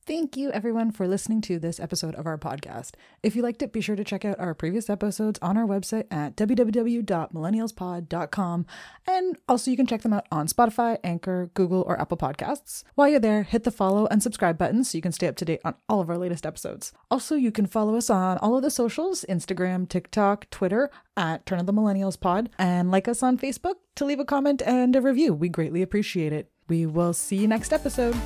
Thank 0.05 0.35
you, 0.35 0.51
everyone, 0.51 0.91
for 0.91 1.07
listening 1.07 1.39
to 1.43 1.57
this 1.57 1.79
episode 1.79 2.13
of 2.15 2.25
our 2.25 2.37
podcast. 2.37 2.95
If 3.21 3.37
you 3.37 3.41
liked 3.41 3.61
it, 3.61 3.71
be 3.71 3.79
sure 3.79 3.95
to 3.95 4.03
check 4.03 4.25
out 4.25 4.37
our 4.37 4.53
previous 4.53 4.89
episodes 4.89 5.39
on 5.41 5.57
our 5.57 5.65
website 5.65 6.07
at 6.11 6.35
www.millennialspod.com. 6.35 8.65
And 9.07 9.37
also, 9.47 9.71
you 9.71 9.77
can 9.77 9.87
check 9.87 10.01
them 10.01 10.11
out 10.11 10.25
on 10.29 10.47
Spotify, 10.47 10.97
Anchor, 11.05 11.51
Google, 11.53 11.85
or 11.87 11.97
Apple 12.01 12.17
Podcasts. 12.17 12.83
While 12.95 13.07
you're 13.07 13.21
there, 13.21 13.43
hit 13.43 13.63
the 13.63 13.71
follow 13.71 14.05
and 14.07 14.21
subscribe 14.21 14.57
buttons 14.57 14.89
so 14.89 14.97
you 14.97 15.01
can 15.01 15.13
stay 15.13 15.27
up 15.27 15.37
to 15.37 15.45
date 15.45 15.61
on 15.63 15.75
all 15.87 16.01
of 16.01 16.09
our 16.09 16.17
latest 16.17 16.45
episodes. 16.45 16.91
Also, 17.09 17.35
you 17.35 17.53
can 17.53 17.65
follow 17.65 17.95
us 17.95 18.09
on 18.09 18.37
all 18.39 18.57
of 18.57 18.61
the 18.61 18.71
socials 18.71 19.23
Instagram, 19.29 19.87
TikTok, 19.87 20.49
Twitter 20.49 20.91
at 21.15 21.45
Turn 21.45 21.61
of 21.61 21.65
the 21.65 21.71
Millennials 21.71 22.19
Pod, 22.19 22.49
and 22.59 22.91
like 22.91 23.07
us 23.07 23.23
on 23.23 23.37
Facebook 23.37 23.75
to 23.95 24.03
leave 24.03 24.19
a 24.19 24.25
comment 24.25 24.61
and 24.65 24.97
a 24.97 25.01
review. 25.01 25.33
We 25.33 25.47
greatly 25.47 25.81
appreciate 25.81 26.33
it. 26.33 26.51
We 26.67 26.85
will 26.85 27.13
see 27.13 27.37
you 27.37 27.47
next 27.47 27.71
episode. 27.71 28.17